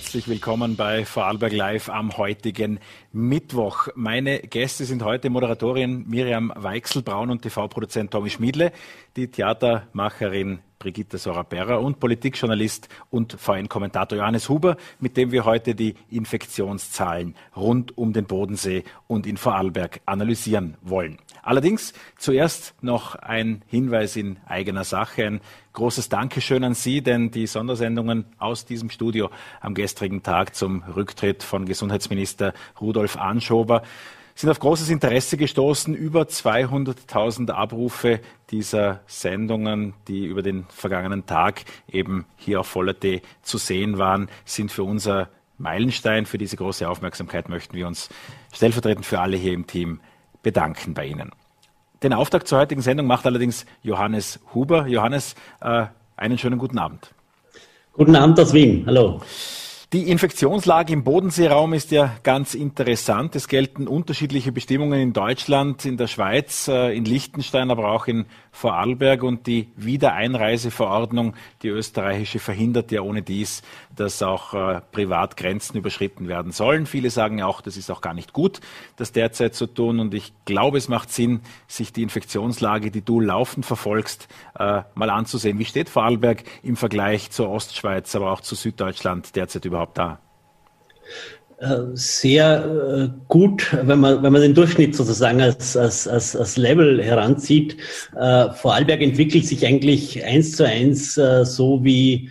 Herzlich 0.00 0.28
willkommen 0.28 0.76
bei 0.76 1.04
Vorarlberg 1.04 1.52
Live 1.52 1.90
am 1.90 2.16
heutigen 2.16 2.80
Mittwoch. 3.12 3.88
Meine 3.94 4.38
Gäste 4.38 4.86
sind 4.86 5.04
heute 5.04 5.28
Moderatorin 5.28 6.08
Miriam 6.08 6.50
Weichselbraun 6.56 7.30
und 7.30 7.42
TV-Produzent 7.42 8.10
Tommy 8.10 8.30
Schmiedle, 8.30 8.72
die 9.16 9.30
Theatermacherin 9.30 10.60
Brigitte 10.80 11.18
Soraberra 11.18 11.76
und 11.76 12.00
Politikjournalist 12.00 12.88
und 13.10 13.34
VN-Kommentator 13.34 14.16
Johannes 14.16 14.48
Huber, 14.48 14.78
mit 14.98 15.18
dem 15.18 15.30
wir 15.30 15.44
heute 15.44 15.74
die 15.74 15.94
Infektionszahlen 16.08 17.34
rund 17.54 17.98
um 17.98 18.14
den 18.14 18.24
Bodensee 18.24 18.84
und 19.06 19.26
in 19.26 19.36
Vorarlberg 19.36 20.00
analysieren 20.06 20.78
wollen. 20.80 21.18
Allerdings 21.42 21.92
zuerst 22.16 22.74
noch 22.80 23.14
ein 23.14 23.60
Hinweis 23.66 24.16
in 24.16 24.38
eigener 24.46 24.84
Sache, 24.84 25.26
ein 25.26 25.40
großes 25.74 26.08
Dankeschön 26.08 26.64
an 26.64 26.72
Sie, 26.72 27.02
denn 27.02 27.30
die 27.30 27.46
Sondersendungen 27.46 28.24
aus 28.38 28.64
diesem 28.64 28.88
Studio 28.88 29.28
am 29.60 29.74
gestrigen 29.74 30.22
Tag 30.22 30.54
zum 30.54 30.82
Rücktritt 30.82 31.42
von 31.42 31.66
Gesundheitsminister 31.66 32.54
Rudolf 32.80 33.18
Anschober 33.18 33.82
sind 34.40 34.50
auf 34.50 34.58
großes 34.58 34.88
Interesse 34.88 35.36
gestoßen. 35.36 35.94
Über 35.94 36.22
200.000 36.22 37.50
Abrufe 37.50 38.20
dieser 38.50 39.00
Sendungen, 39.06 39.92
die 40.08 40.24
über 40.24 40.42
den 40.42 40.64
vergangenen 40.68 41.26
Tag 41.26 41.64
eben 41.90 42.24
hier 42.36 42.60
auf 42.60 42.66
Voller 42.66 42.98
T 42.98 43.22
zu 43.42 43.58
sehen 43.58 43.98
waren, 43.98 44.28
sind 44.44 44.72
für 44.72 44.82
unser 44.82 45.28
Meilenstein. 45.58 46.24
Für 46.24 46.38
diese 46.38 46.56
große 46.56 46.88
Aufmerksamkeit 46.88 47.48
möchten 47.48 47.76
wir 47.76 47.86
uns 47.86 48.08
stellvertretend 48.52 49.04
für 49.04 49.20
alle 49.20 49.36
hier 49.36 49.52
im 49.52 49.66
Team 49.66 50.00
bedanken 50.42 50.94
bei 50.94 51.06
Ihnen. 51.06 51.30
Den 52.02 52.14
Auftakt 52.14 52.48
zur 52.48 52.60
heutigen 52.60 52.80
Sendung 52.80 53.06
macht 53.06 53.26
allerdings 53.26 53.66
Johannes 53.82 54.40
Huber. 54.54 54.86
Johannes, 54.86 55.34
äh, 55.60 55.86
einen 56.16 56.38
schönen 56.38 56.58
guten 56.58 56.78
Abend. 56.78 57.12
Guten 57.92 58.16
Abend 58.16 58.40
aus 58.40 58.54
Wien. 58.54 58.84
Hallo. 58.86 59.20
Die 59.92 60.08
Infektionslage 60.08 60.92
im 60.92 61.02
Bodenseeraum 61.02 61.72
ist 61.72 61.90
ja 61.90 62.16
ganz 62.22 62.54
interessant. 62.54 63.34
Es 63.34 63.48
gelten 63.48 63.88
unterschiedliche 63.88 64.52
Bestimmungen 64.52 65.00
in 65.00 65.12
Deutschland, 65.12 65.84
in 65.84 65.96
der 65.96 66.06
Schweiz, 66.06 66.68
äh, 66.68 66.96
in 66.96 67.04
Liechtenstein, 67.04 67.72
aber 67.72 67.90
auch 67.90 68.06
in 68.06 68.26
Vorarlberg. 68.52 69.22
Und 69.22 69.46
die 69.46 69.70
Wiedereinreiseverordnung, 69.76 71.34
die 71.62 71.68
österreichische, 71.68 72.38
verhindert 72.38 72.92
ja 72.92 73.02
ohne 73.02 73.22
dies, 73.22 73.62
dass 73.94 74.22
auch 74.22 74.54
äh, 74.54 74.80
Privatgrenzen 74.92 75.76
überschritten 75.76 76.28
werden 76.28 76.52
sollen. 76.52 76.86
Viele 76.86 77.10
sagen 77.10 77.38
ja 77.38 77.46
auch, 77.46 77.60
das 77.60 77.76
ist 77.76 77.90
auch 77.90 78.00
gar 78.00 78.14
nicht 78.14 78.32
gut, 78.32 78.60
das 78.96 79.12
derzeit 79.12 79.54
zu 79.54 79.66
tun. 79.66 80.00
Und 80.00 80.14
ich 80.14 80.32
glaube, 80.44 80.78
es 80.78 80.88
macht 80.88 81.12
Sinn, 81.12 81.40
sich 81.66 81.92
die 81.92 82.02
Infektionslage, 82.02 82.90
die 82.90 83.02
du 83.02 83.20
laufend 83.20 83.66
verfolgst, 83.66 84.28
äh, 84.58 84.82
mal 84.94 85.10
anzusehen. 85.10 85.58
Wie 85.58 85.64
steht 85.64 85.88
Vorarlberg 85.88 86.44
im 86.62 86.76
Vergleich 86.76 87.30
zur 87.30 87.48
Ostschweiz, 87.50 88.14
aber 88.14 88.32
auch 88.32 88.40
zu 88.40 88.54
Süddeutschland 88.54 89.36
derzeit 89.36 89.64
überhaupt 89.64 89.98
da? 89.98 90.18
Äh, 91.60 91.88
sehr 91.92 92.64
äh, 92.64 93.08
gut, 93.28 93.76
wenn 93.82 94.00
man, 94.00 94.22
wenn 94.22 94.32
man 94.32 94.40
den 94.40 94.54
Durchschnitt 94.54 94.96
sozusagen 94.96 95.42
als, 95.42 95.76
als, 95.76 96.08
als, 96.08 96.34
als 96.34 96.56
Level 96.56 97.02
heranzieht. 97.02 97.76
Äh, 98.16 98.50
Vorarlberg 98.52 99.02
entwickelt 99.02 99.44
sich 99.46 99.66
eigentlich 99.66 100.24
eins 100.24 100.56
zu 100.56 100.66
eins 100.66 101.14
so 101.14 101.84
wie 101.84 102.30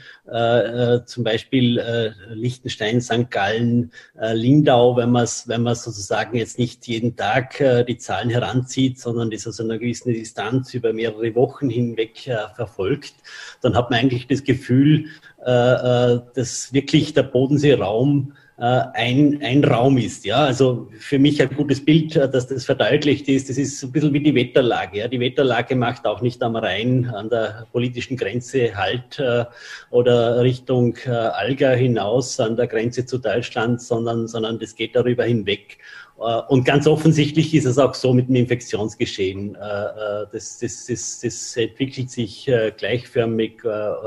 zum 1.05 1.23
Beispiel 1.23 1.81
Liechtenstein, 2.29 3.01
St. 3.01 3.31
Gallen, 3.31 3.91
Lindau, 4.13 4.95
wenn 4.95 5.09
man 5.09 5.23
es 5.23 5.47
wenn 5.47 5.63
man 5.63 5.73
sozusagen 5.73 6.37
jetzt 6.37 6.59
nicht 6.59 6.85
jeden 6.87 7.15
Tag 7.15 7.57
die 7.87 7.97
Zahlen 7.97 8.29
heranzieht, 8.29 8.99
sondern 8.99 9.31
das 9.31 9.47
aus 9.47 9.59
einer 9.59 9.79
gewissen 9.79 10.13
Distanz 10.13 10.75
über 10.75 10.93
mehrere 10.93 11.33
Wochen 11.33 11.71
hinweg 11.71 12.29
verfolgt, 12.55 13.15
dann 13.63 13.75
hat 13.75 13.89
man 13.89 14.01
eigentlich 14.01 14.27
das 14.27 14.43
Gefühl, 14.43 15.05
dass 15.43 16.73
wirklich 16.73 17.15
der 17.15 17.23
Bodenseeraum 17.23 18.33
ein, 18.65 19.39
ein 19.41 19.63
Raum 19.63 19.97
ist. 19.97 20.25
Ja, 20.25 20.45
also 20.45 20.89
für 20.99 21.17
mich 21.17 21.41
ein 21.41 21.49
gutes 21.55 21.83
Bild, 21.83 22.15
äh, 22.15 22.29
dass 22.29 22.47
das 22.47 22.65
verdeutlicht 22.65 23.27
ist. 23.29 23.49
Das 23.49 23.57
ist 23.57 23.81
ein 23.83 23.91
bisschen 23.91 24.13
wie 24.13 24.21
die 24.21 24.35
Wetterlage. 24.35 24.99
Ja, 24.99 25.07
die 25.07 25.19
Wetterlage 25.19 25.75
macht 25.75 26.05
auch 26.05 26.21
nicht 26.21 26.43
am 26.43 26.55
Rhein 26.55 27.09
an 27.09 27.29
der 27.29 27.67
politischen 27.71 28.17
Grenze 28.17 28.75
Halt 28.75 29.19
äh, 29.19 29.45
oder 29.91 30.41
Richtung 30.41 30.97
äh, 31.05 31.09
Alga 31.09 31.71
hinaus 31.71 32.39
an 32.39 32.55
der 32.57 32.67
Grenze 32.67 33.05
zu 33.05 33.17
Deutschland, 33.17 33.81
sondern, 33.81 34.27
sondern 34.27 34.59
das 34.59 34.75
geht 34.75 34.95
darüber 34.95 35.23
hinweg. 35.23 35.77
Äh, 36.19 36.41
und 36.47 36.65
ganz 36.65 36.87
offensichtlich 36.87 37.53
ist 37.53 37.65
es 37.65 37.77
auch 37.77 37.93
so 37.93 38.13
mit 38.13 38.27
dem 38.27 38.35
Infektionsgeschehen. 38.35 39.55
Äh, 39.55 39.59
äh, 39.59 40.25
das, 40.31 40.59
das, 40.59 40.85
das, 40.87 41.19
das 41.21 41.57
entwickelt 41.57 42.11
sich 42.11 42.49
gleichförmig, 42.77 43.61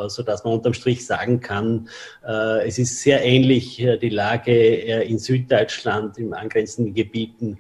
sodass 0.09 0.45
man 0.45 0.55
unterm 0.55 0.75
Strich 0.75 1.07
sagen 1.07 1.41
kann, 1.41 1.89
es 2.65 2.79
ist 2.79 3.01
sehr 3.01 3.25
ähnlich 3.25 3.85
die 4.01 4.09
Lage 4.09 4.53
in 5.03 5.19
Süddeutschland, 5.19 6.19
im 6.19 6.33
angrenzenden 6.33 6.95
Gebieten, 6.95 7.59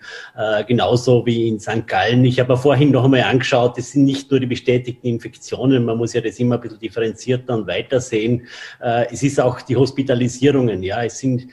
genauso 0.66 1.24
wie 1.26 1.48
in 1.48 1.60
St. 1.60 1.86
Gallen. 1.86 2.24
Ich 2.24 2.40
habe 2.40 2.56
vorhin 2.56 2.90
noch 2.90 3.04
einmal 3.04 3.22
angeschaut, 3.22 3.78
es 3.78 3.92
sind 3.92 4.04
nicht 4.04 4.30
nur 4.30 4.40
die 4.40 4.46
bestätigten 4.46 5.06
Infektionen, 5.06 5.84
man 5.84 5.98
muss 5.98 6.12
ja 6.12 6.20
das 6.20 6.38
immer 6.38 6.56
ein 6.56 6.60
bisschen 6.60 6.80
differenzierter 6.80 7.54
und 7.54 7.66
weiter 7.66 8.00
sehen. 8.00 8.46
Es 8.80 9.22
ist 9.22 9.40
auch 9.40 9.60
die 9.62 9.76
Hospitalisierungen. 9.76 10.82
Ja, 10.82 11.04
es 11.04 11.18
sind 11.18 11.48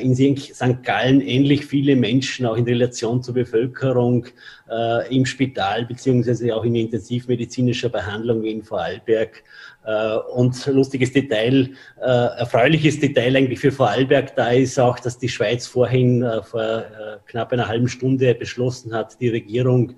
in 0.00 0.36
St. 0.36 0.82
Gallen 0.82 1.20
ähnlich 1.20 1.64
viele 1.64 1.96
Menschen 1.96 2.43
Menschen 2.44 2.46
auch 2.46 2.56
in 2.56 2.64
Relation 2.64 3.22
zur 3.22 3.34
Bevölkerung 3.34 4.26
äh, 4.70 5.14
im 5.14 5.26
Spital 5.26 5.86
beziehungsweise 5.86 6.54
auch 6.54 6.64
in 6.64 6.74
intensivmedizinischer 6.74 7.88
Behandlung 7.88 8.42
wie 8.42 8.52
in 8.52 8.62
Vorarlberg. 8.62 9.42
Äh, 9.84 10.16
und 10.34 10.64
lustiges 10.66 11.12
Detail, 11.12 11.70
äh, 12.00 12.06
erfreuliches 12.06 12.98
Detail 13.00 13.36
eigentlich 13.36 13.60
für 13.60 13.70
Vorarlberg 13.70 14.34
da 14.34 14.48
ist 14.48 14.78
auch, 14.80 14.98
dass 14.98 15.18
die 15.18 15.28
Schweiz 15.28 15.66
vorhin 15.66 16.22
äh, 16.22 16.42
vor 16.42 16.84
knapp 17.26 17.52
einer 17.52 17.68
halben 17.68 17.88
Stunde 17.88 18.34
beschlossen 18.34 18.94
hat, 18.94 19.20
die 19.20 19.28
Regierung 19.28 19.94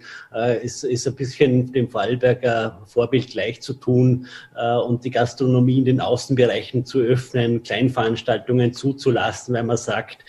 ist, 0.62 0.84
ist 0.84 1.06
ein 1.06 1.14
bisschen 1.14 1.72
dem 1.72 1.88
Vorarlberger 1.88 2.82
Vorbild 2.86 3.28
gleich 3.28 3.60
zu 3.60 3.74
tun 3.74 4.26
und 4.86 5.04
die 5.04 5.10
Gastronomie 5.10 5.78
in 5.78 5.84
den 5.84 6.00
Außenbereichen 6.00 6.84
zu 6.84 7.00
öffnen, 7.00 7.62
Kleinveranstaltungen 7.62 8.72
zuzulassen, 8.72 9.54
weil 9.54 9.64
man 9.64 9.76
sagt, 9.76 10.24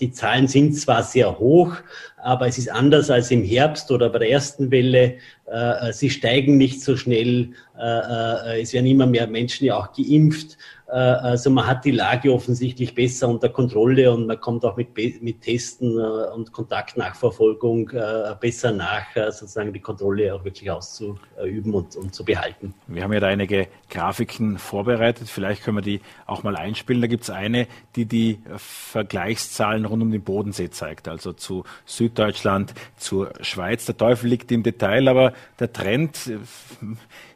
die 0.00 0.12
Zahlen 0.12 0.48
sind 0.48 0.74
zwar 0.74 1.02
sehr 1.02 1.38
hoch, 1.38 1.76
aber 2.22 2.46
es 2.46 2.56
ist 2.56 2.70
anders 2.70 3.10
als 3.10 3.30
im 3.30 3.42
Herbst 3.42 3.90
oder 3.90 4.08
bei 4.08 4.20
der 4.20 4.30
ersten 4.30 4.70
Welle. 4.70 5.16
Äh, 5.46 5.92
sie 5.92 6.08
steigen 6.08 6.56
nicht 6.56 6.80
so 6.80 6.96
schnell. 6.96 7.50
Äh, 7.78 8.58
äh, 8.58 8.62
es 8.62 8.72
werden 8.72 8.86
immer 8.86 9.06
mehr 9.06 9.26
Menschen 9.26 9.66
ja 9.66 9.76
auch 9.76 9.92
geimpft. 9.92 10.56
Äh, 10.92 10.96
also 10.96 11.48
man 11.48 11.66
hat 11.66 11.84
die 11.86 11.90
Lage 11.90 12.32
offensichtlich 12.32 12.94
besser 12.94 13.28
unter 13.28 13.48
Kontrolle 13.48 14.12
und 14.12 14.26
man 14.26 14.38
kommt 14.38 14.64
auch 14.64 14.76
mit, 14.76 14.90
mit 15.22 15.40
Testen 15.40 15.98
äh, 15.98 16.34
und 16.34 16.52
Kontaktnachverfolgung 16.52 17.90
äh, 17.90 18.34
besser 18.38 18.72
nach, 18.72 19.06
sozusagen 19.14 19.72
die 19.72 19.80
Kontrolle 19.80 20.34
auch 20.34 20.44
wirklich 20.44 20.70
auszuüben 20.70 21.74
und, 21.74 21.96
und 21.96 22.14
zu 22.14 22.24
behalten. 22.24 22.74
Wir 22.86 23.02
haben 23.02 23.12
ja 23.14 23.20
da 23.20 23.28
einige 23.28 23.68
Grafiken 23.88 24.58
vorbereitet. 24.58 25.28
Vielleicht 25.28 25.62
können 25.62 25.78
wir 25.78 25.82
die 25.82 26.00
auch 26.26 26.42
mal 26.42 26.56
einspielen. 26.56 27.00
Da 27.00 27.08
gibt 27.08 27.24
es 27.24 27.30
eine, 27.30 27.68
die 27.96 28.04
die 28.04 28.40
Vergleichszahlen 28.56 29.86
rund 29.86 30.02
um 30.02 30.10
den 30.10 30.22
Bodensee 30.22 30.68
zeigt, 30.68 31.08
also 31.08 31.32
zu 31.32 31.64
Süddeutschland, 31.86 32.74
zur 32.98 33.32
Schweiz. 33.40 33.86
Der 33.86 33.96
Teufel 33.96 34.28
liegt 34.28 34.52
im 34.52 34.62
Detail, 34.62 35.08
aber 35.08 35.32
der 35.58 35.72
Trend 35.72 36.30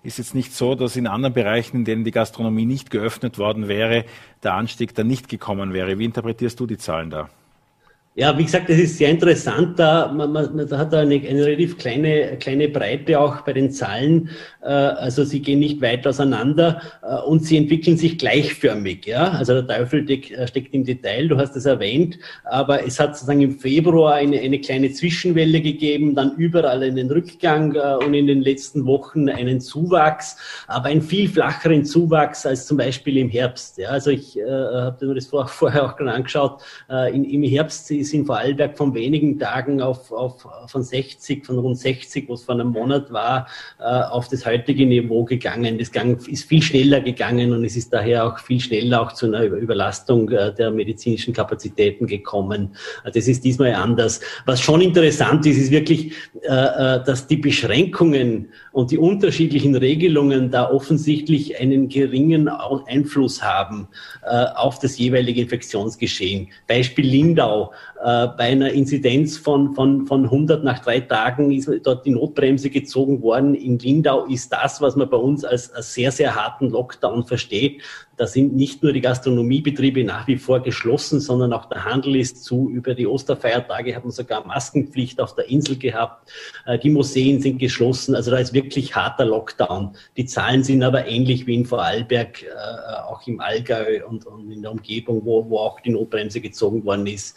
ist 0.06 0.19
jetzt 0.19 0.34
nicht 0.34 0.55
so, 0.55 0.75
dass 0.75 0.97
in 0.97 1.06
anderen 1.06 1.34
Bereichen, 1.34 1.78
in 1.78 1.84
denen 1.84 2.05
die 2.05 2.12
Gastronomie 2.12 2.65
nicht 2.65 2.91
geöffnet 2.91 3.39
worden 3.39 3.69
wäre, 3.69 4.05
der 4.43 4.55
Anstieg 4.55 4.94
dann 4.94 5.09
nicht 5.09 5.28
gekommen 5.28 5.72
wäre. 5.72 5.99
Wie 5.99 6.05
interpretierst 6.05 6.59
du 6.61 6.67
die 6.67 6.78
Zahlen 6.78 7.11
da? 7.11 7.28
Ja, 8.19 8.38
wie 8.38 8.44
gesagt, 8.44 8.71
das 8.71 8.78
ist 8.78 8.97
sehr 8.97 9.10
interessant. 9.10 9.78
Da, 9.78 10.10
man, 10.10 10.32
man, 10.32 10.66
da 10.66 10.79
hat 10.79 10.94
eine, 10.94 11.17
eine 11.17 11.44
relativ 11.44 11.76
kleine, 11.76 12.38
kleine 12.38 12.67
Breite 12.70 13.20
auch 13.20 13.43
bei 13.43 13.52
den 13.52 13.70
Zahlen. 13.70 14.31
Äh, 14.62 14.69
also 14.69 15.23
sie 15.23 15.40
gehen 15.40 15.58
nicht 15.58 15.82
weit 15.82 16.06
auseinander 16.06 16.81
äh, 17.02 17.14
und 17.29 17.44
sie 17.44 17.58
entwickeln 17.58 17.99
sich 17.99 18.17
gleichförmig. 18.17 19.05
Ja, 19.05 19.32
also 19.32 19.61
der 19.61 19.67
Teufel 19.67 20.11
äh, 20.11 20.49
steckt 20.49 20.73
im 20.73 20.85
Detail. 20.85 21.29
Du 21.29 21.37
hast 21.37 21.56
es 21.56 21.67
erwähnt, 21.67 22.19
aber 22.44 22.87
es 22.87 22.99
hat 22.99 23.17
sozusagen 23.17 23.43
im 23.43 23.58
Februar 23.58 24.14
eine, 24.14 24.40
eine 24.40 24.62
kleine 24.62 24.90
Zwischenwelle 24.90 25.61
gegeben, 25.61 26.14
dann 26.14 26.37
überall 26.37 26.82
einen 26.82 27.11
Rückgang 27.11 27.75
äh, 27.75 28.02
und 28.02 28.14
in 28.14 28.29
den 28.29 28.40
letzten 28.40 28.87
Wochen 28.87 29.29
einen 29.29 29.61
Zuwachs, 29.61 30.38
aber 30.69 30.87
einen 30.87 31.02
viel 31.02 31.29
flacheren 31.29 31.85
Zuwachs 31.85 32.46
als 32.46 32.67
zum 32.67 32.79
Beispiel 32.79 33.19
im 33.19 33.29
Herbst. 33.29 33.76
Ja, 33.76 33.90
also 33.90 34.11
ich 34.11 34.38
äh, 34.38 34.43
habe 34.43 35.06
mir 35.06 35.17
das 35.17 35.26
vor, 35.26 35.46
vorher 35.49 35.85
auch 35.85 35.96
gerade 35.99 36.12
angeschaut. 36.12 36.62
Äh, 36.88 37.14
in, 37.14 37.23
Im 37.25 37.43
Herbst 37.43 37.90
ist 38.06 38.14
in 38.14 38.25
Vorarlberg 38.25 38.76
von 38.76 38.94
wenigen 38.94 39.38
Tagen 39.38 39.81
auf, 39.81 40.12
auf 40.12 40.47
von 40.67 40.82
60, 40.82 41.44
von 41.44 41.58
rund 41.58 41.79
60, 41.79 42.29
wo 42.29 42.35
es 42.35 42.44
vor 42.44 42.55
einem 42.55 42.69
Monat 42.69 43.12
war, 43.12 43.49
äh, 43.79 43.82
auf 43.82 44.29
das 44.29 44.47
heutige 44.47 44.87
Niveau 44.87 45.25
gegangen. 45.25 45.79
Das 45.79 45.91
Gang 45.91 46.26
ist 46.29 46.44
viel 46.44 46.62
schneller 46.62 47.00
gegangen 47.00 47.53
und 47.53 47.64
es 47.64 47.76
ist 47.76 47.93
daher 47.93 48.26
auch 48.26 48.38
viel 48.38 48.61
schneller 48.61 49.03
auch 49.03 49.12
zu 49.12 49.26
einer 49.26 49.43
Überlastung 49.43 50.31
äh, 50.31 50.55
der 50.55 50.70
medizinischen 50.70 51.35
Kapazitäten 51.35 52.06
gekommen. 52.06 52.76
Äh, 53.05 53.11
das 53.11 53.29
ist 53.29 53.44
diesmal 53.44 53.75
anders. 53.75 54.20
Was 54.44 54.61
schon 54.61 54.81
interessant 54.81 55.44
ist, 55.47 55.59
ist 55.59 55.70
wirklich, 55.70 56.12
dass 56.47 57.26
die 57.26 57.37
Beschränkungen 57.37 58.50
und 58.73 58.91
die 58.91 58.99
unterschiedlichen 58.99 59.75
Regelungen 59.75 60.50
da 60.50 60.70
offensichtlich 60.70 61.61
einen 61.61 61.88
geringen 61.88 62.49
Einfluss 62.49 63.43
haben 63.43 63.88
auf 64.55 64.79
das 64.79 64.99
jeweilige 64.99 65.41
Infektionsgeschehen. 65.41 66.49
Beispiel 66.67 67.06
Lindau. 67.06 67.73
Äh, 68.02 68.28
bei 68.37 68.44
einer 68.44 68.72
Inzidenz 68.72 69.38
von, 69.38 69.75
von, 69.75 70.06
von 70.06 70.25
100 70.25 70.62
nach 70.62 70.81
drei 70.81 71.00
Tagen 71.00 71.50
ist 71.50 71.70
dort 71.82 72.04
die 72.04 72.10
Notbremse 72.10 72.69
gezogen 72.69 73.22
worden. 73.22 73.54
In 73.54 73.78
Lindau 73.78 74.26
ist 74.26 74.52
das, 74.52 74.81
was 74.81 74.96
man 74.96 75.08
bei 75.08 75.16
uns 75.16 75.44
als, 75.44 75.72
als 75.72 75.94
sehr, 75.94 76.12
sehr 76.12 76.34
harten 76.34 76.70
Lockdown 76.70 77.25
versteht. 77.25 77.82
Da 78.19 78.26
sind 78.26 78.54
nicht 78.54 78.82
nur 78.82 78.93
die 78.93 79.00
Gastronomiebetriebe 79.00 80.02
nach 80.04 80.26
wie 80.26 80.37
vor 80.37 80.60
geschlossen, 80.60 81.20
sondern 81.20 81.52
auch 81.52 81.66
der 81.66 81.84
Handel 81.84 82.16
ist 82.16 82.44
zu. 82.44 82.70
Über 82.70 82.94
die 82.94 83.06
Osterfeiertage 83.06 83.94
hat 83.94 84.04
man 84.04 84.10
sogar 84.10 84.46
Maskenpflicht 84.46 85.20
auf 85.20 85.34
der 85.34 85.49
Insel 85.49 85.76
gehabt. 85.76 86.31
Äh, 86.66 86.78
die 86.78 86.90
Museen 86.90 87.40
sind 87.40 87.58
geschlossen. 87.58 88.14
Also 88.14 88.31
da 88.31 88.38
ist 88.38 88.52
wirklich 88.52 88.94
harter 88.94 89.25
Lockdown. 89.25 89.96
Die 90.16 90.26
Zahlen 90.26 90.64
sind 90.64 90.82
aber 90.82 91.06
ähnlich 91.06 91.46
wie 91.46 91.54
in 91.54 91.66
Vorarlberg, 91.66 92.42
äh, 92.42 92.46
auch 93.08 93.26
im 93.26 93.40
Allgäu 93.40 94.06
und, 94.06 94.26
in 94.50 94.62
der 94.62 94.70
Umgebung, 94.70 95.22
wo 95.25 95.58
auch 95.58 95.81
die 95.81 95.90
Notbremse 95.90 96.40
gezogen 96.40 96.84
worden 96.84 97.06
ist. 97.06 97.37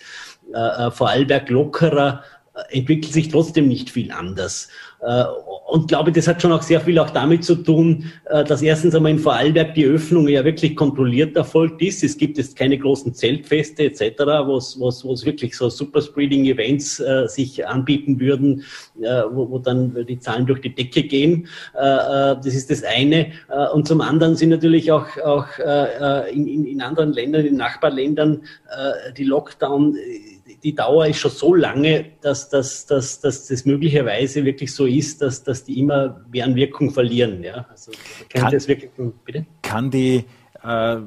Äh, 0.53 0.87
äh, 0.87 0.91
Vorarlberg 0.91 1.47
lockerer, 1.49 2.23
äh, 2.55 2.77
entwickelt 2.77 3.13
sich 3.13 3.29
trotzdem 3.29 3.67
nicht 3.67 3.91
viel 3.91 4.11
anders. 4.11 4.69
Äh, 5.01 5.25
und 5.69 5.87
glaube, 5.87 6.11
das 6.11 6.27
hat 6.27 6.41
schon 6.41 6.51
auch 6.51 6.63
sehr 6.63 6.81
viel 6.81 6.97
auch 6.97 7.11
damit 7.11 7.43
zu 7.43 7.53
tun, 7.53 8.05
dass 8.47 8.63
erstens 8.63 8.95
einmal 8.95 9.11
in 9.11 9.19
Vorarlberg 9.19 9.75
die 9.75 9.85
Öffnung 9.85 10.27
ja 10.27 10.43
wirklich 10.43 10.75
kontrolliert 10.75 11.35
erfolgt 11.37 11.79
ist. 11.83 12.03
Es 12.03 12.17
gibt 12.17 12.39
jetzt 12.39 12.55
keine 12.55 12.75
großen 12.75 13.13
Zeltfeste 13.13 13.83
etc., 13.83 14.23
wo 14.45 14.57
es, 14.57 15.25
wirklich 15.25 15.55
so 15.55 15.69
Superspreading-Events 15.69 17.01
äh, 17.01 17.27
sich 17.27 17.67
anbieten 17.67 18.19
würden, 18.19 18.63
äh, 18.99 19.21
wo, 19.29 19.47
wo 19.51 19.59
dann 19.59 19.95
die 20.07 20.17
Zahlen 20.17 20.47
durch 20.47 20.61
die 20.61 20.73
Decke 20.73 21.03
gehen. 21.03 21.47
Äh, 21.75 21.79
das 21.79 22.47
ist 22.47 22.71
das 22.71 22.83
eine. 22.83 23.27
und 23.75 23.87
zum 23.87 24.01
anderen 24.01 24.35
sind 24.35 24.49
natürlich 24.49 24.91
auch, 24.91 25.05
auch 25.23 25.47
in, 26.31 26.65
in 26.65 26.81
anderen 26.81 27.13
Ländern, 27.13 27.45
in 27.45 27.57
Nachbarländern, 27.57 28.41
die 29.17 29.23
Lockdown 29.23 29.95
die 30.63 30.75
Dauer 30.75 31.07
ist 31.07 31.19
schon 31.19 31.31
so 31.31 31.53
lange, 31.53 32.05
dass, 32.21 32.49
dass, 32.49 32.85
dass, 32.85 33.19
dass 33.21 33.47
das 33.47 33.65
möglicherweise 33.65 34.45
wirklich 34.45 34.73
so 34.73 34.85
ist, 34.85 35.21
dass, 35.21 35.43
dass 35.43 35.63
die 35.63 35.79
immer 35.79 36.21
mehr 36.31 36.45
an 36.45 36.55
Wirkung 36.55 36.91
verlieren. 36.91 37.43
Ja? 37.43 37.65
Also, 37.69 37.91
kann, 38.29 38.51
das 38.51 38.67
wirklich, 38.67 38.91
bitte? 39.25 39.45
kann 39.61 39.91
die 39.91 40.25
äh, 40.63 40.97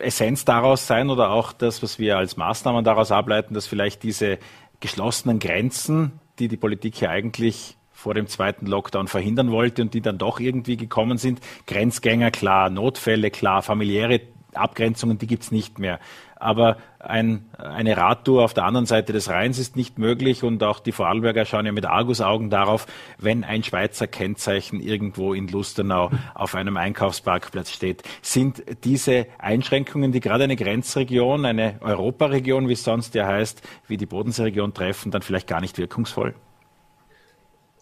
Essenz 0.00 0.44
daraus 0.44 0.86
sein 0.86 1.10
oder 1.10 1.30
auch 1.30 1.52
das, 1.52 1.82
was 1.82 1.98
wir 1.98 2.18
als 2.18 2.36
Maßnahmen 2.36 2.84
daraus 2.84 3.12
ableiten, 3.12 3.54
dass 3.54 3.66
vielleicht 3.66 4.02
diese 4.02 4.38
geschlossenen 4.80 5.38
Grenzen, 5.38 6.12
die 6.38 6.48
die 6.48 6.56
Politik 6.56 7.00
ja 7.00 7.10
eigentlich 7.10 7.76
vor 7.92 8.14
dem 8.14 8.26
zweiten 8.26 8.66
Lockdown 8.66 9.08
verhindern 9.08 9.50
wollte 9.50 9.82
und 9.82 9.92
die 9.92 10.00
dann 10.00 10.16
doch 10.16 10.40
irgendwie 10.40 10.78
gekommen 10.78 11.18
sind. 11.18 11.40
Grenzgänger 11.66 12.30
klar, 12.30 12.70
Notfälle 12.70 13.30
klar, 13.30 13.62
familiäre 13.62 14.22
Abgrenzungen, 14.54 15.18
die 15.18 15.26
gibt's 15.26 15.50
nicht 15.50 15.78
mehr 15.78 16.00
aber 16.40 16.78
ein, 16.98 17.46
eine 17.56 17.96
Radtour 17.96 18.44
auf 18.44 18.54
der 18.54 18.64
anderen 18.64 18.86
Seite 18.86 19.12
des 19.12 19.28
Rheins 19.28 19.58
ist 19.58 19.76
nicht 19.76 19.98
möglich 19.98 20.42
und 20.42 20.62
auch 20.62 20.80
die 20.80 20.92
Vorarlberger 20.92 21.44
schauen 21.44 21.66
ja 21.66 21.72
mit 21.72 21.86
Argusaugen 21.86 22.50
darauf, 22.50 22.86
wenn 23.18 23.44
ein 23.44 23.62
Schweizer 23.62 24.06
Kennzeichen 24.06 24.80
irgendwo 24.80 25.34
in 25.34 25.48
Lustenau 25.48 26.10
auf 26.34 26.54
einem 26.54 26.76
Einkaufsparkplatz 26.76 27.70
steht. 27.70 28.02
Sind 28.22 28.62
diese 28.84 29.26
Einschränkungen, 29.38 30.12
die 30.12 30.20
gerade 30.20 30.44
eine 30.44 30.56
Grenzregion, 30.56 31.44
eine 31.44 31.76
Europaregion, 31.80 32.68
wie 32.68 32.74
es 32.74 32.84
sonst 32.84 33.14
ja 33.14 33.26
heißt, 33.26 33.62
wie 33.86 33.96
die 33.96 34.06
Bodenseeregion 34.06 34.74
treffen, 34.74 35.10
dann 35.10 35.22
vielleicht 35.22 35.46
gar 35.46 35.60
nicht 35.60 35.78
wirkungsvoll? 35.78 36.34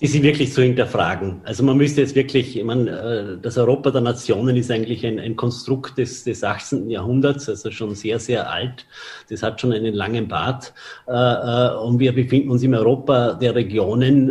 Die 0.01 0.07
sind 0.07 0.23
wirklich 0.23 0.53
zu 0.53 0.63
hinterfragen. 0.63 1.41
Also 1.43 1.65
man 1.65 1.77
müsste 1.77 2.01
jetzt 2.03 2.15
wirklich, 2.15 2.57
ich 2.57 2.63
meine, 2.63 2.91
äh, 2.91 3.43
das 3.43 3.59
Europa 3.59 3.91
der 3.91 4.01
Nationen 4.01 4.55
ist 4.55 4.71
eigentlich 4.71 5.05
ein, 5.05 5.19
ein 5.19 5.35
Konstrukt 5.35 5.99
des, 5.99 6.23
des 6.23 6.45
18. 6.45 6.89
Jahrhunderts, 6.89 7.49
also 7.49 7.73
schon 7.73 7.97
sehr, 7.97 8.21
sehr 8.21 8.49
alt. 8.49 8.87
Das 9.29 9.43
hat 9.43 9.61
schon 9.61 9.73
einen 9.73 9.95
langen 9.95 10.29
Bart. 10.29 10.73
Äh, 11.09 11.13
äh, 11.13 11.77
und 11.79 11.99
wir 11.99 12.13
befinden 12.13 12.51
uns 12.51 12.63
im 12.63 12.75
Europa 12.75 13.35
der 13.35 13.55
Regionen, 13.55 14.29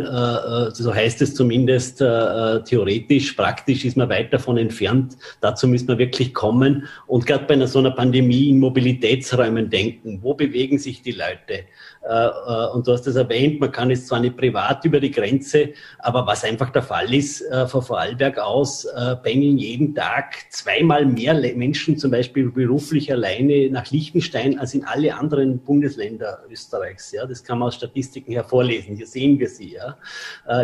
so 0.72 0.94
heißt 0.94 1.22
es 1.22 1.34
zumindest 1.34 1.98
theoretisch. 1.98 3.32
Praktisch 3.32 3.84
ist 3.84 3.96
man 3.96 4.08
weit 4.08 4.32
davon 4.32 4.56
entfernt. 4.56 5.16
Dazu 5.40 5.68
müssen 5.68 5.88
wir 5.88 5.98
wirklich 5.98 6.32
kommen. 6.34 6.86
Und 7.06 7.26
gerade 7.26 7.44
bei 7.44 7.54
einer 7.54 7.66
so 7.66 7.78
einer 7.78 7.90
Pandemie 7.90 8.48
in 8.48 8.58
Mobilitätsräumen 8.58 9.70
denken. 9.70 10.20
Wo 10.22 10.34
bewegen 10.34 10.78
sich 10.78 11.02
die 11.02 11.12
Leute? 11.12 11.64
Äh, 12.08 12.26
äh, 12.26 12.70
und 12.72 12.86
du 12.86 12.92
hast 12.92 13.06
es 13.06 13.16
erwähnt, 13.16 13.60
man 13.60 13.70
kann 13.70 13.90
jetzt 13.90 14.08
zwar 14.08 14.20
nicht 14.20 14.36
privat 14.36 14.82
über 14.84 14.98
die 14.98 15.10
Grenze, 15.10 15.74
aber 15.98 16.26
was 16.26 16.42
einfach 16.42 16.70
der 16.70 16.82
Fall 16.82 17.12
ist, 17.12 17.42
äh, 17.42 17.66
von 17.66 17.82
Vorarlberg 17.82 18.38
aus 18.38 18.86
pendeln 19.22 19.58
jeden 19.58 19.94
Tag 19.94 20.34
zweimal 20.50 21.04
mehr 21.04 21.34
Menschen 21.56 21.98
zum 21.98 22.10
Beispiel 22.10 22.50
beruflich 22.50 23.12
alleine 23.12 23.70
nach 23.70 23.90
Liechtenstein 23.90 24.58
als 24.58 24.74
in 24.74 24.84
alle 24.84 25.14
anderen 25.14 25.58
Bundesländer 25.58 26.40
Österreichs. 26.50 27.12
Ja, 27.12 27.26
das 27.26 27.44
kann 27.44 27.58
man 27.58 27.68
aus 27.68 27.74
Statistiken 27.74 28.32
hervorlesen. 28.32 28.96
Hier 28.96 29.06
sehen 29.06 29.38
wir 29.38 29.48
sie. 29.48 29.74
Ja, 29.74 29.96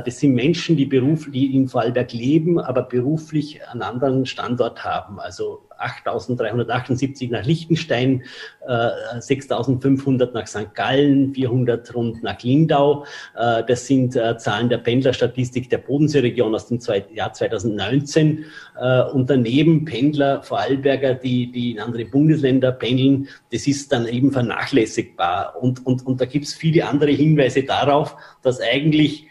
das 0.01 0.19
sind 0.19 0.35
Menschen, 0.35 0.77
die 0.77 0.87
beruflich 0.87 1.55
in 1.55 1.69
Vorarlberg 1.69 2.13
leben, 2.13 2.59
aber 2.59 2.83
beruflich 2.83 3.61
einen 3.69 3.83
anderen 3.83 4.27
Standort 4.27 4.85
haben. 4.85 5.21
Also 5.21 5.63
8.378 5.81 7.31
nach 7.31 7.45
Liechtenstein, 7.45 8.23
äh, 8.67 9.19
6.500 9.19 10.33
nach 10.33 10.47
St. 10.47 10.75
Gallen, 10.75 11.35
400 11.35 11.95
rund 11.95 12.23
nach 12.23 12.43
Lindau. 12.43 13.05
Äh, 13.37 13.63
das 13.67 13.87
sind 13.87 14.17
äh, 14.17 14.37
Zahlen 14.39 14.69
der 14.69 14.79
Pendlerstatistik 14.79 15.71
der 15.71 15.79
Bodenseeregion 15.79 16.55
aus 16.55 16.69
dem 16.69 16.79
Jahr 17.13 17.33
2019. 17.33 18.45
Äh, 18.81 19.03
und 19.11 19.31
daneben 19.31 19.85
Pendler, 19.85 20.43
Vorarlberger, 20.43 21.15
die, 21.15 21.51
die 21.51 21.73
in 21.73 21.81
andere 21.81 22.05
Bundesländer 22.05 22.73
pendeln, 22.73 23.29
das 23.53 23.67
ist 23.67 23.93
dann 23.93 24.07
eben 24.07 24.33
vernachlässigbar. 24.33 25.57
Und, 25.61 25.85
und, 25.87 26.07
und 26.07 26.21
da 26.21 26.25
gibt 26.25 26.47
es 26.47 26.55
viele 26.55 26.87
andere 26.87 27.11
Hinweise 27.11 27.63
darauf, 27.63 28.17
dass 28.43 28.61
eigentlich 28.61 29.29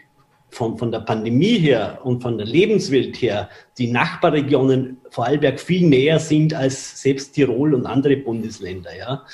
von, 0.54 0.78
von 0.78 0.92
der 0.92 1.00
Pandemie 1.00 1.58
her 1.58 1.98
und 2.04 2.22
von 2.22 2.38
der 2.38 2.46
Lebenswelt 2.46 3.20
her 3.20 3.48
die 3.76 3.90
Nachbarregionen 3.90 4.98
Vorarlberg 5.10 5.60
viel 5.60 5.86
näher 5.88 6.18
sind 6.18 6.54
als 6.54 7.02
selbst 7.02 7.34
Tirol 7.34 7.74
und 7.74 7.86
andere 7.86 8.16
Bundesländer. 8.16 8.96
Ja. 8.96 9.24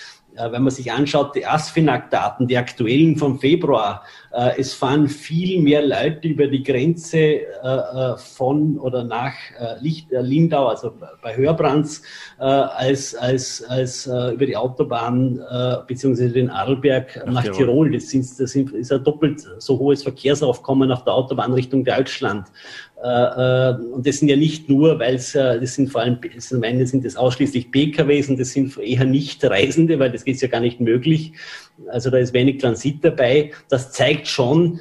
Äh, 0.40 0.52
wenn 0.52 0.62
man 0.62 0.70
sich 0.70 0.90
anschaut, 0.90 1.34
die 1.34 1.46
ASFINAG-Daten, 1.46 2.46
die 2.46 2.56
aktuellen 2.56 3.16
vom 3.16 3.38
Februar, 3.38 4.02
äh, 4.32 4.58
es 4.58 4.72
fahren 4.72 5.08
viel 5.08 5.60
mehr 5.60 5.82
Leute 5.82 6.28
über 6.28 6.46
die 6.46 6.62
Grenze 6.62 7.18
äh, 7.18 8.16
von 8.16 8.78
oder 8.78 9.04
nach 9.04 9.34
Lindau, 9.80 10.68
also 10.68 10.92
bei 11.22 11.36
Hörbrands, 11.36 12.02
als, 12.38 13.14
als, 13.14 13.62
als 13.64 14.06
über 14.06 14.46
die 14.46 14.56
Autobahn 14.56 15.40
beziehungsweise 15.86 16.32
den 16.32 16.50
Arlberg 16.50 17.22
nach, 17.26 17.44
nach 17.44 17.56
Tirol. 17.56 17.92
Das, 17.92 18.08
sind, 18.08 18.24
das 18.38 18.54
ist 18.54 18.92
ein 18.92 19.04
doppelt 19.04 19.46
so 19.58 19.78
hohes 19.78 20.02
Verkehrsaufkommen 20.02 20.90
auf 20.92 21.04
der 21.04 21.14
Autobahn 21.14 21.52
Richtung 21.52 21.84
Deutschland. 21.84 22.46
Äh, 23.02 23.70
äh, 23.70 23.74
und 23.92 24.06
das 24.06 24.18
sind 24.18 24.28
ja 24.28 24.36
nicht 24.36 24.68
nur, 24.68 24.98
weil 24.98 25.14
es, 25.14 25.34
äh, 25.34 25.58
das 25.58 25.74
sind 25.74 25.90
vor 25.90 26.02
allem, 26.02 26.18
das 26.34 26.50
meine, 26.52 26.86
sind 26.86 27.04
das 27.04 27.16
ausschließlich 27.16 27.70
PKWs 27.70 28.28
und 28.28 28.38
das 28.38 28.52
sind 28.52 28.76
eher 28.76 29.04
nicht 29.04 29.42
Reisende, 29.42 29.98
weil 29.98 30.12
das 30.12 30.22
ist 30.24 30.42
ja 30.42 30.48
gar 30.48 30.60
nicht 30.60 30.80
möglich. 30.80 31.32
Also 31.88 32.10
da 32.10 32.18
ist 32.18 32.34
wenig 32.34 32.58
Transit 32.58 33.02
dabei. 33.02 33.52
Das 33.70 33.92
zeigt 33.92 34.28
schon, 34.28 34.80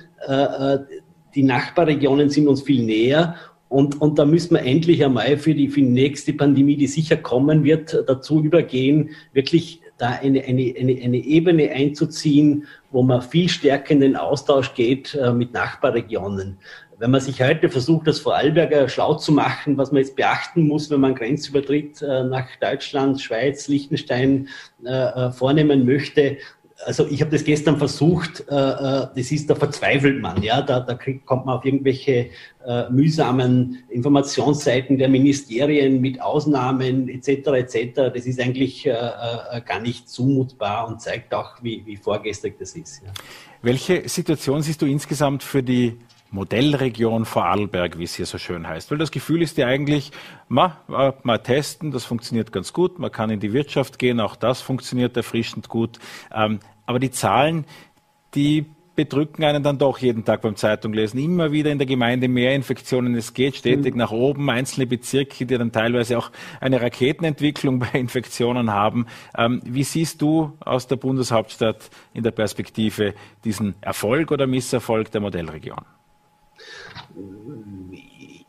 die 1.34 1.44
Nachbarregionen 1.44 2.30
sind 2.30 2.50
uns 2.50 2.64
viel 2.64 2.84
näher 2.84 3.36
und, 3.70 4.02
und 4.02 4.20
da 4.20 4.26
müssen 4.26 4.56
wir 4.56 4.64
endlich 4.64 5.06
einmal 5.06 5.38
für 5.38 5.56
die, 5.56 5.70
für 5.70 5.80
die 5.80 5.88
nächste 5.88 6.34
Pandemie, 6.34 6.76
die 6.76 6.88
sicher 6.88 7.16
kommen 7.16 7.64
wird, 7.64 8.04
dazu 8.06 8.44
übergehen, 8.44 9.12
wirklich 9.32 9.80
da 9.98 10.10
eine, 10.22 10.44
eine, 10.44 10.74
eine, 10.78 11.02
eine 11.02 11.18
Ebene 11.18 11.72
einzuziehen, 11.72 12.66
wo 12.92 13.04
man 13.04 13.22
viel 13.22 13.48
stärker 13.48 13.92
in 13.92 14.00
den 14.00 14.16
Austausch 14.16 14.74
geht 14.74 15.14
äh, 15.14 15.32
mit 15.32 15.54
Nachbarregionen 15.54 16.58
wenn 17.00 17.12
man 17.12 17.22
sich 17.22 17.42
heute 17.42 17.70
versucht, 17.70 18.08
das 18.08 18.20
Vorarlberger 18.20 18.90
schlau 18.90 19.16
zu 19.16 19.32
machen, 19.32 19.78
was 19.78 19.92
man 19.92 20.02
jetzt 20.02 20.16
beachten 20.16 20.68
muss, 20.68 20.90
wenn 20.90 21.00
man 21.00 21.16
Grenzübertritt 21.16 22.02
äh, 22.02 22.24
nach 22.26 22.48
Deutschland, 22.60 23.22
Schweiz, 23.22 23.68
Liechtenstein 23.70 24.50
äh, 24.86 24.90
äh, 24.90 25.32
vornehmen 25.32 25.86
möchte, 25.86 26.38
also 26.86 27.06
ich 27.08 27.20
habe 27.20 27.32
das 27.32 27.44
gestern 27.44 27.78
versucht, 27.78 28.46
das 28.48 29.14
ist, 29.18 29.50
da 29.50 29.56
verzweifelt 29.56 30.22
man, 30.22 30.42
ja, 30.42 30.62
da, 30.62 30.80
da 30.80 30.94
kriegt, 30.94 31.26
kommt 31.26 31.46
man 31.46 31.58
auf 31.58 31.66
irgendwelche 31.66 32.30
äh, 32.66 32.90
mühsamen 32.90 33.84
Informationsseiten 33.90 34.98
der 34.98 35.10
Ministerien 35.10 36.00
mit 36.00 36.22
Ausnahmen 36.22 37.10
etc. 37.10 37.48
etc. 37.48 38.14
Das 38.14 38.26
ist 38.26 38.40
eigentlich 38.40 38.86
äh, 38.86 38.94
gar 39.66 39.82
nicht 39.82 40.08
zumutbar 40.08 40.88
und 40.88 41.02
zeigt 41.02 41.34
auch, 41.34 41.62
wie, 41.62 41.86
wie 41.86 41.98
vorgestrig 41.98 42.58
das 42.58 42.74
ist. 42.78 43.04
Ja. 43.04 43.12
Welche 43.62 44.08
Situation 44.08 44.62
siehst 44.62 44.82
du 44.82 44.86
insgesamt 44.86 45.44
für 45.44 45.62
die 45.62 45.98
Modellregion 46.32 47.26
Vorarlberg, 47.26 47.98
wie 47.98 48.04
es 48.04 48.16
hier 48.16 48.26
so 48.26 48.38
schön 48.38 48.68
heißt. 48.68 48.92
Weil 48.92 48.98
das 48.98 49.12
Gefühl 49.12 49.42
ist 49.42 49.58
ja 49.58 49.68
eigentlich, 49.68 50.12
ma, 50.48 50.78
mal 51.24 51.38
testen, 51.40 51.92
das 51.92 52.06
funktioniert 52.06 52.52
ganz 52.52 52.74
gut, 52.74 53.00
man 53.00 53.12
kann 53.12 53.30
in 53.30 53.40
die 53.40 53.54
Wirtschaft 53.54 54.00
gehen, 54.00 54.20
auch 54.20 54.36
das 54.36 54.62
funktioniert 54.62 55.18
erfrischend 55.18 55.70
gut. 55.70 56.00
Ähm, 56.34 56.60
aber 56.86 57.00
die 57.00 57.12
Zahlen, 57.12 57.66
die 58.36 58.66
bedrücken 59.00 59.46
einen 59.46 59.64
dann 59.64 59.78
doch 59.78 60.00
jeden 60.00 60.26
Tag 60.26 60.42
beim 60.42 60.58
Zeitunglesen. 60.58 61.22
Immer 61.22 61.54
wieder 61.54 61.72
in 61.72 61.78
der 61.78 61.88
Gemeinde 61.88 62.28
mehr 62.28 62.54
Infektionen. 62.54 63.16
Es 63.16 63.34
geht 63.34 63.56
stetig 63.56 63.94
mhm. 63.94 64.00
nach 64.00 64.12
oben. 64.12 64.50
Einzelne 64.50 64.88
Bezirke, 64.88 65.46
die 65.46 65.58
dann 65.58 65.72
teilweise 65.72 66.18
auch 66.18 66.32
eine 66.60 66.82
Raketenentwicklung 66.82 67.80
bei 67.94 67.98
Infektionen 67.98 68.74
haben. 68.74 69.06
Ähm, 69.38 69.62
wie 69.64 69.86
siehst 69.86 70.22
du 70.22 70.52
aus 70.60 70.88
der 70.88 70.98
Bundeshauptstadt 70.98 71.90
in 72.14 72.24
der 72.24 72.32
Perspektive 72.32 73.14
diesen 73.46 73.76
Erfolg 73.80 74.32
oder 74.32 74.48
Misserfolg 74.48 75.10
der 75.12 75.22
Modellregion? 75.22 75.86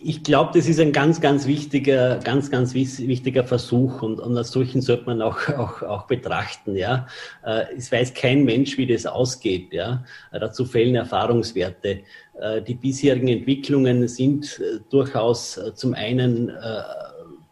Ich 0.03 0.23
glaube, 0.23 0.53
das 0.55 0.67
ist 0.67 0.81
ein 0.81 0.93
ganz, 0.93 1.21
ganz 1.21 1.47
wichtiger, 1.47 2.19
ganz, 2.19 2.51
ganz 2.51 2.73
wichtiger 2.75 3.45
Versuch 3.45 4.03
und, 4.03 4.19
und 4.19 4.37
als 4.37 4.51
solchen 4.51 4.81
sollte 4.81 5.05
man 5.07 5.21
auch, 5.21 5.49
auch, 5.59 5.83
auch 5.83 6.07
betrachten. 6.07 6.77
Ja, 6.77 7.07
äh, 7.45 7.65
es 7.77 7.93
weiß 7.93 8.15
kein 8.15 8.45
Mensch, 8.45 8.79
wie 8.79 8.87
das 8.87 9.07
ausgeht. 9.07 9.73
Ja, 9.73 10.05
dazu 10.33 10.65
fehlen 10.65 10.95
Erfahrungswerte. 10.95 12.01
Äh, 12.41 12.63
die 12.63 12.75
bisherigen 12.75 13.29
Entwicklungen 13.29 14.09
sind 14.09 14.59
äh, 14.61 14.81
durchaus 14.89 15.61
zum 15.75 15.95
einen 15.95 16.51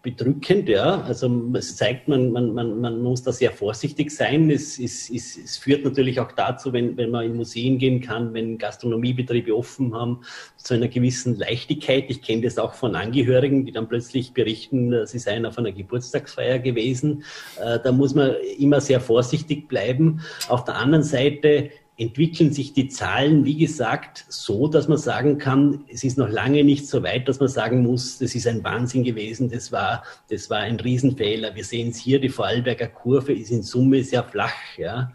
bedrückend, 0.09 0.71
ja. 0.71 1.03
Also 1.03 1.31
es 1.55 1.77
zeigt, 1.77 2.09
man, 2.09 2.33
man, 2.33 2.55
man, 2.55 2.81
man 2.81 3.03
muss 3.03 3.23
da 3.23 3.31
sehr 3.31 3.53
vorsichtig 3.53 4.11
sein. 4.11 4.51
Es, 4.51 4.79
es, 4.79 5.11
es, 5.11 5.37
es 5.37 5.59
führt 5.59 5.85
natürlich 5.85 6.19
auch 6.19 6.33
dazu, 6.33 6.73
wenn, 6.73 6.97
wenn 6.97 7.11
man 7.11 7.27
in 7.27 7.37
Museen 7.37 7.77
gehen 7.77 8.01
kann, 8.01 8.33
wenn 8.33 8.57
Gastronomiebetriebe 8.57 9.55
offen 9.55 9.95
haben, 9.95 10.21
zu 10.57 10.75
einer 10.75 10.89
gewissen 10.89 11.37
Leichtigkeit. 11.37 12.07
Ich 12.09 12.23
kenne 12.23 12.43
das 12.43 12.57
auch 12.57 12.73
von 12.73 12.97
Angehörigen, 12.97 13.67
die 13.67 13.73
dann 13.73 13.87
plötzlich 13.87 14.33
berichten, 14.33 15.07
sie 15.07 15.19
seien 15.19 15.45
auf 15.45 15.59
einer 15.59 15.73
Geburtstagsfeier 15.73 16.59
gewesen. 16.59 17.25
Äh, 17.63 17.79
da 17.85 17.93
muss 17.93 18.15
man 18.15 18.33
immer 18.59 18.81
sehr 18.81 19.01
vorsichtig 19.01 19.69
bleiben. 19.69 20.23
Auf 20.49 20.65
der 20.65 20.77
anderen 20.77 21.05
Seite 21.05 21.71
entwickeln 21.99 22.53
sich 22.53 22.73
die 22.73 22.89
Zahlen, 22.89 23.45
wie 23.45 23.57
gesagt, 23.57 24.25
so, 24.29 24.69
dass 24.69 24.87
man 24.87 24.99
sagen 24.99 25.39
kann, 25.39 25.85
es 25.89 26.05
ist 26.05 26.17
noch 26.17 26.29
lange 26.29 26.63
nicht 26.63 26.87
so 26.87 27.03
weit, 27.03 27.29
dass 27.29 27.41
man 27.41 27.49
sagen 27.49 27.83
muss, 27.83 28.19
das 28.19 28.37
ist 28.37 28.47
ein 28.47 28.63
Wahnsinn 28.63 29.03
gewesen, 29.03 29.51
das 29.51 29.73
war, 29.73 30.05
das 30.31 30.49
war 30.49 30.59
ein 30.59 30.79
Riesenfehler. 30.79 31.57
Wir 31.57 31.65
sehen 31.65 31.91
es 31.91 31.99
hier, 31.99 32.21
die 32.21 32.29
Vorarlberger 32.29 32.87
Kurve 32.87 33.33
ist 33.33 33.51
in 33.51 33.65
Summe 33.65 34.05
sehr 34.05 34.23
flach, 34.23 34.55
ja. 34.77 35.13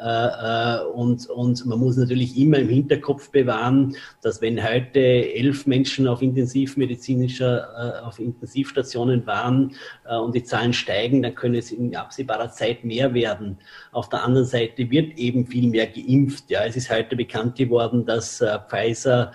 Äh, 0.00 0.80
äh, 0.80 0.84
und, 0.86 1.28
und 1.30 1.64
man 1.66 1.78
muss 1.78 1.96
natürlich 1.96 2.36
immer 2.36 2.58
im 2.58 2.68
Hinterkopf 2.68 3.30
bewahren, 3.30 3.96
dass 4.22 4.42
wenn 4.42 4.62
heute 4.62 4.98
elf 4.98 5.66
Menschen 5.66 6.08
auf 6.08 6.20
intensivmedizinischer, 6.20 8.00
äh, 8.02 8.04
auf 8.04 8.18
Intensivstationen 8.18 9.26
waren 9.26 9.74
und 10.22 10.34
die 10.34 10.42
Zahlen 10.42 10.72
steigen, 10.72 11.22
dann 11.22 11.34
können 11.34 11.54
es 11.54 11.70
in 11.72 11.94
absehbarer 11.96 12.50
Zeit 12.50 12.84
mehr 12.84 13.14
werden. 13.14 13.58
Auf 13.92 14.08
der 14.08 14.22
anderen 14.22 14.46
Seite 14.46 14.90
wird 14.90 15.16
eben 15.18 15.46
viel 15.46 15.68
mehr 15.68 15.86
geimpft. 15.86 16.50
Ja, 16.50 16.64
es 16.64 16.76
ist 16.76 16.90
heute 16.90 17.16
bekannt 17.16 17.56
geworden, 17.56 18.04
dass 18.04 18.44
Pfizer, 18.68 19.32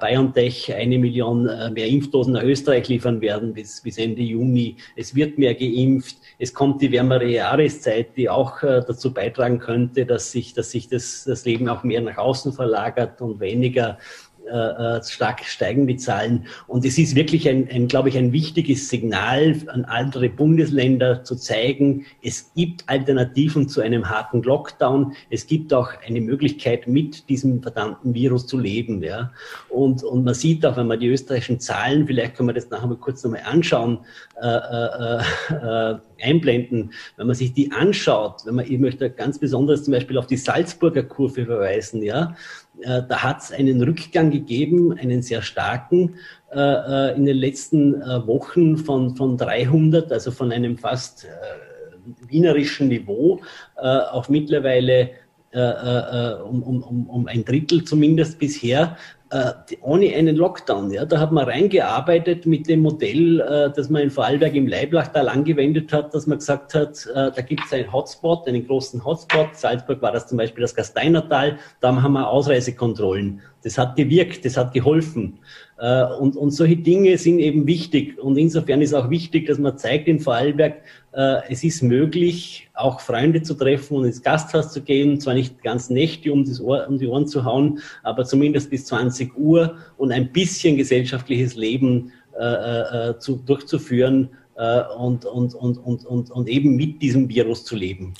BioNTech 0.00 0.74
eine 0.74 0.98
Million 0.98 1.44
mehr 1.72 1.86
Impfdosen 1.86 2.32
nach 2.32 2.42
Österreich 2.42 2.88
liefern 2.88 3.20
werden 3.20 3.52
bis, 3.52 3.80
bis 3.80 3.98
Ende 3.98 4.22
Juni. 4.22 4.76
Es 4.96 5.14
wird 5.14 5.38
mehr 5.38 5.54
geimpft. 5.54 6.16
Es 6.38 6.52
kommt 6.52 6.82
die 6.82 6.90
wärmere 6.90 7.26
Jahreszeit, 7.26 8.16
die 8.16 8.28
auch 8.28 8.60
dazu 8.60 9.12
beitragen 9.12 9.58
könnte, 9.58 9.97
dass 10.04 10.30
sich, 10.30 10.54
dass 10.54 10.70
sich 10.70 10.88
das, 10.88 11.24
das 11.24 11.44
Leben 11.44 11.68
auch 11.68 11.82
mehr 11.82 12.00
nach 12.00 12.18
außen 12.18 12.52
verlagert 12.52 13.20
und 13.20 13.40
weniger 13.40 13.98
äh, 14.50 14.98
äh, 14.98 15.02
stark 15.02 15.44
steigen 15.44 15.86
die 15.86 15.96
Zahlen. 15.96 16.46
Und 16.66 16.84
es 16.84 16.98
ist 16.98 17.14
wirklich 17.14 17.48
ein, 17.48 17.68
ein, 17.70 17.88
glaube 17.88 18.08
ich, 18.08 18.16
ein 18.16 18.32
wichtiges 18.32 18.88
Signal 18.88 19.56
an 19.68 19.84
andere 19.84 20.28
Bundesländer 20.28 21.24
zu 21.24 21.36
zeigen, 21.36 22.06
es 22.22 22.52
gibt 22.54 22.84
Alternativen 22.88 23.68
zu 23.68 23.80
einem 23.80 24.08
harten 24.08 24.42
Lockdown. 24.42 25.12
Es 25.30 25.46
gibt 25.46 25.72
auch 25.72 25.90
eine 26.06 26.20
Möglichkeit, 26.20 26.86
mit 26.88 27.28
diesem 27.28 27.62
verdammten 27.62 28.14
Virus 28.14 28.46
zu 28.46 28.58
leben. 28.58 29.02
Ja. 29.02 29.32
Und, 29.68 30.02
und 30.02 30.24
man 30.24 30.34
sieht 30.34 30.64
auch, 30.64 30.76
wenn 30.76 30.86
man 30.86 31.00
die 31.00 31.08
österreichischen 31.08 31.60
Zahlen, 31.60 32.06
vielleicht 32.06 32.36
können 32.36 32.48
wir 32.48 32.54
das 32.54 32.70
nachher 32.70 32.86
mal 32.86 32.96
kurz 32.96 33.22
nochmal 33.22 33.42
anschauen, 33.44 33.98
äh, 34.40 34.46
äh, 34.46 35.22
äh, 35.52 35.98
einblenden. 36.22 36.92
Wenn 37.16 37.26
man 37.26 37.36
sich 37.36 37.52
die 37.52 37.70
anschaut, 37.72 38.42
wenn 38.44 38.56
man, 38.56 38.66
ich 38.66 38.78
möchte 38.78 39.10
ganz 39.10 39.38
besonders 39.38 39.84
zum 39.84 39.92
Beispiel 39.92 40.18
auf 40.18 40.26
die 40.26 40.36
Salzburger 40.36 41.02
Kurve 41.02 41.46
verweisen, 41.46 42.02
ja, 42.02 42.36
äh, 42.67 42.67
da 42.84 43.22
hat 43.22 43.42
es 43.42 43.52
einen 43.52 43.82
Rückgang 43.82 44.30
gegeben, 44.30 44.96
einen 44.96 45.22
sehr 45.22 45.42
starken, 45.42 46.14
äh, 46.50 46.58
äh, 46.60 47.16
in 47.16 47.26
den 47.26 47.36
letzten 47.36 48.00
Wochen 48.26 48.76
von, 48.76 49.16
von 49.16 49.36
300, 49.36 50.12
also 50.12 50.30
von 50.30 50.52
einem 50.52 50.78
fast 50.78 51.26
wienerischen 52.26 52.88
Niveau. 52.88 53.40
Auf 53.76 54.28
mittlerweile 54.28 55.10
um, 55.54 56.62
um, 56.62 57.08
um 57.08 57.26
ein 57.26 57.44
Drittel 57.44 57.84
zumindest 57.84 58.38
bisher 58.38 58.96
äh, 59.30 59.52
ohne 59.82 60.14
einen 60.14 60.36
Lockdown. 60.36 60.90
Ja. 60.90 61.04
Da 61.04 61.20
hat 61.20 61.32
man 61.32 61.44
reingearbeitet 61.44 62.46
mit 62.46 62.68
dem 62.68 62.80
Modell, 62.80 63.40
äh, 63.40 63.70
das 63.74 63.90
man 63.90 64.02
in 64.02 64.10
Vorarlberg 64.10 64.54
im 64.54 64.66
Leiblachtal 64.66 65.28
angewendet 65.28 65.92
hat, 65.92 66.14
dass 66.14 66.26
man 66.26 66.38
gesagt 66.38 66.74
hat, 66.74 67.06
äh, 67.06 67.30
da 67.30 67.42
gibt 67.42 67.64
es 67.66 67.72
einen 67.72 67.92
Hotspot, 67.92 68.46
einen 68.46 68.66
großen 68.66 69.04
Hotspot. 69.04 69.54
Salzburg 69.54 70.00
war 70.02 70.12
das 70.12 70.26
zum 70.28 70.38
Beispiel 70.38 70.62
das 70.62 70.74
Gasteinertal. 70.74 71.58
Da 71.80 71.94
haben 72.00 72.12
wir 72.12 72.28
Ausreisekontrollen. 72.28 73.40
Das 73.62 73.76
hat 73.76 73.96
gewirkt, 73.96 74.44
das 74.44 74.56
hat 74.56 74.72
geholfen. 74.72 75.40
Äh, 75.78 76.04
und, 76.18 76.36
und 76.36 76.50
solche 76.50 76.76
Dinge 76.76 77.16
sind 77.18 77.38
eben 77.38 77.66
wichtig. 77.66 78.18
Und 78.18 78.36
insofern 78.36 78.82
ist 78.82 78.94
auch 78.94 79.10
wichtig, 79.10 79.46
dass 79.46 79.58
man 79.58 79.78
zeigt 79.78 80.08
in 80.08 80.18
Vorarlberg, 80.18 80.82
äh, 81.12 81.36
es 81.48 81.62
ist 81.62 81.82
möglich, 81.82 82.68
auch 82.74 83.00
Freunde 83.00 83.42
zu 83.42 83.54
treffen 83.54 83.96
und 83.96 84.04
ins 84.04 84.22
Gasthaus 84.22 84.72
zu 84.72 84.82
gehen. 84.82 85.20
Zwar 85.20 85.34
nicht 85.34 85.62
ganz 85.62 85.88
Nächte, 85.88 86.32
um, 86.32 86.44
das 86.44 86.60
Ohr, 86.60 86.86
um 86.88 86.98
die 86.98 87.06
Ohren 87.06 87.28
zu 87.28 87.44
hauen, 87.44 87.80
aber 88.02 88.24
zumindest 88.24 88.70
bis 88.70 88.86
20 88.86 89.36
Uhr 89.36 89.76
und 89.96 90.10
ein 90.10 90.32
bisschen 90.32 90.76
gesellschaftliches 90.76 91.54
Leben 91.54 92.12
äh, 92.38 93.10
äh, 93.10 93.18
zu, 93.18 93.36
durchzuführen 93.36 94.30
äh, 94.56 94.82
und, 94.98 95.24
und, 95.24 95.54
und, 95.54 95.78
und, 95.78 96.04
und, 96.04 96.30
und 96.30 96.48
eben 96.48 96.76
mit 96.76 97.00
diesem 97.02 97.28
Virus 97.28 97.64
zu 97.64 97.76
leben. 97.76 98.14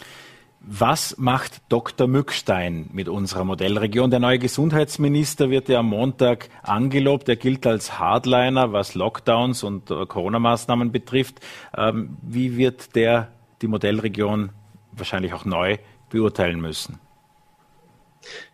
Was 0.71 1.17
macht 1.17 1.63
Dr. 1.71 2.07
Mückstein 2.07 2.91
mit 2.93 3.09
unserer 3.09 3.45
Modellregion? 3.45 4.11
Der 4.11 4.21
neue 4.21 4.39
Gesundheitsminister 4.39 5.49
wird 5.49 5.71
ja 5.71 5.79
am 5.79 5.87
Montag 5.89 6.51
angelobt. 6.63 7.27
Er 7.31 7.37
gilt 7.37 7.67
als 7.67 7.99
Hardliner, 7.99 8.71
was 8.71 8.95
Lockdowns 8.95 9.63
und 9.63 9.91
äh, 9.91 10.05
Corona-Maßnahmen 10.05 10.93
betrifft. 10.93 11.41
Ähm, 11.75 12.19
wie 12.21 12.59
wird 12.59 12.95
der 12.97 13.29
die 13.63 13.67
Modellregion 13.67 14.51
wahrscheinlich 14.93 15.33
auch 15.33 15.47
neu 15.47 15.79
beurteilen 16.11 16.61
müssen? 16.61 17.01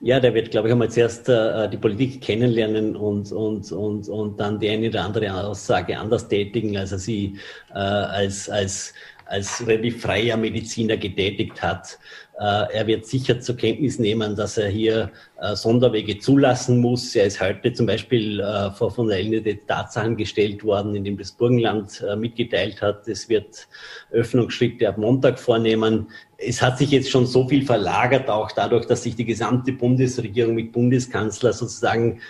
Ja, 0.01 0.21
der 0.21 0.35
wird, 0.35 0.53
glaube 0.53 0.69
ich, 0.69 0.73
einmal 0.73 0.91
zuerst 0.91 1.29
äh, 1.29 1.69
die 1.69 1.79
Politik 1.79 2.21
kennenlernen 2.21 2.95
und, 2.95 3.33
und, 3.33 3.73
und, 3.73 4.09
und 4.09 4.39
dann 4.39 4.61
die 4.61 4.69
eine 4.71 4.89
oder 4.89 5.05
andere 5.05 5.35
Aussage 5.35 5.99
anders 5.99 6.29
tätigen, 6.29 6.77
als 6.77 6.93
er 6.93 6.99
sie 6.99 7.39
äh, 7.71 7.79
als, 7.79 8.49
als 8.49 8.95
als 9.27 9.67
relativ 9.67 10.03
freier 10.03 10.37
Mediziner 10.37 10.97
getätigt 10.97 11.63
hat. 11.63 11.99
Äh, 12.39 12.75
er 12.75 12.87
wird 12.87 13.07
sicher 13.07 13.41
zur 13.41 13.57
Kenntnis 13.57 14.01
nehmen, 14.01 14.35
dass 14.35 14.59
er 14.59 14.69
hier 14.69 15.13
äh, 15.41 15.55
Sonderwege 15.55 16.19
zulassen 16.19 16.81
muss. 16.81 17.15
Er 17.15 17.27
ist 17.27 17.41
heute 17.41 17.73
zum 17.73 17.87
Beispiel 17.87 18.41
äh, 18.41 18.73
vor 18.73 18.91
von 18.91 19.07
der 19.07 19.23
LND 19.23 19.69
Tatsachen 19.69 20.17
gestellt 20.17 20.65
worden, 20.65 20.97
indem 20.97 21.17
das 21.17 21.31
Burgenland 21.31 22.05
mitgeteilt 22.17 22.83
hat, 22.83 23.07
es 23.07 23.29
wird 23.29 23.69
Öffnungsschritte 24.11 24.89
ab 24.89 24.99
Montag 24.99 25.39
vornehmen. 25.39 26.09
Es 26.37 26.61
hat 26.61 26.79
sich 26.79 26.91
jetzt 26.91 27.11
schon 27.11 27.27
so 27.27 27.49
viel 27.49 27.65
verlagert, 27.65 28.29
auch 28.29 28.51
dadurch, 28.53 28.87
dass 28.87 29.05
sich 29.05 29.15
die 29.15 29.25
gesamte 29.25 29.73
Bundesregierung 29.73 30.55
mit 30.55 30.73
Bundeskanzler 30.73 31.53
sozusagen 31.53 32.21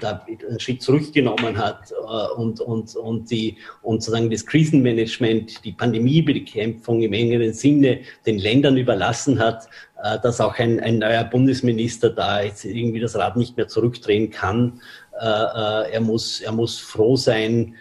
da 0.00 0.24
einen 0.26 0.60
Schritt 0.60 0.82
zurückgenommen 0.82 1.58
hat 1.58 1.92
äh, 1.92 2.40
und, 2.40 2.60
und, 2.60 2.96
und, 2.96 3.30
die, 3.30 3.56
und 3.82 4.02
sozusagen 4.02 4.30
das 4.30 4.46
Krisenmanagement, 4.46 5.64
die 5.64 5.72
Pandemiebekämpfung 5.72 7.02
im 7.02 7.12
engeren 7.12 7.52
Sinne 7.52 8.00
den 8.26 8.38
Ländern 8.38 8.76
überlassen 8.76 9.38
hat, 9.38 9.68
äh, 10.02 10.18
dass 10.20 10.40
auch 10.40 10.58
ein, 10.58 10.80
ein 10.80 10.98
neuer 10.98 11.24
Bundesminister 11.24 12.10
da 12.10 12.42
jetzt 12.42 12.64
irgendwie 12.64 13.00
das 13.00 13.16
Rad 13.16 13.36
nicht 13.36 13.56
mehr 13.56 13.68
zurückdrehen 13.68 14.30
kann. 14.30 14.80
Äh, 15.20 15.92
er, 15.92 16.00
muss, 16.00 16.40
er 16.40 16.52
muss 16.52 16.78
froh 16.78 17.16
sein, 17.16 17.74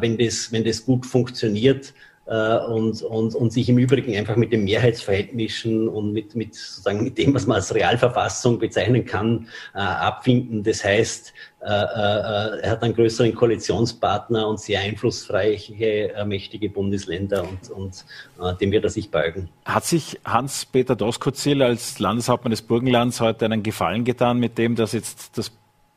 wenn, 0.00 0.16
das, 0.16 0.50
wenn 0.50 0.64
das 0.64 0.86
gut 0.86 1.04
funktioniert. 1.04 1.92
Äh, 2.28 2.58
und, 2.66 3.00
und, 3.02 3.34
und 3.34 3.52
sich 3.52 3.70
im 3.70 3.78
Übrigen 3.78 4.14
einfach 4.14 4.36
mit 4.36 4.52
den 4.52 4.64
Mehrheitsverhältnissen 4.64 5.88
und 5.88 6.12
mit, 6.12 6.34
mit, 6.34 6.54
sozusagen 6.54 7.02
mit 7.02 7.16
dem, 7.16 7.32
was 7.32 7.46
man 7.46 7.56
als 7.56 7.74
Realverfassung 7.74 8.58
bezeichnen 8.58 9.06
kann, 9.06 9.48
äh, 9.74 9.78
abfinden. 9.78 10.62
Das 10.62 10.84
heißt, 10.84 11.32
äh, 11.60 11.64
er 11.64 12.70
hat 12.70 12.82
einen 12.82 12.94
größeren 12.94 13.34
Koalitionspartner 13.34 14.46
und 14.46 14.60
sehr 14.60 14.80
einflussreiche, 14.80 16.12
mächtige 16.26 16.68
Bundesländer 16.68 17.44
und, 17.44 17.70
und 17.70 18.60
dem 18.60 18.70
wird 18.70 18.84
er 18.84 18.90
sich 18.90 19.10
beugen. 19.10 19.48
Hat 19.64 19.84
sich 19.84 20.20
Hans-Peter 20.24 20.94
Doskozil 20.94 21.62
als 21.62 21.98
Landeshauptmann 21.98 22.50
des 22.52 22.62
Burgenlands 22.62 23.20
heute 23.20 23.46
einen 23.46 23.62
Gefallen 23.62 24.04
getan 24.04 24.38
mit 24.38 24.56
dem, 24.56 24.76
dass 24.76 24.92
jetzt 24.92 25.36
das 25.36 25.50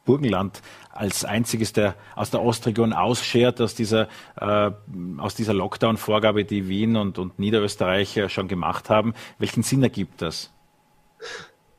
Burgenland 0.05 0.61
als 0.89 1.25
einziges 1.25 1.73
der 1.73 1.95
aus 2.15 2.31
der 2.31 2.41
Ostregion 2.41 2.93
ausschert 2.93 3.61
aus 3.61 3.75
dieser, 3.75 4.07
äh, 4.35 4.71
dieser 5.35 5.53
Lockdown-Vorgabe, 5.53 6.45
die 6.45 6.67
Wien 6.67 6.95
und, 6.95 7.17
und 7.17 7.39
Niederösterreich 7.39 8.19
schon 8.27 8.47
gemacht 8.47 8.89
haben. 8.89 9.13
Welchen 9.37 9.63
Sinn 9.63 9.83
ergibt 9.83 10.21
das? 10.21 10.51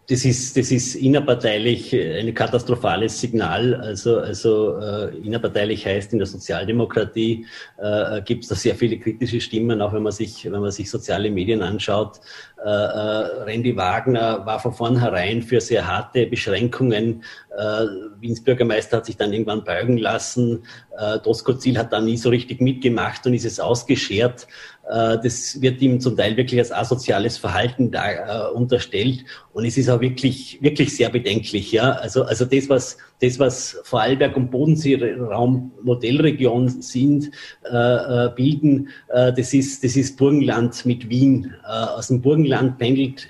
Das 0.08 0.24
ist, 0.24 0.56
das 0.56 0.72
ist 0.72 0.96
innerparteilich 0.96 1.94
ein 1.94 2.34
katastrophales 2.34 3.20
Signal. 3.20 3.74
Also, 3.76 4.18
also 4.18 4.76
äh, 4.78 5.16
innerparteilich 5.18 5.86
heißt 5.86 6.12
in 6.12 6.18
der 6.18 6.26
Sozialdemokratie 6.26 7.46
äh, 7.78 8.20
gibt 8.22 8.42
es 8.42 8.48
da 8.48 8.56
sehr 8.56 8.74
viele 8.74 8.98
kritische 8.98 9.40
Stimmen, 9.40 9.80
auch 9.80 9.92
wenn 9.92 10.02
man 10.02 10.10
sich, 10.12 10.44
wenn 10.44 10.60
man 10.60 10.72
sich 10.72 10.90
soziale 10.90 11.30
Medien 11.30 11.62
anschaut. 11.62 12.20
Äh, 12.64 12.68
äh, 12.68 13.42
Randy 13.44 13.76
Wagner 13.76 14.46
war 14.46 14.60
von 14.60 14.72
vornherein 14.72 15.42
für 15.42 15.60
sehr 15.60 15.86
harte 15.86 16.26
Beschränkungen. 16.26 17.24
Äh, 17.56 17.86
Wiens 18.20 18.42
Bürgermeister 18.42 18.98
hat 18.98 19.06
sich 19.06 19.16
dann 19.16 19.32
irgendwann 19.32 19.64
beugen 19.64 19.98
lassen. 19.98 20.64
Äh, 20.96 21.18
Doskozil 21.20 21.76
hat 21.76 21.92
da 21.92 22.00
nie 22.00 22.16
so 22.16 22.28
richtig 22.28 22.60
mitgemacht 22.60 23.26
und 23.26 23.34
ist 23.34 23.44
es 23.44 23.58
ausgeschert. 23.58 24.46
Äh, 24.88 25.18
das 25.22 25.60
wird 25.60 25.80
ihm 25.80 26.00
zum 26.00 26.16
Teil 26.16 26.36
wirklich 26.36 26.58
als 26.58 26.72
asoziales 26.72 27.38
Verhalten 27.38 27.90
da, 27.90 28.48
äh, 28.50 28.52
unterstellt. 28.52 29.24
Und 29.52 29.64
es 29.64 29.76
ist 29.76 29.88
auch 29.88 30.00
wirklich, 30.00 30.58
wirklich 30.60 30.96
sehr 30.96 31.10
bedenklich. 31.10 31.72
Ja? 31.72 31.92
Also, 31.92 32.24
also 32.24 32.44
das, 32.44 32.68
was, 32.68 32.98
das, 33.20 33.38
was 33.38 33.78
Vorarlberg 33.84 34.36
und 34.36 34.50
Bodenseeraum 34.50 35.72
Modellregion 35.82 36.68
sind, 36.82 37.30
äh, 37.70 37.76
äh, 37.76 38.30
bilden, 38.34 38.88
äh, 39.08 39.32
das, 39.32 39.54
ist, 39.54 39.84
das 39.84 39.96
ist 39.96 40.16
Burgenland 40.16 40.84
mit 40.84 41.08
Wien. 41.08 41.54
Aus 41.64 42.08
dem 42.08 42.20
Burgenland 42.20 42.78
pendelt 42.78 43.28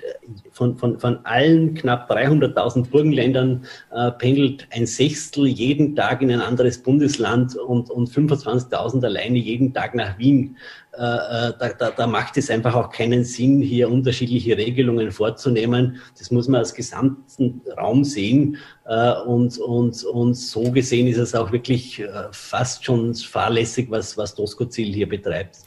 von, 0.53 0.77
von, 0.77 0.99
von 0.99 1.25
allen 1.25 1.73
knapp 1.73 2.09
300.000 2.09 2.89
Burgenländern 2.89 3.65
äh, 3.91 4.11
pendelt 4.11 4.67
ein 4.71 4.85
Sechstel 4.85 5.47
jeden 5.47 5.95
Tag 5.95 6.21
in 6.21 6.31
ein 6.31 6.41
anderes 6.41 6.81
Bundesland 6.81 7.55
und, 7.57 7.89
und 7.89 8.09
25.000 8.09 9.03
alleine 9.03 9.37
jeden 9.37 9.73
Tag 9.73 9.95
nach 9.95 10.17
Wien. 10.17 10.57
Äh, 10.95 11.01
äh, 11.01 11.53
da, 11.57 11.69
da, 11.77 11.89
da 11.89 12.05
macht 12.05 12.37
es 12.37 12.51
einfach 12.51 12.75
auch 12.75 12.91
keinen 12.91 13.23
Sinn, 13.23 13.61
hier 13.61 13.89
unterschiedliche 13.89 14.55
Regelungen 14.55 15.11
vorzunehmen. 15.11 15.97
Das 16.19 16.29
muss 16.29 16.47
man 16.47 16.59
als 16.59 16.75
gesamten 16.75 17.61
Raum 17.75 18.03
sehen. 18.03 18.57
Äh, 18.85 19.13
und, 19.21 19.57
und, 19.57 20.03
und 20.03 20.35
so 20.35 20.71
gesehen 20.71 21.07
ist 21.07 21.17
es 21.17 21.33
auch 21.33 21.51
wirklich 21.51 21.99
äh, 21.99 22.07
fast 22.31 22.85
schon 22.85 23.15
fahrlässig, 23.15 23.89
was, 23.89 24.17
was 24.17 24.35
Doskozil 24.35 24.93
hier 24.93 25.09
betreibt. 25.09 25.57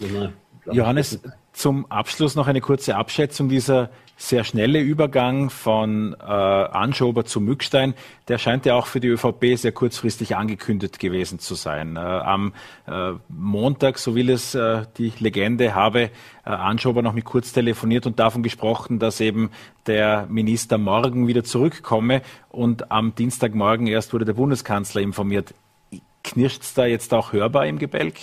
Johannes, 0.72 1.20
zum 1.52 1.90
Abschluss 1.90 2.34
noch 2.34 2.48
eine 2.48 2.60
kurze 2.60 2.96
Abschätzung 2.96 3.48
dieser 3.48 3.90
sehr 4.18 4.44
schnelle 4.44 4.80
Übergang 4.80 5.50
von 5.50 6.16
äh, 6.18 6.24
Anschober 6.24 7.26
zu 7.26 7.40
Mückstein, 7.40 7.94
der 8.28 8.38
scheint 8.38 8.64
ja 8.64 8.74
auch 8.74 8.86
für 8.86 8.98
die 8.98 9.08
ÖVP 9.08 9.56
sehr 9.56 9.72
kurzfristig 9.72 10.36
angekündigt 10.36 10.98
gewesen 10.98 11.38
zu 11.38 11.54
sein. 11.54 11.96
Äh, 11.96 12.00
am 12.00 12.54
äh, 12.86 13.12
Montag, 13.28 13.98
so 13.98 14.14
will 14.14 14.30
es 14.30 14.54
äh, 14.54 14.84
die 14.96 15.12
Legende, 15.18 15.74
habe 15.74 16.02
äh, 16.02 16.10
Anschober 16.44 17.02
noch 17.02 17.12
mit 17.12 17.26
kurz 17.26 17.52
telefoniert 17.52 18.06
und 18.06 18.18
davon 18.18 18.42
gesprochen, 18.42 18.98
dass 18.98 19.20
eben 19.20 19.50
der 19.86 20.26
Minister 20.30 20.78
morgen 20.78 21.26
wieder 21.26 21.44
zurückkomme 21.44 22.22
und 22.48 22.90
am 22.90 23.14
Dienstagmorgen 23.14 23.86
erst 23.86 24.14
wurde 24.14 24.24
der 24.24 24.34
Bundeskanzler 24.34 25.02
informiert. 25.02 25.52
Knirscht 26.24 26.62
es 26.62 26.74
da 26.74 26.86
jetzt 26.86 27.12
auch 27.12 27.32
hörbar 27.32 27.66
im 27.66 27.78
Gebälk? 27.78 28.14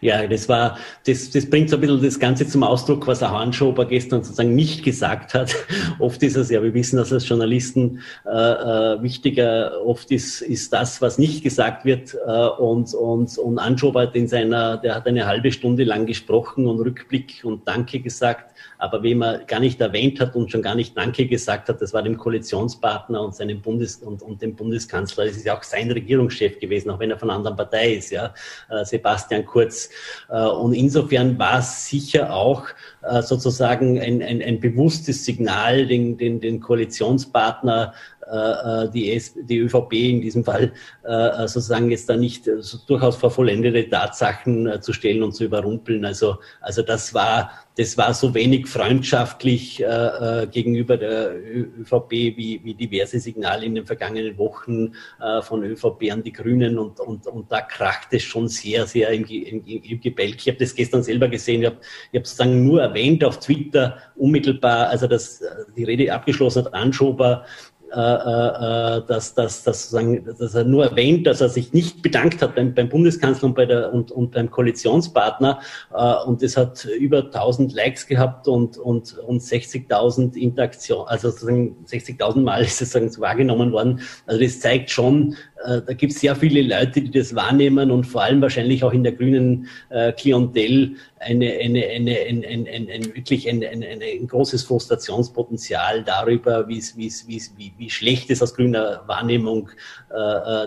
Ja, 0.00 0.26
das 0.26 0.48
war, 0.48 0.78
das, 1.06 1.30
das 1.30 1.48
bringt 1.48 1.70
so 1.70 1.76
ein 1.76 1.80
bisschen 1.80 2.02
das 2.02 2.18
Ganze 2.18 2.46
zum 2.46 2.62
Ausdruck, 2.62 3.06
was 3.06 3.20
der 3.20 3.30
Hanschober 3.30 3.86
gestern 3.86 4.22
sozusagen 4.22 4.54
nicht 4.54 4.84
gesagt 4.84 5.34
hat. 5.34 5.54
Oft 5.98 6.22
ist 6.22 6.36
es 6.36 6.50
ja, 6.50 6.62
wir 6.62 6.74
wissen, 6.74 6.96
dass 6.96 7.12
als 7.12 7.28
Journalisten 7.28 8.00
äh, 8.26 8.30
äh, 8.30 9.02
wichtiger 9.02 9.84
oft 9.84 10.10
ist, 10.10 10.40
ist 10.40 10.72
das, 10.72 11.00
was 11.02 11.18
nicht 11.18 11.42
gesagt 11.42 11.84
wird. 11.84 12.14
Äh, 12.26 12.48
und, 12.58 12.94
und, 12.94 13.36
und 13.38 13.58
Anschober 13.58 14.02
hat 14.02 14.14
in 14.14 14.28
seiner, 14.28 14.76
der 14.76 14.94
hat 14.94 15.06
eine 15.06 15.26
halbe 15.26 15.52
Stunde 15.52 15.84
lang 15.84 16.06
gesprochen 16.06 16.66
und 16.66 16.80
Rückblick 16.80 17.40
und 17.44 17.66
Danke 17.66 18.00
gesagt. 18.00 18.54
Aber 18.78 19.02
wem 19.02 19.22
er 19.22 19.38
gar 19.40 19.60
nicht 19.60 19.80
erwähnt 19.80 20.20
hat 20.20 20.34
und 20.34 20.50
schon 20.50 20.62
gar 20.62 20.74
nicht 20.74 20.96
Danke 20.96 21.26
gesagt 21.26 21.68
hat, 21.68 21.82
das 21.82 21.92
war 21.92 22.02
dem 22.02 22.16
Koalitionspartner 22.16 23.20
und 23.20 23.34
seinem 23.34 23.60
Bundes 23.60 23.96
und, 23.96 24.22
und 24.22 24.40
dem 24.40 24.54
Bundeskanzler. 24.54 25.26
Das 25.26 25.36
ist 25.36 25.44
ja 25.44 25.56
auch 25.56 25.62
sein 25.62 25.90
Regierungschef 25.90 26.58
gewesen, 26.58 26.90
auch 26.90 26.98
wenn 26.98 27.10
er 27.10 27.18
von 27.18 27.28
einer 27.28 27.38
anderen 27.38 27.56
Partei 27.56 27.94
ist, 27.94 28.10
ja. 28.10 28.32
Äh, 28.70 28.84
Sebastian 28.84 29.44
Kurz. 29.44 29.90
Äh, 30.30 30.40
und 30.46 30.72
insofern 30.72 31.38
war 31.38 31.58
es 31.58 31.88
sicher 31.88 32.32
auch 32.32 32.66
äh, 33.02 33.22
sozusagen 33.22 34.00
ein, 34.00 34.22
ein, 34.22 34.42
ein 34.42 34.60
bewusstes 34.60 35.24
Signal, 35.24 35.86
den, 35.86 36.16
den, 36.16 36.40
den 36.40 36.60
Koalitionspartner 36.60 37.94
äh, 38.30 38.84
äh, 38.84 38.90
die, 38.90 39.22
die 39.42 39.58
ÖVP 39.58 39.92
in 39.92 40.20
diesem 40.20 40.44
Fall 40.44 40.72
äh, 41.04 41.48
sozusagen 41.48 41.90
jetzt 41.90 42.10
da 42.10 42.16
nicht 42.16 42.48
durchaus 42.86 43.16
vor 43.16 43.30
vollendete 43.30 43.88
Tatsachen 43.88 44.82
zu 44.82 44.92
stellen 44.92 45.22
und 45.22 45.32
zu 45.32 45.44
überrumpeln. 45.44 46.04
Also, 46.04 46.36
also 46.60 46.82
das 46.82 47.14
war, 47.14 47.50
das 47.76 47.96
war 47.96 48.12
so 48.12 48.34
wenig 48.34 48.66
freundschaftlich 48.66 49.82
äh, 49.82 50.46
gegenüber 50.50 50.98
der 50.98 51.36
ÖVP 51.36 52.10
wie, 52.10 52.60
wie 52.62 52.74
diverse 52.74 53.18
Signale 53.18 53.64
in 53.64 53.76
den 53.76 53.86
vergangenen 53.86 54.36
Wochen 54.36 54.92
äh, 55.20 55.40
von 55.40 55.62
ÖVP 55.62 56.10
an 56.10 56.22
die 56.22 56.32
Grünen 56.32 56.78
und, 56.78 57.00
und, 57.00 57.26
und 57.26 57.50
da 57.50 57.62
kracht 57.62 58.08
es 58.10 58.24
schon 58.24 58.48
sehr, 58.48 58.86
sehr 58.86 59.10
im, 59.10 59.24
im, 59.24 59.64
im 59.64 60.00
Gebälk. 60.00 60.36
Ich 60.36 60.48
habe 60.48 60.58
das 60.58 60.74
gestern 60.74 61.02
selber 61.02 61.28
gesehen, 61.28 61.62
ich 61.62 61.68
habe 61.68 61.78
ich 62.12 62.18
hab 62.18 62.26
sozusagen 62.26 62.66
nur 62.66 62.82
erwähnt 62.82 63.24
auf 63.24 63.40
Twitter 63.40 63.96
unmittelbar, 64.16 64.88
also 64.88 65.06
dass 65.06 65.42
die 65.76 65.84
Rede 65.84 66.12
abgeschlossen 66.12 66.64
hat, 66.64 66.74
Anschober 66.74 67.44
äh, 67.46 67.77
äh, 67.77 67.77
dass, 67.90 69.34
dass, 69.34 69.62
dass, 69.62 69.90
sozusagen, 69.90 70.24
dass 70.38 70.54
er 70.54 70.64
nur 70.64 70.84
erwähnt, 70.84 71.26
dass 71.26 71.40
er 71.40 71.48
sich 71.48 71.72
nicht 71.72 72.02
bedankt 72.02 72.42
hat 72.42 72.54
beim, 72.54 72.74
beim 72.74 72.88
Bundeskanzler 72.88 73.48
und, 73.48 73.54
bei 73.54 73.66
der, 73.66 73.92
und, 73.92 74.10
und 74.10 74.32
beim 74.32 74.50
Koalitionspartner. 74.50 75.60
Äh, 75.94 76.14
und 76.26 76.42
es 76.42 76.56
hat 76.56 76.84
über 76.84 77.24
1000 77.24 77.72
Likes 77.72 78.06
gehabt 78.06 78.48
und, 78.48 78.76
und, 78.76 79.16
und 79.18 79.40
60.000 79.40 80.36
Interaktionen, 80.36 81.06
also 81.06 81.30
sozusagen 81.30 81.76
60.000 81.86 82.40
Mal 82.40 82.62
ist 82.64 82.82
es 82.82 83.20
wahrgenommen 83.20 83.72
worden. 83.72 84.00
Also 84.26 84.40
das 84.40 84.60
zeigt 84.60 84.90
schon, 84.90 85.36
äh, 85.64 85.82
da 85.86 85.92
gibt 85.92 86.12
es 86.12 86.20
sehr 86.20 86.36
viele 86.36 86.62
Leute, 86.62 87.00
die 87.02 87.10
das 87.10 87.34
wahrnehmen 87.34 87.90
und 87.90 88.04
vor 88.04 88.22
allem 88.22 88.40
wahrscheinlich 88.40 88.84
auch 88.84 88.92
in 88.92 89.02
der 89.02 89.12
grünen 89.12 89.68
äh, 89.90 90.12
Klientel 90.12 90.96
eine, 91.20 91.52
eine, 91.52 91.84
eine, 91.86 92.16
ein, 92.18 92.44
ein, 92.44 92.66
ein, 92.66 92.88
ein 92.90 93.04
wirklich 93.14 93.48
ein, 93.48 93.64
ein, 93.64 93.82
ein, 93.82 94.26
großes 94.26 94.64
Frustrationspotenzial 94.64 96.04
darüber, 96.04 96.68
wie, 96.68 96.82
wie, 96.96 97.12
wie, 97.26 97.42
wie, 97.56 97.72
wie 97.76 97.90
schlecht 97.90 98.30
es 98.30 98.42
aus 98.42 98.54
grüner 98.54 99.02
Wahrnehmung 99.06 99.68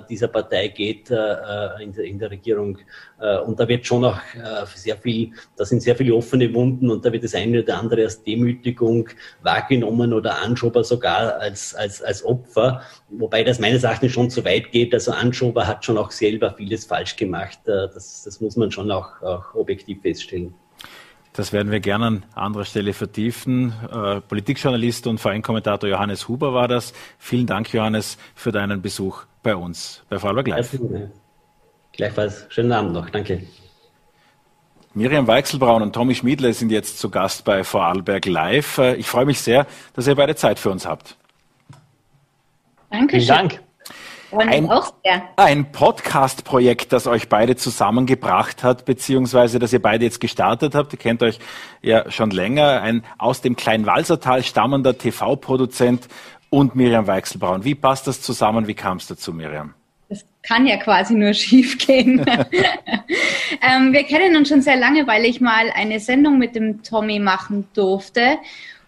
dieser 0.10 0.28
Partei 0.28 0.68
geht 0.68 1.10
äh, 1.10 1.16
äh, 1.16 1.84
in, 1.84 1.94
der, 1.94 2.06
in 2.06 2.20
der 2.20 2.32
Regierung. 2.32 2.78
Äh, 3.20 3.40
und 3.40 3.60
da 3.60 3.68
wird 3.68 3.86
schon 3.86 4.06
auch 4.06 4.18
äh, 4.36 4.66
sehr 4.76 4.98
viel, 4.98 5.32
da 5.56 5.66
sind 5.66 5.82
sehr 5.82 5.96
viele 5.96 6.16
offene 6.16 6.54
Wunden 6.54 6.90
und 6.90 7.06
da 7.06 7.12
wird 7.12 7.24
das 7.24 7.36
eine 7.36 7.62
oder 7.62 7.78
andere 7.78 8.04
als 8.04 8.24
Demütigung 8.24 9.10
wahrgenommen 9.42 10.14
oder 10.14 10.42
Anschober 10.42 10.84
sogar 10.84 11.40
als, 11.40 11.74
als, 11.76 12.02
als 12.02 12.24
Opfer, 12.24 12.82
wobei 13.10 13.44
das 13.44 13.60
meines 13.60 13.84
Erachtens 13.84 14.12
schon 14.12 14.30
zu 14.30 14.46
weit 14.46 14.72
geht. 14.72 14.94
Also 14.94 15.12
Anschober 15.12 15.68
hat 15.68 15.86
schon 15.86 15.98
auch 15.98 16.12
selber 16.12 16.54
vieles 16.56 16.86
falsch 16.86 17.16
gemacht. 17.16 17.60
Äh, 17.66 17.88
das, 17.94 18.24
das 18.24 18.42
muss 18.42 18.56
man 18.56 18.72
schon 18.72 18.92
auch, 18.92 19.22
auch 19.22 19.56
objektiv 19.56 20.02
feststellen. 20.02 20.54
Das 21.34 21.54
werden 21.54 21.72
wir 21.72 21.80
gerne 21.80 22.08
an 22.08 22.26
anderer 22.36 22.66
Stelle 22.66 22.94
vertiefen. 22.94 23.74
Äh, 23.92 24.22
Politikjournalist 24.22 25.08
und 25.08 25.20
Vereinkommentator 25.20 25.90
Johannes 25.90 26.28
Huber 26.28 26.54
war 26.54 26.68
das. 26.68 26.94
Vielen 27.18 27.48
Dank, 27.48 27.72
Johannes, 27.74 28.18
für 28.36 28.52
deinen 28.52 28.82
Besuch 28.82 29.24
bei 29.42 29.56
uns 29.56 30.04
bei 30.10 30.20
Vorarlberg 30.20 30.48
Live. 30.48 30.78
Gleichfalls 31.94 32.46
schönen 32.50 32.72
Abend 32.72 32.94
noch. 32.94 33.10
Danke. 33.10 33.44
Miriam 34.94 35.26
Weichselbraun 35.26 35.82
und 35.82 35.94
Tommy 35.94 36.16
Schmiedle 36.16 36.54
sind 36.54 36.70
jetzt 36.70 37.00
zu 37.00 37.10
Gast 37.10 37.46
bei 37.46 37.64
Vorarlberg 37.64 38.26
Live. 38.26 38.78
Äh, 38.78 38.96
ich 38.96 39.08
freue 39.08 39.26
mich 39.26 39.40
sehr, 39.40 39.66
dass 39.94 40.08
ihr 40.08 40.16
beide 40.16 40.36
Zeit 40.36 40.60
für 40.60 40.70
uns 40.70 40.86
habt. 40.86 41.16
Danke. 42.90 43.16
Vielen 43.16 43.28
Dank. 43.28 43.62
Ein, 44.38 44.70
ein 45.36 45.72
Podcast-Projekt, 45.72 46.94
das 46.94 47.08
euch 47.08 47.28
beide 47.28 47.56
zusammengebracht 47.56 48.64
hat, 48.64 48.86
beziehungsweise 48.86 49.60
das 49.60 49.74
ihr 49.74 49.82
beide 49.82 50.06
jetzt 50.06 50.22
gestartet 50.22 50.74
habt. 50.74 50.94
Ihr 50.94 51.00
kennt 51.00 51.22
euch 51.22 51.40
ja 51.82 52.10
schon 52.10 52.32
länger. 52.32 52.82
Ein 52.82 53.04
aus 53.18 53.42
dem 53.42 53.56
Kleinwalsertal 53.56 54.44
stammender 54.44 54.98
TV-Produzent 54.98 56.08
und 56.50 56.76
Miriam 56.76 57.08
Weichselbraun. 57.08 57.64
Wie 57.64 57.76
passt 57.76 58.08
das 58.08 58.22
zusammen? 58.22 58.68
Wie 58.68 58.74
kam 58.74 58.98
es 58.98 59.08
dazu, 59.08 59.34
Miriam? 59.34 59.74
Das 60.10 60.26
kann 60.44 60.68
ja 60.68 60.78
quasi 60.78 61.14
nur 61.14 61.34
schief 61.34 61.78
gehen. 61.78 62.26
ähm, 63.62 63.94
wir 63.94 64.04
kennen 64.04 64.36
uns 64.36 64.50
schon 64.50 64.62
sehr 64.62 64.78
lange, 64.78 65.08
weil 65.08 65.26
ich 65.26 65.42
mal 65.42 65.72
eine 65.74 66.00
Sendung 66.00 66.38
mit 66.38 66.56
dem 66.56 66.84
Tommy 66.84 67.20
machen 67.20 67.68
durfte. 67.74 68.38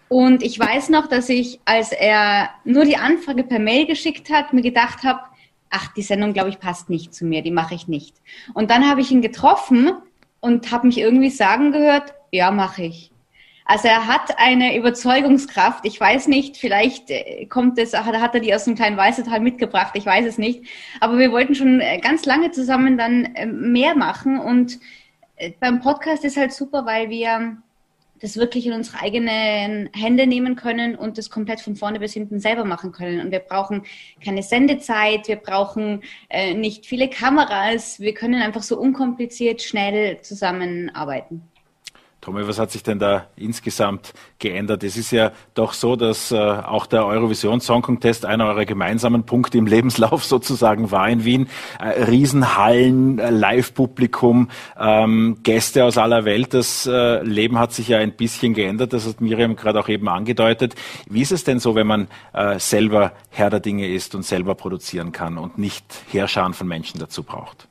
Und 0.08 0.42
ich 0.42 0.58
weiß 0.58 0.90
noch, 0.90 1.06
dass 1.08 1.28
ich, 1.28 1.60
als 1.64 1.92
er 1.92 2.50
nur 2.64 2.84
die 2.84 2.96
Anfrage 2.96 3.42
per 3.42 3.58
Mail 3.58 3.86
geschickt 3.86 4.30
hat, 4.30 4.52
mir 4.52 4.62
gedacht 4.62 5.02
habe, 5.02 5.20
ach, 5.74 5.92
die 5.94 6.02
Sendung, 6.02 6.32
glaube 6.32 6.50
ich, 6.50 6.60
passt 6.60 6.88
nicht 6.88 7.14
zu 7.14 7.24
mir, 7.24 7.42
die 7.42 7.50
mache 7.50 7.74
ich 7.74 7.88
nicht. 7.88 8.16
Und 8.54 8.70
dann 8.70 8.88
habe 8.88 9.00
ich 9.00 9.10
ihn 9.10 9.22
getroffen 9.22 9.92
und 10.40 10.70
habe 10.70 10.86
mich 10.86 10.98
irgendwie 10.98 11.30
sagen 11.30 11.72
gehört, 11.72 12.14
ja, 12.30 12.50
mache 12.50 12.84
ich. 12.84 13.10
Also 13.66 13.88
er 13.88 14.06
hat 14.06 14.38
eine 14.38 14.76
Überzeugungskraft. 14.76 15.86
Ich 15.86 15.98
weiß 15.98 16.28
nicht, 16.28 16.58
vielleicht 16.58 17.10
äh, 17.10 17.46
kommt 17.46 17.78
es, 17.78 17.94
hat, 17.94 18.34
er 18.34 18.40
die 18.40 18.54
aus 18.54 18.64
dem 18.64 18.74
kleinen 18.74 18.96
Weißetal 18.96 19.40
mitgebracht. 19.40 19.94
Ich 19.94 20.04
weiß 20.04 20.26
es 20.26 20.38
nicht. 20.38 20.64
Aber 21.00 21.18
wir 21.18 21.32
wollten 21.32 21.54
schon 21.54 21.80
äh, 21.80 21.98
ganz 21.98 22.26
lange 22.26 22.50
zusammen 22.50 22.98
dann 22.98 23.24
äh, 23.34 23.46
mehr 23.46 23.96
machen. 23.96 24.38
Und 24.38 24.78
beim 25.58 25.80
Podcast 25.80 26.24
ist 26.24 26.36
halt 26.36 26.52
super, 26.52 26.86
weil 26.86 27.10
wir 27.10 27.56
das 28.20 28.36
wirklich 28.36 28.66
in 28.66 28.72
unsere 28.72 29.00
eigenen 29.00 29.90
Hände 29.92 30.26
nehmen 30.26 30.56
können 30.56 30.96
und 30.96 31.18
das 31.18 31.30
komplett 31.30 31.60
von 31.60 31.76
vorne 31.76 32.00
bis 32.00 32.12
hinten 32.14 32.40
selber 32.40 32.64
machen 32.64 32.92
können. 32.92 33.20
Und 33.20 33.32
wir 33.32 33.40
brauchen 33.40 33.82
keine 34.24 34.42
Sendezeit, 34.42 35.28
wir 35.28 35.36
brauchen 35.36 36.02
äh, 36.28 36.54
nicht 36.54 36.86
viele 36.86 37.08
Kameras, 37.08 38.00
wir 38.00 38.14
können 38.14 38.40
einfach 38.40 38.62
so 38.62 38.78
unkompliziert 38.78 39.62
schnell 39.62 40.20
zusammenarbeiten. 40.20 41.42
Tommy, 42.24 42.48
was 42.48 42.58
hat 42.58 42.70
sich 42.70 42.82
denn 42.82 42.98
da 42.98 43.26
insgesamt 43.36 44.14
geändert? 44.38 44.82
Es 44.82 44.96
ist 44.96 45.10
ja 45.10 45.32
doch 45.52 45.74
so, 45.74 45.94
dass 45.94 46.32
äh, 46.32 46.36
auch 46.38 46.86
der 46.86 47.04
Eurovision 47.04 47.60
Song 47.60 47.82
Contest 47.82 48.24
einer 48.24 48.46
eurer 48.46 48.64
gemeinsamen 48.64 49.24
Punkte 49.24 49.58
im 49.58 49.66
Lebenslauf 49.74 50.24
sozusagen 50.24 50.90
war 50.90 51.06
in 51.06 51.26
Wien. 51.26 51.48
Äh, 51.78 52.04
Riesenhallen, 52.04 53.18
äh, 53.18 53.28
Live-Publikum, 53.28 54.48
ähm, 54.80 55.40
Gäste 55.42 55.84
aus 55.84 55.98
aller 55.98 56.24
Welt. 56.24 56.54
Das 56.54 56.86
äh, 56.86 57.22
Leben 57.22 57.58
hat 57.58 57.74
sich 57.74 57.88
ja 57.88 57.98
ein 57.98 58.12
bisschen 58.12 58.54
geändert. 58.54 58.94
Das 58.94 59.06
hat 59.06 59.20
Miriam 59.20 59.54
gerade 59.54 59.78
auch 59.78 59.90
eben 59.90 60.08
angedeutet. 60.08 60.76
Wie 61.06 61.20
ist 61.20 61.32
es 61.32 61.44
denn 61.44 61.60
so, 61.60 61.74
wenn 61.74 61.86
man 61.86 62.08
äh, 62.32 62.58
selber 62.58 63.12
Herr 63.28 63.50
der 63.50 63.60
Dinge 63.60 63.86
ist 63.86 64.14
und 64.14 64.24
selber 64.24 64.54
produzieren 64.54 65.12
kann 65.12 65.36
und 65.36 65.58
nicht 65.58 65.84
Heerscharen 66.10 66.54
von 66.54 66.66
Menschen 66.68 66.98
dazu 66.98 67.22
braucht? 67.22 67.68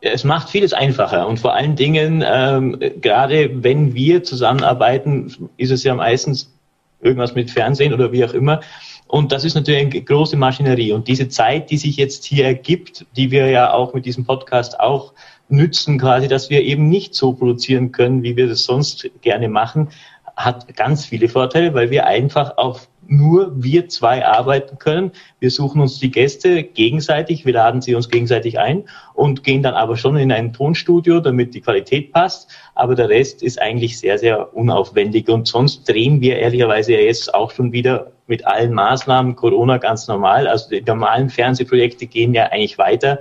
Es 0.00 0.24
macht 0.24 0.48
vieles 0.48 0.72
einfacher 0.72 1.26
und 1.26 1.38
vor 1.38 1.54
allen 1.54 1.76
Dingen, 1.76 2.24
ähm, 2.26 2.78
gerade 3.00 3.62
wenn 3.64 3.94
wir 3.94 4.22
zusammenarbeiten, 4.22 5.50
ist 5.56 5.70
es 5.70 5.82
ja 5.82 5.94
meistens 5.94 6.52
irgendwas 7.00 7.34
mit 7.34 7.50
Fernsehen 7.50 7.92
oder 7.92 8.12
wie 8.12 8.24
auch 8.24 8.34
immer. 8.34 8.60
Und 9.06 9.32
das 9.32 9.44
ist 9.44 9.54
natürlich 9.54 9.80
eine 9.80 10.02
große 10.02 10.36
Maschinerie. 10.36 10.92
Und 10.92 11.08
diese 11.08 11.28
Zeit, 11.28 11.70
die 11.70 11.78
sich 11.78 11.96
jetzt 11.96 12.24
hier 12.24 12.44
ergibt, 12.44 13.06
die 13.16 13.30
wir 13.30 13.48
ja 13.48 13.72
auch 13.72 13.94
mit 13.94 14.04
diesem 14.04 14.24
Podcast 14.24 14.78
auch 14.78 15.14
nützen, 15.48 15.98
quasi, 15.98 16.28
dass 16.28 16.50
wir 16.50 16.62
eben 16.62 16.88
nicht 16.88 17.14
so 17.14 17.32
produzieren 17.32 17.90
können, 17.90 18.22
wie 18.22 18.36
wir 18.36 18.48
das 18.48 18.64
sonst 18.64 19.08
gerne 19.22 19.48
machen, 19.48 19.88
hat 20.36 20.76
ganz 20.76 21.06
viele 21.06 21.28
Vorteile, 21.28 21.74
weil 21.74 21.90
wir 21.90 22.06
einfach 22.06 22.58
auf 22.58 22.88
nur 23.08 23.52
wir 23.56 23.88
zwei 23.88 24.24
arbeiten 24.24 24.78
können. 24.78 25.12
Wir 25.40 25.50
suchen 25.50 25.80
uns 25.80 25.98
die 25.98 26.10
Gäste 26.10 26.62
gegenseitig, 26.62 27.46
wir 27.46 27.54
laden 27.54 27.80
sie 27.80 27.94
uns 27.94 28.10
gegenseitig 28.10 28.58
ein 28.58 28.84
und 29.14 29.42
gehen 29.42 29.62
dann 29.62 29.74
aber 29.74 29.96
schon 29.96 30.16
in 30.16 30.30
ein 30.30 30.52
Tonstudio, 30.52 31.20
damit 31.20 31.54
die 31.54 31.62
Qualität 31.62 32.12
passt. 32.12 32.50
Aber 32.74 32.94
der 32.94 33.08
Rest 33.08 33.42
ist 33.42 33.60
eigentlich 33.60 33.98
sehr, 33.98 34.18
sehr 34.18 34.54
unaufwendig. 34.54 35.28
Und 35.28 35.48
sonst 35.48 35.88
drehen 35.88 36.20
wir 36.20 36.38
ehrlicherweise 36.38 36.92
ja 36.92 37.00
jetzt 37.00 37.34
auch 37.34 37.50
schon 37.50 37.72
wieder 37.72 38.12
mit 38.26 38.46
allen 38.46 38.74
Maßnahmen 38.74 39.36
Corona 39.36 39.78
ganz 39.78 40.06
normal. 40.06 40.46
Also 40.46 40.68
die 40.68 40.82
normalen 40.82 41.30
Fernsehprojekte 41.30 42.06
gehen 42.06 42.34
ja 42.34 42.44
eigentlich 42.44 42.76
weiter 42.76 43.20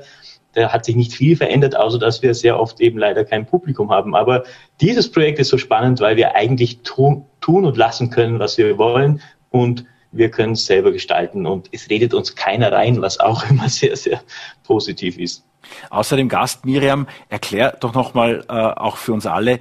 da 0.53 0.73
hat 0.73 0.85
sich 0.85 0.95
nicht 0.95 1.13
viel 1.13 1.37
verändert, 1.37 1.77
außer 1.77 1.99
dass 1.99 2.23
wir 2.23 2.33
sehr 2.33 2.59
oft 2.59 2.81
eben 2.81 2.97
leider 2.97 3.23
kein 3.23 3.45
Publikum 3.45 3.91
haben. 3.91 4.15
Aber 4.15 4.43
dieses 4.81 5.11
Projekt 5.11 5.37
ist 5.37 5.49
so 5.49 5.59
spannend, 5.59 5.99
weil 5.99 6.17
wir 6.17 6.35
eigentlich 6.35 6.79
tun, 6.81 7.25
und 7.47 7.77
lassen 7.77 8.09
können, 8.09 8.39
was 8.39 8.57
wir 8.57 8.77
wollen 8.77 9.21
und 9.49 9.85
wir 10.11 10.31
können 10.31 10.53
es 10.53 10.65
selber 10.65 10.91
gestalten 10.91 11.45
und 11.45 11.69
es 11.71 11.89
redet 11.89 12.13
uns 12.13 12.35
keiner 12.35 12.71
rein, 12.71 13.01
was 13.01 13.19
auch 13.19 13.43
immer 13.49 13.69
sehr, 13.69 13.95
sehr 13.95 14.21
positiv 14.63 15.17
ist. 15.17 15.43
Außerdem 15.89 16.29
Gast 16.29 16.65
Miriam, 16.65 17.07
erklär 17.27 17.75
doch 17.79 17.93
nochmal 17.93 18.45
äh, 18.47 18.53
auch 18.53 18.95
für 18.95 19.11
uns 19.11 19.25
alle 19.25 19.59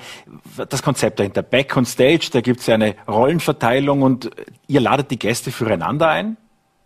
das 0.69 0.83
Konzept 0.83 1.19
dahinter. 1.19 1.43
Back 1.43 1.77
on 1.77 1.85
Stage, 1.85 2.29
da 2.33 2.41
gibt 2.41 2.61
es 2.61 2.67
ja 2.67 2.75
eine 2.75 2.95
Rollenverteilung 3.09 4.03
und 4.03 4.31
ihr 4.69 4.81
ladet 4.81 5.11
die 5.11 5.19
Gäste 5.19 5.51
füreinander 5.51 6.09
ein? 6.09 6.37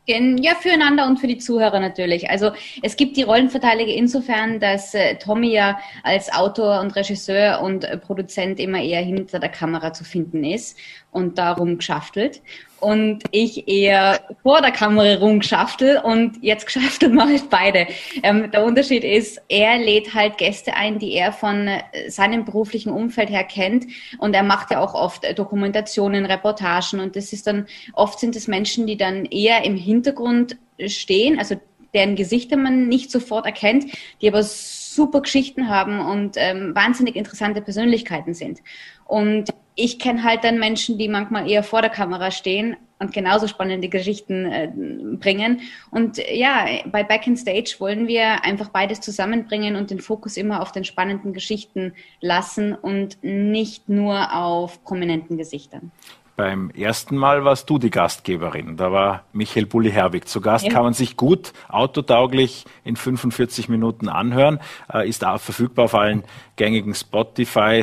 Ja, 0.07 0.55
füreinander 0.57 1.07
und 1.07 1.19
für 1.21 1.29
die 1.29 1.39
Zuhörer 1.39 1.79
natürlich. 1.79 2.31
Also 2.31 2.51
es 2.83 2.97
gibt 2.97 3.17
die 3.17 3.23
Rollenverteilung 3.23 3.87
insofern, 3.87 4.59
dass 4.59 4.93
äh, 4.93 5.17
Tommy 5.17 5.53
ja 5.53 5.79
als 6.03 6.33
Autor 6.33 6.81
und 6.81 6.97
Regisseur 6.97 7.61
und 7.63 7.85
äh, 7.85 7.97
Produzent 7.97 8.59
immer 8.59 8.81
eher 8.81 9.03
hinter 9.03 9.39
der 9.39 9.51
Kamera 9.51 9.93
zu 9.93 10.03
finden 10.03 10.43
ist 10.43 10.77
und 11.13 11.39
darum 11.39 11.77
geschaftelt 11.77 12.41
und 12.81 13.23
ich 13.31 13.69
eher 13.69 14.21
vor 14.43 14.61
der 14.61 14.73
Kamera 14.73 15.17
rumgeschaftel 15.17 15.99
und 15.99 16.43
jetzt 16.43 16.67
geschaftelt 16.67 17.13
mache 17.15 17.33
ich 17.33 17.43
beide. 17.43 17.87
Ähm, 18.23 18.51
der 18.51 18.65
Unterschied 18.65 19.05
ist, 19.05 19.41
er 19.49 19.79
lädt 19.79 20.15
halt 20.15 20.39
Gäste 20.39 20.75
ein, 20.75 20.99
die 20.99 21.13
er 21.15 21.33
von 21.33 21.69
äh, 21.69 21.81
seinem 22.09 22.45
beruflichen 22.45 22.93
Umfeld 22.93 23.31
her 23.31 23.45
kennt 23.45 23.87
und 24.19 24.35
er 24.35 24.43
macht 24.43 24.71
ja 24.71 24.81
auch 24.81 24.95
oft 24.95 25.25
äh, 25.25 25.35
Dokumentationen, 25.35 26.27
Reportagen 26.27 27.01
und 27.01 27.17
das 27.17 27.33
ist 27.33 27.47
dann, 27.47 27.67
oft 27.93 28.19
sind 28.19 28.37
es 28.37 28.49
Menschen, 28.49 28.87
die 28.87 28.97
dann 28.97 29.25
eher 29.27 29.65
im 29.65 29.77
Hintergrund 29.77 30.57
stehen, 30.87 31.39
also 31.39 31.57
deren 31.95 32.17
Gesichter 32.17 32.57
man 32.57 32.89
nicht 32.89 33.11
sofort 33.11 33.47
erkennt, 33.47 33.87
die 34.21 34.29
aber 34.29 34.43
super 34.43 35.23
Geschichten 35.23 35.69
haben 35.69 36.01
und 36.01 36.37
ähm, 36.37 36.75
wahnsinnig 36.75 37.17
interessante 37.17 37.61
Persönlichkeiten 37.61 38.35
sind. 38.35 38.61
Und 39.07 39.51
ich 39.81 39.99
kenne 39.99 40.23
halt 40.23 40.45
dann 40.45 40.59
Menschen, 40.59 40.99
die 40.99 41.09
manchmal 41.09 41.51
eher 41.51 41.63
vor 41.63 41.81
der 41.81 41.91
Kamera 41.91 42.31
stehen 42.31 42.77
und 42.99 43.13
genauso 43.13 43.49
spannende 43.49 43.89
Geschichten 43.89 44.45
äh, 44.45 44.71
bringen. 45.17 45.63
Und 45.91 46.21
ja, 46.33 46.67
bei 46.93 47.03
Back 47.03 47.27
in 47.27 47.37
Stage 47.37 47.77
wollen 47.79 48.07
wir 48.07 48.45
einfach 48.45 48.69
beides 48.69 49.01
zusammenbringen 49.01 49.75
und 49.77 49.91
den 49.91 50.01
Fokus 50.01 50.37
immer 50.37 50.61
auf 50.61 50.71
den 50.71 50.85
spannenden 50.85 51.33
Geschichten 51.33 51.95
lassen 52.21 52.75
und 52.75 53.19
nicht 53.23 53.89
nur 53.89 54.35
auf 54.35 54.85
prominenten 54.85 55.39
Gesichtern. 55.39 55.91
Beim 56.37 56.71
ersten 56.71 57.17
Mal 57.17 57.45
warst 57.45 57.69
du 57.69 57.79
die 57.79 57.91
Gastgeberin. 57.91 58.77
Da 58.79 58.93
war 58.93 59.25
Michael 59.33 59.67
Bulli-Herwig 59.67 60.27
zu 60.27 60.41
Gast. 60.41 60.65
Ja. 60.65 60.73
Kann 60.73 60.85
man 60.85 60.95
sich 60.95 61.17
gut 61.17 61.53
autotauglich 61.69 62.65
in 62.83 62.97
45 62.97 63.69
Minuten 63.69 64.09
anhören. 64.09 64.59
Äh, 64.93 65.09
ist 65.09 65.25
auch 65.25 65.41
verfügbar 65.41 65.87
auf 65.87 65.95
allen 65.95 66.25
gängigen 66.57 66.95
Spotify, 66.95 67.83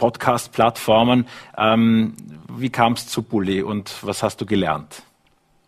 Podcast-Plattformen. 0.00 1.26
Ähm, 1.56 2.14
wie 2.48 2.70
kam 2.70 2.94
es 2.94 3.06
zu 3.06 3.22
Bulli 3.22 3.62
und 3.62 3.94
was 4.02 4.22
hast 4.22 4.40
du 4.40 4.46
gelernt? 4.46 5.02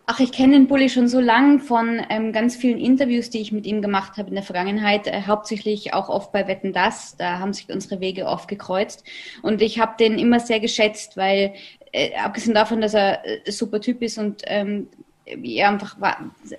Ach, 0.06 0.18
ich 0.18 0.32
kenne 0.32 0.54
den 0.54 0.66
Bulli 0.66 0.88
schon 0.88 1.06
so 1.06 1.20
lang 1.20 1.60
von 1.60 2.00
ähm, 2.10 2.32
ganz 2.32 2.56
vielen 2.56 2.78
Interviews, 2.78 3.30
die 3.30 3.40
ich 3.40 3.52
mit 3.52 3.66
ihm 3.66 3.82
gemacht 3.82 4.16
habe 4.16 4.30
in 4.30 4.34
der 4.34 4.42
Vergangenheit, 4.42 5.06
äh, 5.06 5.22
hauptsächlich 5.26 5.94
auch 5.94 6.08
oft 6.08 6.32
bei 6.32 6.48
Wetten 6.48 6.72
Das. 6.72 7.16
Da 7.16 7.38
haben 7.38 7.52
sich 7.52 7.68
unsere 7.68 8.00
Wege 8.00 8.26
oft 8.26 8.48
gekreuzt. 8.48 9.04
Und 9.42 9.62
ich 9.62 9.78
habe 9.78 9.92
den 10.00 10.18
immer 10.18 10.40
sehr 10.40 10.58
geschätzt, 10.58 11.16
weil 11.16 11.54
äh, 11.92 12.16
abgesehen 12.16 12.54
davon, 12.54 12.80
dass 12.80 12.94
er 12.94 13.24
äh, 13.24 13.50
super 13.50 13.80
Typ 13.80 14.02
ist 14.02 14.18
und 14.18 14.42
ähm, 14.46 14.88
ja, 15.26 15.68
einfach 15.68 15.96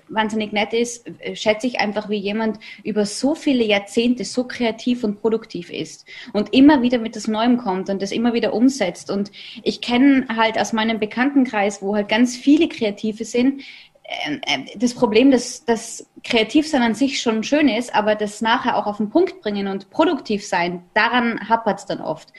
wahnsinnig 0.08 0.52
nett 0.52 0.72
ist, 0.72 1.06
schätze 1.34 1.66
ich 1.66 1.80
einfach, 1.80 2.08
wie 2.08 2.16
jemand 2.16 2.58
über 2.82 3.04
so 3.04 3.34
viele 3.34 3.64
Jahrzehnte 3.64 4.24
so 4.24 4.44
kreativ 4.44 5.04
und 5.04 5.20
produktiv 5.20 5.70
ist 5.70 6.06
und 6.32 6.54
immer 6.54 6.82
wieder 6.82 6.98
mit 6.98 7.16
das 7.16 7.28
Neuem 7.28 7.58
kommt 7.58 7.90
und 7.90 8.00
das 8.00 8.12
immer 8.12 8.32
wieder 8.32 8.54
umsetzt. 8.54 9.10
Und 9.10 9.30
ich 9.62 9.80
kenne 9.80 10.26
halt 10.34 10.58
aus 10.58 10.72
meinem 10.72 10.98
Bekanntenkreis, 10.98 11.82
wo 11.82 11.94
halt 11.94 12.08
ganz 12.08 12.36
viele 12.36 12.68
Kreative 12.68 13.24
sind, 13.24 13.62
ähm, 14.06 14.40
äh, 14.46 14.76
das 14.76 14.94
Problem, 14.94 15.30
dass 15.30 15.64
das 15.64 16.06
Kreativsein 16.24 16.82
an 16.82 16.94
sich 16.94 17.20
schon 17.22 17.42
schön 17.42 17.68
ist, 17.68 17.94
aber 17.94 18.14
das 18.14 18.42
nachher 18.42 18.76
auch 18.76 18.86
auf 18.86 18.98
den 18.98 19.10
Punkt 19.10 19.40
bringen 19.40 19.66
und 19.66 19.90
produktiv 19.90 20.46
sein, 20.46 20.82
daran 20.94 21.48
hapert 21.48 21.80
es 21.80 21.86
dann 21.86 22.00
oft. 22.00 22.32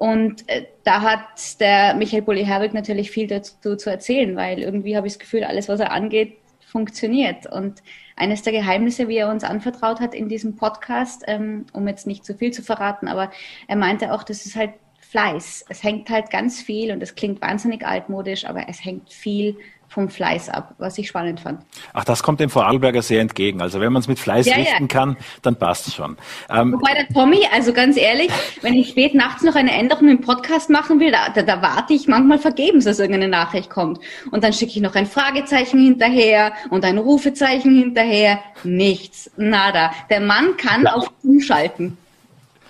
Und 0.00 0.48
äh, 0.48 0.64
da 0.82 1.02
hat 1.02 1.60
der 1.60 1.92
Michael 1.92 2.22
Bulli-Herbig 2.22 2.72
natürlich 2.72 3.10
viel 3.10 3.26
dazu 3.26 3.76
zu 3.76 3.90
erzählen, 3.90 4.34
weil 4.34 4.58
irgendwie 4.58 4.96
habe 4.96 5.06
ich 5.06 5.12
das 5.12 5.18
Gefühl, 5.18 5.44
alles, 5.44 5.68
was 5.68 5.78
er 5.78 5.92
angeht, 5.92 6.38
funktioniert. 6.64 7.44
Und 7.44 7.82
eines 8.16 8.40
der 8.40 8.54
Geheimnisse, 8.54 9.08
wie 9.08 9.18
er 9.18 9.28
uns 9.28 9.44
anvertraut 9.44 10.00
hat 10.00 10.14
in 10.14 10.30
diesem 10.30 10.56
Podcast, 10.56 11.24
ähm, 11.26 11.66
um 11.74 11.86
jetzt 11.86 12.06
nicht 12.06 12.24
zu 12.24 12.34
viel 12.34 12.50
zu 12.50 12.62
verraten, 12.62 13.08
aber 13.08 13.30
er 13.68 13.76
meinte 13.76 14.14
auch, 14.14 14.22
das 14.22 14.46
ist 14.46 14.56
halt 14.56 14.70
Fleiß. 15.00 15.66
Es 15.68 15.82
hängt 15.82 16.08
halt 16.08 16.30
ganz 16.30 16.62
viel 16.62 16.92
und 16.92 17.02
es 17.02 17.14
klingt 17.14 17.42
wahnsinnig 17.42 17.86
altmodisch, 17.86 18.46
aber 18.46 18.70
es 18.70 18.82
hängt 18.82 19.12
viel 19.12 19.58
vom 19.90 20.08
Fleiß 20.08 20.48
ab, 20.50 20.74
was 20.78 20.96
ich 20.98 21.08
spannend 21.08 21.40
fand. 21.40 21.62
Ach, 21.92 22.04
das 22.04 22.22
kommt 22.22 22.38
dem 22.38 22.48
Vorarlberger 22.48 23.02
sehr 23.02 23.20
entgegen. 23.20 23.60
Also 23.60 23.80
wenn 23.80 23.92
man 23.92 24.00
es 24.00 24.06
mit 24.08 24.20
Fleiß 24.20 24.46
ja, 24.46 24.54
richten 24.54 24.84
ja. 24.84 24.86
kann, 24.86 25.16
dann 25.42 25.56
passt 25.56 25.88
es 25.88 25.96
schon. 25.96 26.16
Ähm, 26.48 26.74
Wobei 26.74 26.94
der 26.94 27.08
Tommy, 27.08 27.40
also 27.52 27.72
ganz 27.72 27.96
ehrlich, 27.96 28.30
wenn 28.62 28.74
ich 28.74 28.90
spät 28.90 29.14
nachts 29.14 29.42
noch 29.42 29.56
eine 29.56 29.72
Änderung 29.72 30.08
im 30.08 30.20
Podcast 30.20 30.70
machen 30.70 31.00
will, 31.00 31.10
da, 31.10 31.30
da, 31.34 31.42
da 31.42 31.60
warte 31.60 31.92
ich 31.92 32.06
manchmal 32.06 32.38
vergebens, 32.38 32.84
dass 32.84 33.00
irgendeine 33.00 33.28
Nachricht 33.28 33.68
kommt. 33.68 33.98
Und 34.30 34.44
dann 34.44 34.52
schicke 34.52 34.70
ich 34.70 34.80
noch 34.80 34.94
ein 34.94 35.06
Fragezeichen 35.06 35.82
hinterher 35.82 36.52
und 36.70 36.84
ein 36.84 36.96
Rufezeichen 36.96 37.76
hinterher. 37.76 38.38
Nichts, 38.62 39.28
nada. 39.36 39.90
Der 40.08 40.20
Mann 40.20 40.56
kann 40.56 40.84
ja. 40.84 40.92
auf 40.92 41.10
umschalten. 41.24 41.98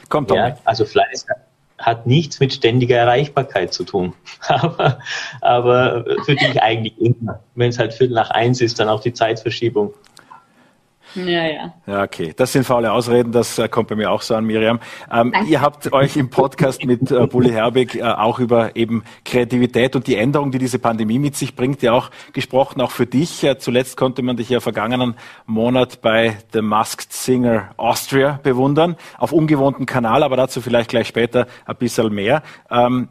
Kommt 0.08 0.28
Tommy. 0.28 0.40
Ja, 0.40 0.56
also 0.64 0.86
Fleiß 0.86 1.26
hat 1.80 2.06
nichts 2.06 2.40
mit 2.40 2.52
ständiger 2.52 2.96
Erreichbarkeit 2.96 3.72
zu 3.72 3.84
tun. 3.84 4.14
aber, 4.48 4.98
aber 5.40 6.04
für 6.24 6.36
dich 6.36 6.62
eigentlich 6.62 6.98
immer. 7.00 7.40
Wenn 7.54 7.70
es 7.70 7.78
halt 7.78 7.94
Viertel 7.94 8.14
nach 8.14 8.30
eins 8.30 8.60
ist, 8.60 8.78
dann 8.78 8.88
auch 8.88 9.00
die 9.00 9.12
Zeitverschiebung. 9.12 9.92
Ja, 11.14 11.46
ja. 11.46 11.74
Ja, 11.86 12.02
okay. 12.02 12.32
Das 12.36 12.52
sind 12.52 12.64
faule 12.64 12.92
Ausreden, 12.92 13.32
das 13.32 13.58
äh, 13.58 13.68
kommt 13.68 13.88
bei 13.88 13.96
mir 13.96 14.10
auch 14.10 14.22
so 14.22 14.34
an, 14.34 14.44
Miriam. 14.44 14.80
Ähm, 15.12 15.32
ihr 15.46 15.60
habt 15.60 15.92
euch 15.92 16.16
im 16.16 16.30
Podcast 16.30 16.84
mit 16.84 17.10
äh, 17.10 17.26
Bulli 17.26 17.50
Herbig 17.50 17.96
äh, 17.96 18.02
auch 18.02 18.38
über 18.38 18.76
eben 18.76 19.02
Kreativität 19.24 19.96
und 19.96 20.06
die 20.06 20.16
Änderung, 20.16 20.50
die 20.52 20.58
diese 20.58 20.78
Pandemie 20.78 21.18
mit 21.18 21.36
sich 21.36 21.56
bringt, 21.56 21.82
ja 21.82 21.92
auch 21.92 22.10
gesprochen, 22.32 22.80
auch 22.80 22.90
für 22.90 23.06
dich. 23.06 23.42
Äh, 23.44 23.58
zuletzt 23.58 23.96
konnte 23.96 24.22
man 24.22 24.36
dich 24.36 24.48
ja 24.48 24.60
vergangenen 24.60 25.14
Monat 25.46 26.00
bei 26.00 26.38
The 26.52 26.62
Masked 26.62 27.12
Singer 27.12 27.70
Austria 27.76 28.38
bewundern, 28.42 28.96
auf 29.18 29.32
ungewohnten 29.32 29.86
Kanal, 29.86 30.22
aber 30.22 30.36
dazu 30.36 30.60
vielleicht 30.60 30.90
gleich 30.90 31.08
später 31.08 31.46
ein 31.66 31.76
bisschen 31.76 32.12
mehr. 32.14 32.42
Ähm, 32.70 33.08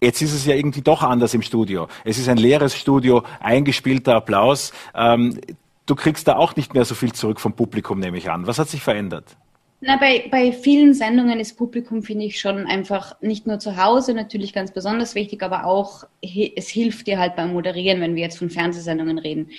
Jetzt 0.00 0.22
ist 0.22 0.32
es 0.32 0.46
ja 0.46 0.54
irgendwie 0.54 0.82
doch 0.82 1.02
anders 1.02 1.34
im 1.34 1.42
Studio. 1.42 1.88
Es 2.04 2.18
ist 2.18 2.28
ein 2.28 2.36
leeres 2.36 2.76
Studio, 2.76 3.24
eingespielter 3.40 4.14
Applaus. 4.14 4.72
Ähm, 4.94 5.40
du 5.88 5.96
kriegst 5.96 6.28
da 6.28 6.36
auch 6.36 6.54
nicht 6.54 6.74
mehr 6.74 6.84
so 6.84 6.94
viel 6.94 7.12
zurück 7.12 7.40
vom 7.40 7.54
Publikum, 7.54 7.98
nehme 7.98 8.18
ich 8.18 8.30
an. 8.30 8.46
Was 8.46 8.58
hat 8.58 8.68
sich 8.68 8.82
verändert? 8.82 9.36
Na, 9.80 9.96
bei, 9.96 10.26
bei 10.28 10.50
vielen 10.50 10.92
Sendungen 10.92 11.38
ist 11.38 11.56
Publikum, 11.56 12.02
finde 12.02 12.24
ich, 12.24 12.40
schon 12.40 12.66
einfach 12.66 13.14
nicht 13.20 13.46
nur 13.46 13.60
zu 13.60 13.76
Hause 13.76 14.12
natürlich 14.12 14.52
ganz 14.52 14.72
besonders 14.72 15.14
wichtig, 15.14 15.40
aber 15.40 15.66
auch 15.66 16.02
es 16.20 16.66
hilft 16.68 17.06
dir 17.06 17.16
halt 17.20 17.36
beim 17.36 17.52
Moderieren, 17.52 18.00
wenn 18.00 18.16
wir 18.16 18.24
jetzt 18.24 18.38
von 18.38 18.50
Fernsehsendungen 18.50 19.18
reden. 19.18 19.50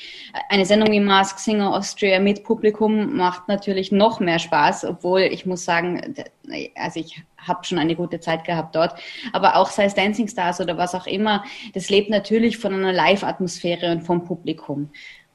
Eine 0.49 0.65
Sendung 0.65 0.91
wie 0.91 0.99
Mask 0.99 1.39
Singer 1.39 1.73
Austria 1.73 2.19
mit 2.19 2.43
Publikum 2.43 3.15
macht 3.15 3.47
natürlich 3.47 3.93
noch 3.93 4.19
mehr 4.19 4.39
Spaß, 4.39 4.83
obwohl 4.83 5.21
ich 5.21 5.45
muss 5.45 5.63
sagen, 5.63 6.13
also 6.75 6.99
ich 6.99 7.23
habe 7.37 7.63
schon 7.63 7.77
eine 7.77 7.95
gute 7.95 8.19
Zeit 8.19 8.43
gehabt 8.43 8.75
dort, 8.75 8.99
aber 9.31 9.55
auch 9.55 9.69
sei 9.69 9.85
es 9.85 9.95
Dancing 9.95 10.27
Stars 10.27 10.59
oder 10.59 10.77
was 10.77 10.95
auch 10.95 11.07
immer, 11.07 11.45
das 11.73 11.89
lebt 11.89 12.09
natürlich 12.09 12.57
von 12.57 12.73
einer 12.73 12.91
Live-Atmosphäre 12.91 13.93
und 13.93 14.01
vom 14.01 14.25
Publikum. 14.25 14.89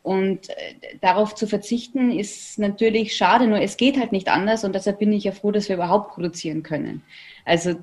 Und 0.04 0.50
äh, 0.50 0.54
darauf 1.00 1.34
zu 1.34 1.46
verzichten 1.46 2.10
ist 2.10 2.58
natürlich 2.58 3.16
schade, 3.16 3.46
nur 3.46 3.62
es 3.62 3.78
geht 3.78 3.98
halt 3.98 4.12
nicht 4.12 4.28
anders 4.28 4.62
und 4.62 4.74
deshalb 4.74 4.98
bin 4.98 5.10
ich 5.14 5.24
ja 5.24 5.32
froh, 5.32 5.50
dass 5.50 5.70
wir 5.70 5.76
überhaupt 5.76 6.12
produzieren 6.12 6.62
können. 6.62 7.02
Also 7.46 7.74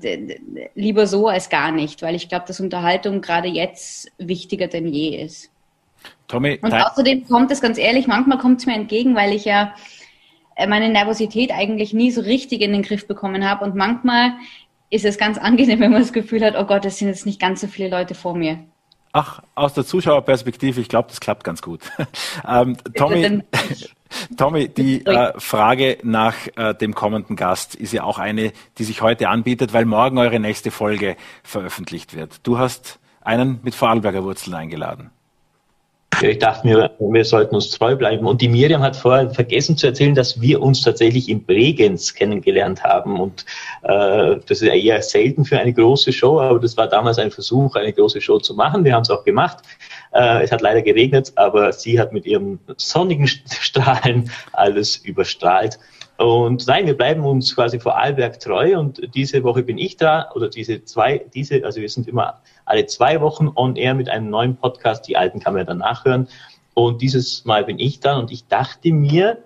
lieber 0.76 1.08
so 1.08 1.26
als 1.26 1.50
gar 1.50 1.72
nicht, 1.72 2.00
weil 2.00 2.14
ich 2.14 2.28
glaube, 2.28 2.44
dass 2.46 2.60
Unterhaltung 2.60 3.22
gerade 3.22 3.48
jetzt 3.48 4.12
wichtiger 4.18 4.68
denn 4.68 4.86
je 4.86 5.20
ist. 5.20 5.50
Tommy, 6.28 6.60
und 6.62 6.72
außerdem 6.72 7.26
kommt 7.26 7.50
es 7.50 7.60
ganz 7.60 7.76
ehrlich, 7.76 8.06
manchmal 8.06 8.38
kommt 8.38 8.60
es 8.60 8.66
mir 8.66 8.76
entgegen, 8.76 9.16
weil 9.16 9.34
ich 9.34 9.44
ja 9.44 9.74
äh, 10.54 10.68
meine 10.68 10.90
Nervosität 10.90 11.50
eigentlich 11.50 11.92
nie 11.92 12.12
so 12.12 12.20
richtig 12.20 12.60
in 12.60 12.72
den 12.72 12.82
Griff 12.82 13.08
bekommen 13.08 13.48
habe 13.48 13.64
und 13.64 13.74
manchmal 13.74 14.34
ist 14.90 15.04
es 15.04 15.18
ganz 15.18 15.38
angenehm, 15.38 15.80
wenn 15.80 15.90
man 15.90 16.02
das 16.02 16.12
Gefühl 16.12 16.44
hat, 16.44 16.54
oh 16.56 16.66
Gott, 16.66 16.84
es 16.84 16.98
sind 16.98 17.08
jetzt 17.08 17.26
nicht 17.26 17.40
ganz 17.40 17.62
so 17.62 17.66
viele 17.66 17.88
Leute 17.88 18.14
vor 18.14 18.36
mir. 18.36 18.60
Ach, 19.14 19.42
aus 19.54 19.74
der 19.74 19.84
Zuschauerperspektive, 19.84 20.80
ich 20.80 20.88
glaube, 20.88 21.08
das 21.08 21.20
klappt 21.20 21.44
ganz 21.44 21.60
gut. 21.60 21.82
ähm, 22.48 22.76
Tommy, 22.96 23.42
Tommy, 24.38 24.68
die 24.68 25.04
äh, 25.04 25.38
Frage 25.38 25.98
nach 26.02 26.34
äh, 26.56 26.74
dem 26.74 26.94
kommenden 26.94 27.36
Gast 27.36 27.74
ist 27.74 27.92
ja 27.92 28.04
auch 28.04 28.18
eine, 28.18 28.52
die 28.78 28.84
sich 28.84 29.02
heute 29.02 29.28
anbietet, 29.28 29.74
weil 29.74 29.84
morgen 29.84 30.16
eure 30.16 30.40
nächste 30.40 30.70
Folge 30.70 31.16
veröffentlicht 31.42 32.14
wird. 32.14 32.46
Du 32.46 32.58
hast 32.58 33.00
einen 33.20 33.60
mit 33.62 33.74
Vorarlberger 33.74 34.24
Wurzeln 34.24 34.54
eingeladen. 34.54 35.10
Ja, 36.22 36.28
ich 36.28 36.38
dachte 36.38 36.64
mir, 36.64 36.90
wir 37.00 37.24
sollten 37.24 37.56
uns 37.56 37.70
treu 37.70 37.96
bleiben. 37.96 38.26
Und 38.28 38.40
die 38.40 38.48
Miriam 38.48 38.80
hat 38.80 38.94
vorher 38.94 39.28
vergessen 39.30 39.76
zu 39.76 39.88
erzählen, 39.88 40.14
dass 40.14 40.40
wir 40.40 40.62
uns 40.62 40.82
tatsächlich 40.82 41.28
in 41.28 41.44
Bregenz 41.44 42.14
kennengelernt 42.14 42.84
haben. 42.84 43.18
Und 43.18 43.44
äh, 43.82 44.36
das 44.46 44.62
ist 44.62 44.62
ja 44.62 44.74
eher 44.74 45.02
selten 45.02 45.44
für 45.44 45.58
eine 45.58 45.72
große 45.72 46.12
Show, 46.12 46.40
aber 46.40 46.60
das 46.60 46.76
war 46.76 46.86
damals 46.86 47.18
ein 47.18 47.32
Versuch, 47.32 47.74
eine 47.74 47.92
große 47.92 48.20
Show 48.20 48.38
zu 48.38 48.54
machen. 48.54 48.84
Wir 48.84 48.94
haben 48.94 49.02
es 49.02 49.10
auch 49.10 49.24
gemacht. 49.24 49.64
Äh, 50.12 50.44
es 50.44 50.52
hat 50.52 50.60
leider 50.60 50.82
geregnet, 50.82 51.32
aber 51.34 51.72
sie 51.72 51.98
hat 51.98 52.12
mit 52.12 52.24
ihrem 52.24 52.60
sonnigen 52.76 53.26
Strahlen 53.26 54.30
alles 54.52 54.98
überstrahlt. 54.98 55.80
Und 56.22 56.68
nein, 56.68 56.86
wir 56.86 56.96
bleiben 56.96 57.24
uns 57.24 57.52
quasi 57.52 57.80
vor 57.80 57.96
Arlberg 57.96 58.38
treu 58.38 58.78
und 58.78 59.12
diese 59.12 59.42
Woche 59.42 59.64
bin 59.64 59.76
ich 59.76 59.96
da 59.96 60.30
oder 60.36 60.48
diese 60.48 60.84
zwei, 60.84 61.26
diese, 61.34 61.64
also 61.64 61.80
wir 61.80 61.88
sind 61.88 62.06
immer 62.06 62.40
alle 62.64 62.86
zwei 62.86 63.20
Wochen 63.20 63.50
on 63.56 63.74
air 63.74 63.94
mit 63.94 64.08
einem 64.08 64.30
neuen 64.30 64.54
Podcast. 64.54 65.08
Die 65.08 65.16
alten 65.16 65.40
kann 65.40 65.54
man 65.54 65.62
ja 65.62 65.64
dann 65.64 65.78
nachhören. 65.78 66.28
Und 66.74 67.02
dieses 67.02 67.44
Mal 67.44 67.64
bin 67.64 67.80
ich 67.80 67.98
da 67.98 68.20
und 68.20 68.30
ich 68.30 68.46
dachte 68.46 68.92
mir, 68.92 69.38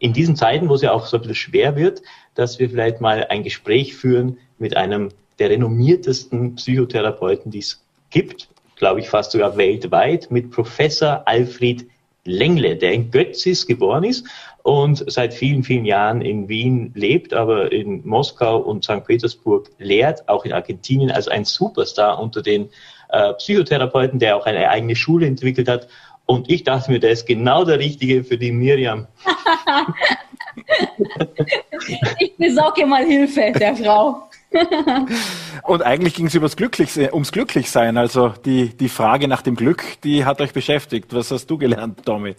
in 0.00 0.12
diesen 0.12 0.34
Zeiten, 0.34 0.68
wo 0.68 0.74
es 0.74 0.82
ja 0.82 0.90
auch 0.90 1.06
so 1.06 1.18
ein 1.18 1.20
bisschen 1.20 1.36
schwer 1.36 1.76
wird, 1.76 2.02
dass 2.34 2.58
wir 2.58 2.68
vielleicht 2.68 3.00
mal 3.00 3.28
ein 3.28 3.44
Gespräch 3.44 3.94
führen 3.94 4.38
mit 4.58 4.76
einem 4.76 5.10
der 5.38 5.50
renommiertesten 5.50 6.56
Psychotherapeuten, 6.56 7.52
die 7.52 7.60
es 7.60 7.80
gibt, 8.10 8.48
glaube 8.74 8.98
ich 8.98 9.08
fast 9.08 9.30
sogar 9.30 9.56
weltweit, 9.56 10.32
mit 10.32 10.50
Professor 10.50 11.22
Alfred 11.26 11.86
Lengle, 12.24 12.76
der 12.76 12.92
in 12.92 13.10
Götzis 13.10 13.66
geboren 13.66 14.04
ist 14.04 14.26
und 14.62 15.04
seit 15.10 15.34
vielen, 15.34 15.64
vielen 15.64 15.84
Jahren 15.84 16.22
in 16.22 16.48
Wien 16.48 16.92
lebt, 16.94 17.34
aber 17.34 17.72
in 17.72 18.06
Moskau 18.06 18.58
und 18.58 18.84
St. 18.84 19.04
Petersburg 19.04 19.70
lehrt, 19.78 20.28
auch 20.28 20.44
in 20.44 20.52
Argentinien, 20.52 21.10
also 21.10 21.30
ein 21.30 21.44
Superstar 21.44 22.20
unter 22.20 22.42
den 22.42 22.68
äh, 23.08 23.32
Psychotherapeuten, 23.34 24.18
der 24.18 24.36
auch 24.36 24.46
eine 24.46 24.68
eigene 24.68 24.94
Schule 24.94 25.26
entwickelt 25.26 25.68
hat. 25.68 25.88
Und 26.26 26.48
ich 26.48 26.62
dachte 26.62 26.92
mir, 26.92 27.00
der 27.00 27.10
ist 27.10 27.26
genau 27.26 27.64
der 27.64 27.80
Richtige 27.80 28.22
für 28.22 28.38
die 28.38 28.52
Miriam. 28.52 29.08
ich 32.20 32.36
besorge 32.36 32.86
mal 32.86 33.04
Hilfe 33.04 33.52
der 33.58 33.74
Frau. 33.74 34.28
Und 35.64 35.82
eigentlich 35.82 36.14
ging 36.14 36.26
es 36.26 36.34
ums, 36.36 36.56
Glücklich, 36.56 36.96
ums 37.12 37.32
Glücklichsein. 37.32 37.96
Also 37.96 38.28
die, 38.44 38.68
die 38.68 38.88
Frage 38.88 39.26
nach 39.26 39.42
dem 39.42 39.56
Glück, 39.56 39.82
die 40.04 40.24
hat 40.24 40.40
euch 40.40 40.52
beschäftigt. 40.52 41.12
Was 41.12 41.32
hast 41.32 41.46
du 41.50 41.58
gelernt, 41.58 42.04
Tommy? 42.04 42.36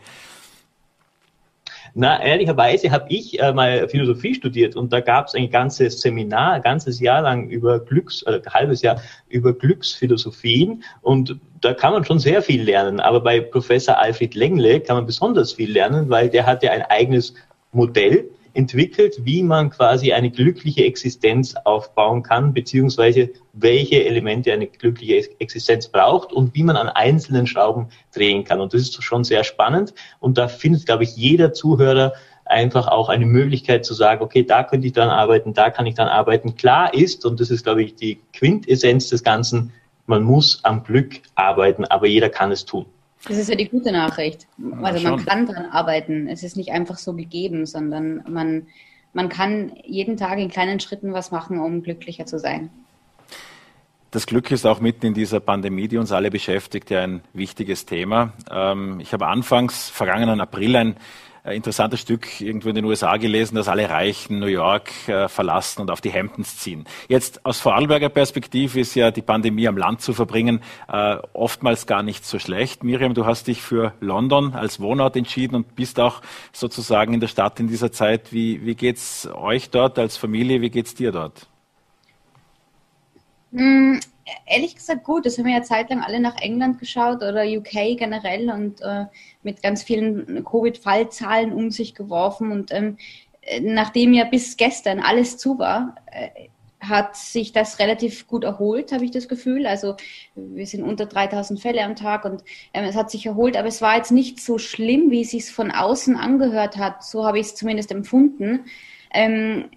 Na, 1.96 2.20
ehrlicherweise 2.24 2.90
habe 2.90 3.06
ich 3.10 3.40
äh, 3.40 3.54
mal 3.54 3.88
Philosophie 3.88 4.34
studiert 4.34 4.76
und 4.76 4.92
da 4.92 5.00
gab 5.00 5.28
es 5.28 5.36
ein 5.36 5.52
ganzes 5.52 6.02
Seminar, 6.02 6.54
ein 6.54 6.62
ganzes 6.64 7.00
Jahr 7.00 7.22
lang 7.22 7.50
über 7.50 7.80
Glücks, 7.80 8.24
äh, 8.24 8.42
ein 8.44 8.54
halbes 8.54 8.82
Jahr 8.82 9.00
über 9.30 9.54
Glücksphilosophien 9.54 10.84
und 11.02 11.40
da 11.62 11.76
kann 11.76 11.94
man 11.94 12.04
schon 12.04 12.18
sehr 12.18 12.42
viel 12.42 12.64
lernen. 12.64 13.00
Aber 13.00 13.22
bei 13.22 13.40
Professor 13.42 14.00
Alfred 14.00 14.34
Lengle 14.34 14.80
kann 14.80 14.96
man 14.96 15.06
besonders 15.06 15.54
viel 15.54 15.72
lernen, 15.72 16.10
weil 16.10 16.30
der 16.30 16.48
hat 16.48 16.64
ja 16.64 16.72
ein 16.72 16.82
eigenes 16.82 17.36
Modell 17.72 18.30
entwickelt, 18.54 19.16
wie 19.24 19.44
man 19.44 19.70
quasi 19.70 20.14
eine 20.14 20.32
glückliche 20.32 20.86
Existenz 20.86 21.56
aufbauen 21.64 22.24
kann, 22.24 22.54
beziehungsweise 22.54 23.30
welche 23.54 24.06
Elemente 24.06 24.54
eine 24.54 24.68
glückliche 24.68 25.40
Existenz 25.40 25.88
braucht 25.88 26.32
und 26.32 26.54
wie 26.56 26.64
man 26.64 26.78
an 26.78 26.90
einzelnen 26.90 27.48
Schrauben 27.48 27.90
drehen 28.14 28.44
kann. 28.44 28.62
Und 28.62 28.74
das 28.74 28.82
ist 28.82 29.04
schon 29.04 29.24
sehr 29.24 29.44
spannend. 29.44 29.94
Und 30.20 30.38
da 30.38 30.48
findet, 30.48 30.86
glaube 30.86 31.04
ich, 31.04 31.16
jeder 31.16 31.54
Zuhörer 31.54 32.14
einfach 32.46 32.88
auch 32.88 33.10
eine 33.10 33.26
Möglichkeit 33.26 33.86
zu 33.86 33.94
sagen, 33.94 34.24
okay, 34.24 34.44
da 34.44 34.64
könnte 34.64 34.88
ich 34.88 34.94
dann 34.94 35.10
arbeiten, 35.10 35.54
da 35.54 35.70
kann 35.70 35.86
ich 35.86 35.96
dann 35.96 36.08
arbeiten. 36.08 36.56
Klar 36.56 36.94
ist, 36.94 37.26
und 37.26 37.40
das 37.40 37.50
ist, 37.50 37.64
glaube 37.64 37.84
ich, 37.84 37.96
die 37.96 38.20
Quintessenz 38.34 39.10
des 39.10 39.24
Ganzen, 39.24 39.72
man 40.06 40.24
muss 40.24 40.60
am 40.64 40.84
Glück 40.84 41.22
arbeiten, 41.36 41.86
aber 41.86 42.08
jeder 42.08 42.30
kann 42.30 42.52
es 42.52 42.66
tun. 42.66 42.86
Das 43.28 43.38
ist 43.38 43.50
ja 43.50 43.56
die 43.56 43.70
gute 43.70 43.92
Nachricht. 43.92 44.48
Also 44.82 45.02
man 45.08 45.26
kann 45.26 45.46
daran 45.46 45.68
arbeiten. 45.68 46.28
Es 46.28 46.44
ist 46.44 46.58
nicht 46.58 46.72
einfach 46.72 46.98
so 46.98 47.14
gegeben, 47.14 47.66
sondern 47.66 48.24
man, 48.30 48.68
man 49.14 49.30
kann 49.30 49.72
jeden 49.86 50.18
Tag 50.18 50.40
in 50.40 50.50
kleinen 50.50 50.80
Schritten 50.80 51.14
was 51.14 51.32
machen, 51.32 51.60
um 51.60 51.84
glücklicher 51.84 52.26
zu 52.26 52.38
sein. 52.38 52.70
Das 54.12 54.28
Glück 54.28 54.52
ist 54.52 54.68
auch 54.68 54.80
mitten 54.80 55.08
in 55.08 55.14
dieser 55.14 55.40
Pandemie, 55.40 55.88
die 55.88 55.98
uns 55.98 56.12
alle 56.12 56.30
beschäftigt, 56.30 56.92
ja 56.92 57.02
ein 57.02 57.22
wichtiges 57.34 57.86
Thema. 57.86 58.34
Ähm, 58.52 59.00
ich 59.00 59.14
habe 59.14 59.26
anfangs 59.26 59.90
vergangenen 59.90 60.40
April 60.40 60.76
ein 60.76 60.96
äh, 61.44 61.56
interessantes 61.56 62.00
Stück 62.00 62.40
irgendwo 62.40 62.70
in 62.70 62.76
den 62.76 62.86
USA 62.86 63.18
gelesen, 63.18 63.56
dass 63.56 63.68
alle 63.68 63.90
Reichen 63.90 64.40
New 64.40 64.46
York 64.46 64.92
äh, 65.08 65.28
verlassen 65.28 65.82
und 65.82 65.92
auf 65.92 66.00
die 66.00 66.12
Hamptons 66.12 66.58
ziehen. 66.58 66.86
Jetzt 67.10 67.46
aus 67.46 67.60
Vorarlberger 67.60 68.10
Perspektive 68.10 68.80
ist 68.80 68.96
ja 68.96 69.12
die 69.12 69.22
Pandemie 69.22 69.68
am 69.68 69.76
Land 69.76 70.02
zu 70.02 70.14
verbringen 70.14 70.62
äh, 70.88 71.18
oftmals 71.34 71.86
gar 71.86 72.02
nicht 72.02 72.26
so 72.26 72.40
schlecht. 72.40 72.84
Miriam, 72.84 73.14
du 73.14 73.26
hast 73.26 73.48
dich 73.48 73.62
für 73.62 73.94
London 74.00 74.54
als 74.54 74.80
Wohnort 74.80 75.18
entschieden 75.18 75.56
und 75.56 75.76
bist 75.76 76.00
auch 76.00 76.22
sozusagen 76.54 77.14
in 77.14 77.20
der 77.20 77.28
Stadt 77.28 77.60
in 77.60 77.68
dieser 77.68 77.92
Zeit. 77.92 78.32
Wie, 78.32 78.66
wie 78.66 78.76
geht's 78.76 79.28
euch 79.34 79.70
dort 79.70 80.00
als 80.00 80.16
Familie? 80.16 80.62
Wie 80.62 80.70
geht's 80.70 80.96
dir 80.96 81.12
dort? 81.12 81.48
Ehrlich 84.46 84.76
gesagt 84.76 85.04
gut. 85.04 85.26
Das 85.26 85.38
haben 85.38 85.46
wir 85.46 85.54
ja 85.54 85.64
zeitlang 85.64 86.02
alle 86.02 86.20
nach 86.20 86.40
England 86.42 86.80
geschaut 86.80 87.18
oder 87.18 87.44
UK 87.44 87.98
generell 87.98 88.50
und 88.50 88.82
äh, 88.82 89.06
mit 89.44 89.62
ganz 89.62 89.84
vielen 89.84 90.44
Covid-Fallzahlen 90.46 91.52
um 91.52 91.72
sich 91.72 91.94
geworfen. 91.94 92.52
Und 92.52 92.72
ähm, 92.72 92.98
nachdem 93.62 94.14
ja 94.14 94.24
bis 94.24 94.56
gestern 94.58 95.00
alles 95.00 95.38
zu 95.38 95.60
war, 95.60 95.96
äh, 96.12 96.48
hat 96.80 97.16
sich 97.16 97.54
das 97.54 97.80
relativ 97.80 98.28
gut 98.28 98.44
erholt, 98.44 98.92
habe 98.92 99.06
ich 99.06 99.12
das 99.12 99.28
Gefühl. 99.28 99.66
Also 99.66 99.96
wir 100.36 100.68
sind 100.68 100.84
unter 100.84 101.06
3000 101.06 101.60
Fälle 101.60 101.84
am 101.84 101.96
Tag 101.96 102.26
und 102.26 102.44
ähm, 102.74 102.86
es 102.86 102.96
hat 102.96 103.10
sich 103.10 103.26
erholt, 103.26 103.56
aber 103.56 103.68
es 103.68 103.82
war 103.82 103.96
jetzt 103.96 104.12
nicht 104.12 104.42
so 104.42 104.58
schlimm, 104.58 105.10
wie 105.10 105.22
es 105.22 105.32
sich 105.32 105.46
von 105.52 105.72
außen 105.72 106.16
angehört 106.18 106.78
hat. 106.78 107.04
So 107.04 107.26
habe 107.26 107.40
ich 107.40 107.48
es 107.48 107.56
zumindest 107.56 107.92
empfunden. 107.92 108.66
Ähm, 109.14 109.70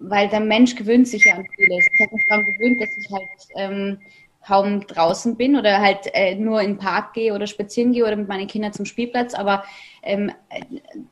weil 0.00 0.28
der 0.28 0.40
Mensch 0.40 0.74
gewöhnt 0.74 1.08
sich 1.08 1.24
ja 1.24 1.34
an 1.34 1.46
vieles. 1.54 1.86
Ich 1.92 2.06
habe 2.06 2.14
mich 2.14 2.26
daran 2.26 2.44
gewöhnt, 2.44 2.80
dass 2.80 2.96
ich 2.96 3.10
halt 3.10 3.28
ähm, 3.56 3.98
kaum 4.48 4.86
draußen 4.86 5.36
bin 5.36 5.56
oder 5.56 5.78
halt 5.80 6.08
äh, 6.14 6.34
nur 6.34 6.62
in 6.62 6.72
den 6.72 6.78
Park 6.78 7.12
gehe 7.12 7.34
oder 7.34 7.46
spazieren 7.46 7.92
gehe 7.92 8.04
oder 8.06 8.16
mit 8.16 8.28
meinen 8.28 8.46
Kindern 8.46 8.72
zum 8.72 8.86
Spielplatz, 8.86 9.34
aber 9.34 9.64
ähm, 10.02 10.32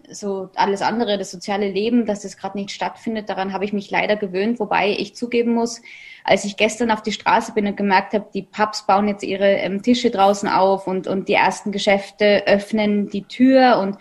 so 0.09 0.49
alles 0.55 0.81
andere, 0.81 1.19
das 1.19 1.33
soziale 1.33 1.71
Leben, 1.71 2.07
dass 2.07 2.23
das 2.23 2.39
gerade 2.39 2.57
nicht 2.57 2.71
stattfindet, 2.71 3.29
daran 3.29 3.53
habe 3.53 3.67
ich 3.67 3.75
mich 3.75 3.91
leider 3.91 4.17
gewöhnt, 4.17 4.59
wobei 4.59 4.91
ich 4.91 5.15
zugeben 5.15 5.53
muss, 5.53 5.83
als 6.25 6.47
ich 6.47 6.57
gestern 6.57 6.91
auf 6.91 7.03
die 7.03 7.13
Straße 7.13 7.53
bin 7.53 7.67
und 7.67 7.77
gemerkt 7.77 8.15
habe, 8.15 8.27
die 8.33 8.43
Pubs 8.43 8.87
bauen 8.87 9.07
jetzt 9.07 9.23
ihre 9.23 9.47
ähm, 9.47 9.83
Tische 9.83 10.11
draußen 10.11 10.49
auf 10.49 10.87
und, 10.87 11.07
und 11.07 11.29
die 11.29 11.35
ersten 11.35 11.73
Geschäfte 11.73 12.47
öffnen 12.47 13.11
die 13.11 13.25
Tür 13.25 13.79
und 13.83 13.99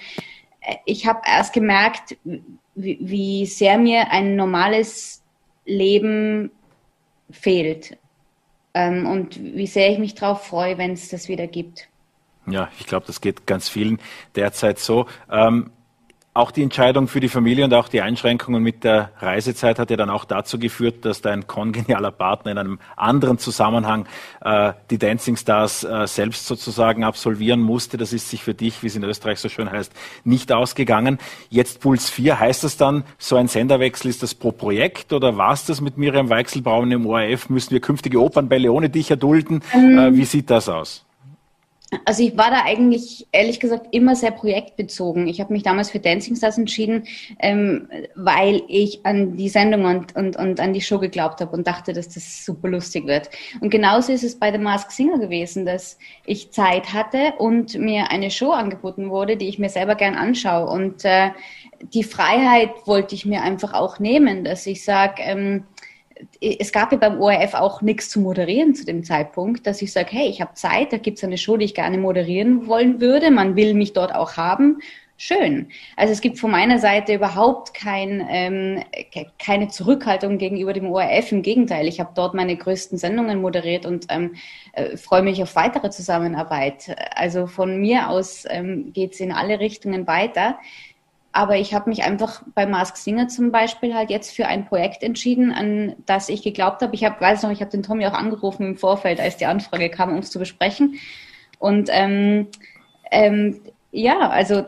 äh, 0.61 0.75
ich 0.85 1.07
habe 1.07 1.19
erst 1.25 1.51
gemerkt, 1.51 2.15
wie, 2.75 2.97
wie 3.01 3.45
sehr 3.45 3.77
mir 3.77 4.11
ein 4.11 4.35
normales 4.35 5.23
Leben 5.65 6.51
fehlt 7.31 7.97
ähm, 8.73 9.07
und 9.07 9.41
wie 9.41 9.67
sehr 9.67 9.91
ich 9.91 9.97
mich 9.97 10.13
darauf 10.15 10.45
freue, 10.45 10.77
wenn 10.77 10.91
es 10.91 11.09
das 11.09 11.27
wieder 11.27 11.47
gibt. 11.47 11.89
Ja, 12.47 12.69
ich 12.79 12.85
glaube, 12.85 13.07
das 13.07 13.21
geht 13.21 13.47
ganz 13.47 13.69
vielen 13.69 13.99
derzeit 14.35 14.77
so. 14.77 15.07
Ähm, 15.31 15.71
auch 16.35 16.51
die 16.51 16.63
Entscheidung 16.63 17.07
für 17.07 17.21
die 17.21 17.29
Familie 17.29 17.63
und 17.63 17.73
auch 17.73 17.87
die 17.87 18.01
Einschränkungen 18.01 18.61
mit 18.61 18.83
der 18.83 19.11
Reisezeit 19.19 19.79
hat 19.79 19.89
ja 19.89 19.95
dann 19.95 20.09
auch 20.09 20.25
dazu 20.25 20.59
geführt, 20.59 21.05
dass 21.05 21.21
dein 21.21 21.47
kongenialer 21.47 22.11
Partner 22.11 22.51
in 22.51 22.57
einem 22.57 22.79
anderen 22.97 23.37
Zusammenhang 23.37 24.05
äh, 24.41 24.73
die 24.89 24.97
Dancing 24.97 25.37
Stars 25.37 25.85
äh, 25.85 26.05
selbst 26.07 26.45
sozusagen 26.45 27.05
absolvieren 27.05 27.61
musste. 27.61 27.95
Das 27.95 28.11
ist 28.11 28.29
sich 28.29 28.43
für 28.43 28.53
dich, 28.53 28.83
wie 28.83 28.87
es 28.87 28.97
in 28.97 29.05
Österreich 29.05 29.39
so 29.39 29.47
schön 29.47 29.71
heißt, 29.71 29.93
nicht 30.25 30.51
ausgegangen. 30.51 31.19
Jetzt 31.49 31.79
Puls 31.79 32.09
4, 32.09 32.37
heißt 32.37 32.65
das 32.65 32.75
dann, 32.75 33.05
so 33.17 33.37
ein 33.37 33.47
Senderwechsel 33.47 34.09
ist 34.09 34.21
das 34.21 34.35
pro 34.35 34.51
Projekt 34.51 35.13
oder 35.13 35.37
war 35.37 35.53
es 35.53 35.65
das 35.65 35.79
mit 35.79 35.97
Miriam 35.97 36.29
Weichselbraun 36.29 36.91
im 36.91 37.05
ORF? 37.05 37.49
Müssen 37.49 37.71
wir 37.71 37.79
künftige 37.79 38.21
Opernbälle 38.21 38.73
ohne 38.73 38.89
dich 38.89 39.09
erdulden? 39.09 39.63
Ähm, 39.73 39.97
äh, 39.97 40.13
wie 40.15 40.25
sieht 40.25 40.49
das 40.49 40.67
aus? 40.67 41.05
Also 42.03 42.23
ich 42.23 42.37
war 42.37 42.51
da 42.51 42.63
eigentlich 42.65 43.27
ehrlich 43.31 43.59
gesagt 43.59 43.87
immer 43.91 44.15
sehr 44.15 44.31
projektbezogen. 44.31 45.27
Ich 45.27 45.39
habe 45.39 45.53
mich 45.53 45.63
damals 45.63 45.91
für 45.91 45.99
Dancing 45.99 46.35
Stars 46.35 46.57
entschieden, 46.57 47.05
ähm, 47.39 47.87
weil 48.15 48.63
ich 48.67 49.05
an 49.05 49.37
die 49.37 49.49
Sendung 49.49 49.85
und, 49.85 50.15
und, 50.15 50.35
und 50.35 50.59
an 50.59 50.73
die 50.73 50.81
Show 50.81 50.99
geglaubt 50.99 51.41
habe 51.41 51.55
und 51.55 51.67
dachte, 51.67 51.93
dass 51.93 52.09
das 52.09 52.45
super 52.45 52.67
lustig 52.67 53.07
wird. 53.07 53.29
Und 53.61 53.69
genauso 53.69 54.11
ist 54.11 54.23
es 54.23 54.37
bei 54.37 54.51
The 54.51 54.57
Mask 54.57 54.91
Singer 54.91 55.19
gewesen, 55.19 55.65
dass 55.65 55.97
ich 56.25 56.51
Zeit 56.51 56.93
hatte 56.93 57.33
und 57.37 57.77
mir 57.77 58.11
eine 58.11 58.31
Show 58.31 58.51
angeboten 58.51 59.09
wurde, 59.09 59.37
die 59.37 59.47
ich 59.47 59.59
mir 59.59 59.69
selber 59.69 59.95
gern 59.95 60.15
anschaue. 60.15 60.67
Und 60.67 61.05
äh, 61.05 61.31
die 61.93 62.03
Freiheit 62.03 62.71
wollte 62.85 63.15
ich 63.15 63.25
mir 63.25 63.41
einfach 63.41 63.73
auch 63.73 63.99
nehmen, 63.99 64.43
dass 64.43 64.65
ich 64.65 64.83
sage, 64.83 65.21
ähm, 65.21 65.65
es 66.39 66.71
gab 66.71 66.91
ja 66.91 66.97
beim 66.97 67.19
ORF 67.19 67.53
auch 67.53 67.81
nichts 67.81 68.09
zu 68.09 68.19
moderieren 68.19 68.73
zu 68.73 68.85
dem 68.85 69.03
Zeitpunkt, 69.03 69.67
dass 69.67 69.81
ich 69.81 69.91
sage, 69.91 70.09
hey, 70.11 70.29
ich 70.29 70.41
habe 70.41 70.53
Zeit, 70.53 70.93
da 70.93 70.97
gibt 70.97 71.17
es 71.17 71.23
eine 71.23 71.37
Show, 71.37 71.57
die 71.57 71.65
ich 71.65 71.75
gerne 71.75 71.97
moderieren 71.97 72.67
wollen 72.67 73.01
würde, 73.01 73.31
man 73.31 73.55
will 73.55 73.73
mich 73.73 73.93
dort 73.93 74.13
auch 74.15 74.37
haben. 74.37 74.79
Schön. 75.17 75.69
Also 75.95 76.11
es 76.11 76.19
gibt 76.19 76.39
von 76.39 76.51
meiner 76.51 76.77
Seite 76.77 77.13
überhaupt 77.13 77.73
kein, 77.73 78.25
ähm, 78.29 78.83
keine 79.39 79.69
Zurückhaltung 79.69 80.37
gegenüber 80.37 80.73
dem 80.73 80.91
ORF. 80.91 81.31
Im 81.31 81.41
Gegenteil, 81.41 81.87
ich 81.87 82.01
habe 82.01 82.11
dort 82.13 82.33
meine 82.33 82.57
größten 82.57 82.97
Sendungen 82.97 83.39
moderiert 83.39 83.85
und 83.85 84.07
ähm, 84.09 84.35
äh, 84.73 84.97
freue 84.97 85.21
mich 85.21 85.41
auf 85.41 85.55
weitere 85.55 85.89
Zusammenarbeit. 85.89 86.93
Also 87.15 87.47
von 87.47 87.79
mir 87.79 88.09
aus 88.09 88.43
ähm, 88.49 88.91
geht 88.91 89.13
es 89.13 89.21
in 89.21 89.31
alle 89.31 89.61
Richtungen 89.61 90.05
weiter. 90.05 90.59
Aber 91.35 91.57
ich 91.57 91.73
habe 91.73 91.89
mich 91.89 92.01
einfach 92.05 92.43
bei 92.55 92.65
Mask 92.65 92.95
Singer 92.95 93.27
zum 93.27 93.51
Beispiel 93.51 93.93
halt 93.93 94.09
jetzt 94.09 94.33
für 94.33 94.47
ein 94.47 94.65
Projekt 94.65 95.03
entschieden, 95.03 95.51
an 95.51 95.93
das 96.05 96.29
ich 96.29 96.41
geglaubt 96.43 96.81
habe. 96.81 96.95
Ich 96.95 97.03
hab, 97.03 97.19
weiß 97.19 97.43
noch, 97.43 97.51
ich 97.51 97.59
habe 97.59 97.69
den 97.69 97.83
Tommy 97.83 98.07
auch 98.07 98.13
angerufen 98.13 98.65
im 98.65 98.77
Vorfeld, 98.77 99.19
als 99.19 99.35
die 99.35 99.45
Anfrage 99.45 99.89
kam, 99.89 100.13
um 100.13 100.19
es 100.19 100.31
zu 100.31 100.39
besprechen. 100.39 100.95
Und 101.59 101.89
ähm, 101.91 102.47
ähm, 103.11 103.59
ja, 103.91 104.29
also 104.29 104.63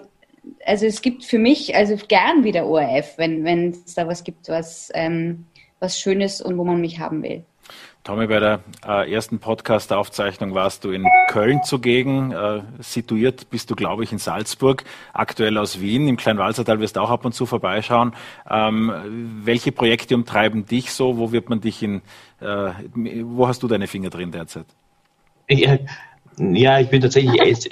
also 0.65 0.86
es 0.86 1.01
gibt 1.01 1.23
für 1.23 1.39
mich 1.39 1.73
also 1.73 1.95
gern 2.06 2.43
wieder 2.43 2.65
ORF, 2.65 3.17
wenn 3.17 3.45
wenn 3.45 3.69
es 3.69 3.95
da 3.95 4.06
was 4.06 4.25
gibt, 4.25 4.49
was 4.49 4.91
ähm, 4.93 5.45
was 5.80 5.97
Schönes 5.97 6.41
und 6.41 6.58
wo 6.58 6.65
man 6.65 6.82
mich 6.82 6.99
haben 6.99 7.23
will. 7.23 7.45
Tommy, 8.07 8.27
bei 8.27 8.39
der 8.39 8.61
äh, 8.87 9.11
ersten 9.11 9.39
Podcast-Aufzeichnung 9.39 10.55
warst 10.55 10.85
du 10.85 10.91
in 10.91 11.05
Köln 11.27 11.61
zugegen. 11.63 12.31
Äh, 12.31 12.61
situiert 12.79 13.49
bist 13.49 13.69
du, 13.69 13.75
glaube 13.75 14.05
ich, 14.05 14.13
in 14.13 14.17
Salzburg, 14.17 14.85
aktuell 15.11 15.57
aus 15.57 15.81
Wien. 15.81 16.07
Im 16.07 16.15
Kleinwalsertal 16.15 16.79
wirst 16.79 16.95
du 16.95 17.01
auch 17.01 17.09
ab 17.09 17.25
und 17.25 17.33
zu 17.33 17.45
vorbeischauen. 17.45 18.13
Ähm, 18.49 18.93
welche 19.43 19.73
Projekte 19.73 20.15
umtreiben 20.15 20.65
dich 20.65 20.93
so? 20.93 21.17
Wo 21.17 21.33
wird 21.33 21.49
man 21.49 21.59
dich 21.59 21.83
in, 21.83 22.01
äh, 22.39 22.69
wo 22.95 23.45
hast 23.45 23.61
du 23.63 23.67
deine 23.67 23.87
Finger 23.87 24.09
drin 24.09 24.31
derzeit? 24.31 24.67
Ja, 25.49 25.77
ja 26.37 26.79
ich 26.79 26.87
bin 26.87 27.01
tatsächlich 27.01 27.67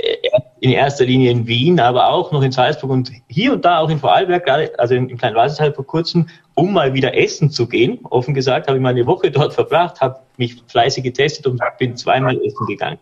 in 0.59 0.71
erster 0.71 1.05
Linie 1.05 1.31
in 1.31 1.47
Wien, 1.47 1.79
aber 1.79 2.09
auch 2.09 2.33
noch 2.33 2.41
in 2.41 2.51
Salzburg 2.51 2.91
und 2.91 3.09
hier 3.29 3.53
und 3.53 3.63
da 3.63 3.79
auch 3.79 3.89
in 3.89 3.99
Vorarlberg, 3.99 4.49
also 4.77 4.95
im 4.95 5.17
kleinen 5.17 5.37
Walsertal 5.37 5.73
vor 5.73 5.87
kurzem, 5.87 6.27
um 6.55 6.73
mal 6.73 6.93
wieder 6.93 7.15
essen 7.15 7.51
zu 7.51 7.67
gehen. 7.67 7.99
Offen 8.09 8.33
gesagt 8.33 8.67
habe 8.67 8.77
ich 8.77 8.81
mal 8.81 8.89
eine 8.89 9.05
Woche 9.05 9.29
dort 9.29 9.53
verbracht, 9.53 10.01
habe 10.01 10.19
mich 10.37 10.61
fleißig 10.67 11.03
getestet 11.03 11.47
und 11.47 11.61
bin 11.77 11.95
zweimal 11.95 12.37
essen 12.43 12.65
gegangen. 12.65 12.99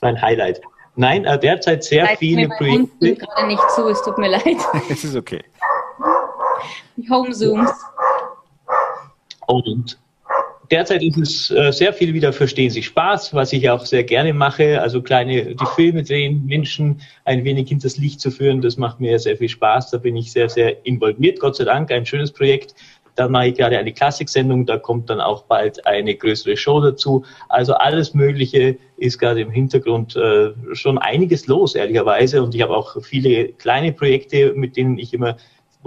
Mein 0.00 0.20
Highlight. 0.20 0.60
Nein, 0.94 1.24
äh, 1.24 1.38
derzeit 1.38 1.84
sehr 1.84 2.04
Leid 2.04 2.18
viele 2.18 2.48
Projekte. 2.48 3.14
gerade 3.14 3.46
nicht 3.46 3.70
zu, 3.70 3.88
es 3.88 4.02
tut 4.02 4.18
mir 4.18 4.30
leid. 4.30 4.56
es 4.90 5.04
ist 5.04 5.16
okay. 5.16 5.44
Home 7.08 7.30
Zooms. 7.30 7.70
Und 9.46 9.98
derzeit 10.70 11.02
ist 11.02 11.16
es 11.16 11.50
äh, 11.50 11.72
sehr 11.72 11.92
viel 11.92 12.14
wieder 12.14 12.32
Verstehen 12.32 12.70
Sie 12.70 12.82
Spaß, 12.82 13.34
was 13.34 13.52
ich 13.52 13.68
auch 13.70 13.84
sehr 13.84 14.04
gerne 14.04 14.32
mache. 14.32 14.80
Also 14.80 15.02
kleine, 15.02 15.54
die 15.54 15.66
Filme 15.74 16.02
drehen, 16.02 16.44
Menschen 16.46 17.00
ein 17.24 17.44
wenig 17.44 17.68
hinters 17.68 17.96
Licht 17.96 18.20
zu 18.20 18.30
führen, 18.30 18.60
das 18.60 18.76
macht 18.76 19.00
mir 19.00 19.18
sehr 19.18 19.36
viel 19.36 19.48
Spaß. 19.48 19.90
Da 19.90 19.98
bin 19.98 20.16
ich 20.16 20.32
sehr, 20.32 20.48
sehr 20.48 20.84
involviert, 20.86 21.40
Gott 21.40 21.56
sei 21.56 21.64
Dank. 21.64 21.90
Ein 21.90 22.06
schönes 22.06 22.32
Projekt. 22.32 22.74
Dann 23.14 23.32
mache 23.32 23.48
ich 23.48 23.54
gerade 23.56 23.76
eine 23.76 23.92
Klassiksendung, 23.92 24.64
da 24.64 24.78
kommt 24.78 25.10
dann 25.10 25.20
auch 25.20 25.42
bald 25.42 25.84
eine 25.86 26.14
größere 26.14 26.56
Show 26.56 26.80
dazu. 26.80 27.24
Also 27.48 27.74
alles 27.74 28.14
Mögliche 28.14 28.78
ist 28.96 29.18
gerade 29.18 29.40
im 29.40 29.50
Hintergrund 29.50 30.14
äh, 30.14 30.52
schon 30.72 30.98
einiges 30.98 31.48
los, 31.48 31.74
ehrlicherweise. 31.74 32.40
Und 32.44 32.54
ich 32.54 32.62
habe 32.62 32.76
auch 32.76 33.02
viele 33.02 33.48
kleine 33.48 33.92
Projekte, 33.92 34.52
mit 34.54 34.76
denen 34.76 34.98
ich 34.98 35.12
immer 35.12 35.36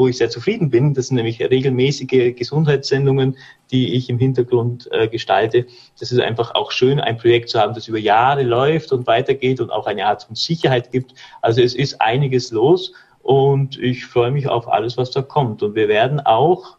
wo 0.02 0.08
ich 0.08 0.18
sehr 0.18 0.32
zufrieden 0.32 0.72
bin. 0.72 0.96
Das 0.96 1.08
sind 1.08 1.18
nämlich 1.18 1.40
regelmäßige 1.40 2.36
Gesundheitssendungen, 2.36 3.38
die 3.72 3.94
ich 3.94 4.10
im 4.10 4.18
Hintergrund 4.18 4.90
äh, 4.92 5.08
gestalte. 5.08 5.68
Das 6.00 6.12
ist 6.12 6.20
einfach 6.20 6.56
auch 6.56 6.72
schön, 6.72 7.00
ein 7.00 7.18
Projekt 7.18 7.50
zu 7.50 7.60
haben, 7.60 7.76
das 7.76 7.88
über 7.88 8.00
Jahre 8.00 8.42
läuft 8.42 8.92
und 8.92 9.06
weitergeht 9.06 9.62
und 9.62 9.70
auch 9.70 9.86
eine 9.86 10.08
Art 10.08 10.24
von 10.24 10.36
Sicherheit 10.36 10.92
gibt. 10.92 11.14
Also 11.42 11.62
es 11.62 11.76
ist 11.76 12.02
einiges 12.02 12.50
los 12.50 12.94
und 13.22 13.78
ich 13.78 14.08
freue 14.08 14.32
mich 14.32 14.48
auf 14.48 14.68
alles, 14.68 14.98
was 14.98 15.12
da 15.12 15.22
kommt. 15.22 15.62
Und 15.62 15.76
wir 15.76 15.88
werden 15.88 16.20
auch 16.20 16.78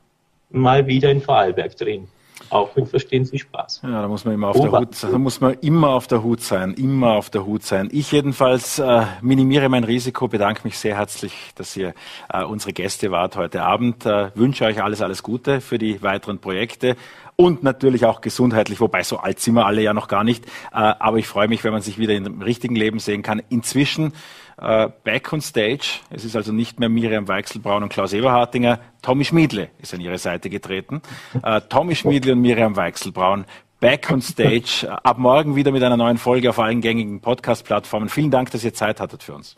mal 0.51 0.89
wieder 0.89 1.11
in 1.11 1.21
Vorarlberg 1.21 1.77
drehen. 1.77 2.09
Auch 2.51 2.75
mit 2.77 2.89
Verstehen 2.89 3.25
Sie 3.25 3.39
Spaß. 3.39 3.81
Ja, 3.85 4.03
da 4.03 4.09
muss 4.09 4.25
man 4.25 4.35
immer 4.35 4.49
auf 4.49 4.57
oh, 4.57 4.63
der 4.63 4.81
Hut, 4.81 5.03
da 5.03 5.19
muss 5.19 5.41
man 5.41 5.55
immer 5.61 5.91
auf 5.91 6.07
der 6.07 6.23
Hut 6.23 6.43
sein, 6.43 6.75
immer 6.75 7.13
auf 7.13 7.31
der 7.31 7.47
Hut 7.47 7.63
sein. 7.65 7.89
Ich 7.93 8.13
jedenfalls 8.13 8.79
äh, 8.79 9.05
minimiere 9.21 9.69
mein 9.69 9.85
Risiko, 9.85 10.29
bedanke 10.29 10.63
mich 10.65 10.79
sehr 10.79 10.97
herzlich, 10.97 11.33
dass 11.55 11.77
ihr 11.77 11.95
äh, 12.33 12.45
unsere 12.45 12.73
Gäste 12.73 13.11
wart 13.11 13.37
heute 13.37 13.63
Abend. 13.63 14.07
Äh, 14.07 14.31
wünsche 14.35 14.65
euch 14.65 14.83
alles, 14.83 15.01
alles 15.01 15.23
Gute 15.23 15.61
für 15.61 15.79
die 15.79 16.03
weiteren 16.03 16.39
Projekte 16.39 16.97
und 17.37 17.63
natürlich 17.63 18.05
auch 18.05 18.21
gesundheitlich, 18.21 18.81
wobei 18.81 19.03
so 19.03 19.19
alt 19.19 19.41
sind 19.41 19.55
wir 19.55 19.67
alle 19.67 19.83
ja 19.83 19.95
noch 19.95 20.09
gar 20.09 20.25
nicht. 20.25 20.45
Äh, 20.47 20.51
aber 20.73 21.19
ich 21.19 21.27
freue 21.27 21.49
mich, 21.49 21.65
wenn 21.65 21.73
man 21.73 21.83
sich 21.83 21.99
wieder 21.99 22.15
im 22.15 22.43
richtigen 22.43 22.77
Leben 22.77 22.99
sehen 22.99 23.23
kann. 23.23 23.43
Inzwischen 23.49 24.13
äh, 24.61 24.89
back 25.05 25.33
on 25.33 25.41
stage. 25.41 26.01
Es 26.11 26.25
ist 26.25 26.37
also 26.37 26.53
nicht 26.53 26.81
mehr 26.81 26.89
Miriam 26.89 27.29
Weichselbraun 27.29 27.83
und 27.83 27.89
Klaus 27.89 28.13
Eberhartinger. 28.13 28.79
Tommy 29.03 29.25
Schmiedle 29.25 29.71
ist 29.81 29.95
an 29.95 30.01
ihre 30.01 30.19
Seite 30.19 30.51
getreten. 30.51 31.03
Äh, 31.43 31.61
Tommy 31.69 31.95
Schmiedle 31.95 32.33
und 32.33 32.41
Miriam 32.41 32.77
Weichselbraun 32.77 33.45
back 33.83 34.11
on 34.11 34.23
stage. 34.23 34.85
Äh, 34.85 34.89
ab 34.89 35.19
morgen 35.19 35.57
wieder 35.57 35.73
mit 35.73 35.83
einer 35.83 35.97
neuen 35.99 36.17
Folge 36.17 36.49
auf 36.49 36.59
allen 36.59 36.81
gängigen 36.81 37.21
Podcast-Plattformen. 37.21 38.09
Vielen 38.09 38.31
Dank, 38.31 38.51
dass 38.53 38.65
ihr 38.65 38.73
Zeit 38.73 39.01
hattet 39.01 39.23
für 39.23 39.35
uns. 39.35 39.57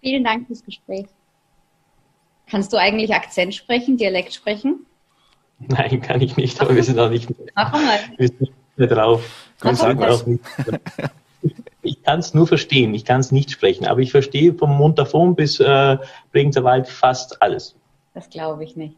Vielen 0.00 0.24
Dank 0.24 0.46
fürs 0.46 0.64
Gespräch. 0.64 1.06
Kannst 2.48 2.72
du 2.72 2.76
eigentlich 2.76 3.12
Akzent 3.12 3.54
sprechen, 3.54 3.96
Dialekt 3.96 4.32
sprechen? 4.32 4.86
Nein, 5.58 6.00
kann 6.00 6.20
ich 6.20 6.36
nicht, 6.36 6.60
aber 6.60 6.74
wir 6.76 6.84
sind 6.84 6.98
auch 6.98 7.10
nicht. 7.10 7.28
Mach 7.54 7.72
mal. 7.72 7.98
mehr 8.76 8.86
drauf. 8.86 9.50
Komm, 9.60 9.74
sag 9.74 10.00
auch 10.00 10.24
nicht. 10.26 10.44
Ich 11.86 12.02
kann 12.02 12.20
es 12.20 12.34
nur 12.34 12.46
verstehen, 12.46 12.94
ich 12.94 13.04
kann 13.04 13.20
es 13.20 13.32
nicht 13.32 13.50
sprechen, 13.50 13.86
aber 13.86 14.00
ich 14.00 14.10
verstehe 14.10 14.54
vom 14.54 14.76
Montafon 14.76 15.34
bis 15.34 15.60
äh, 15.60 15.96
Bregenzer 16.32 16.64
Wald 16.64 16.88
fast 16.88 17.40
alles. 17.42 17.74
Das 18.14 18.28
glaube 18.30 18.64
ich 18.64 18.76
nicht. 18.76 18.96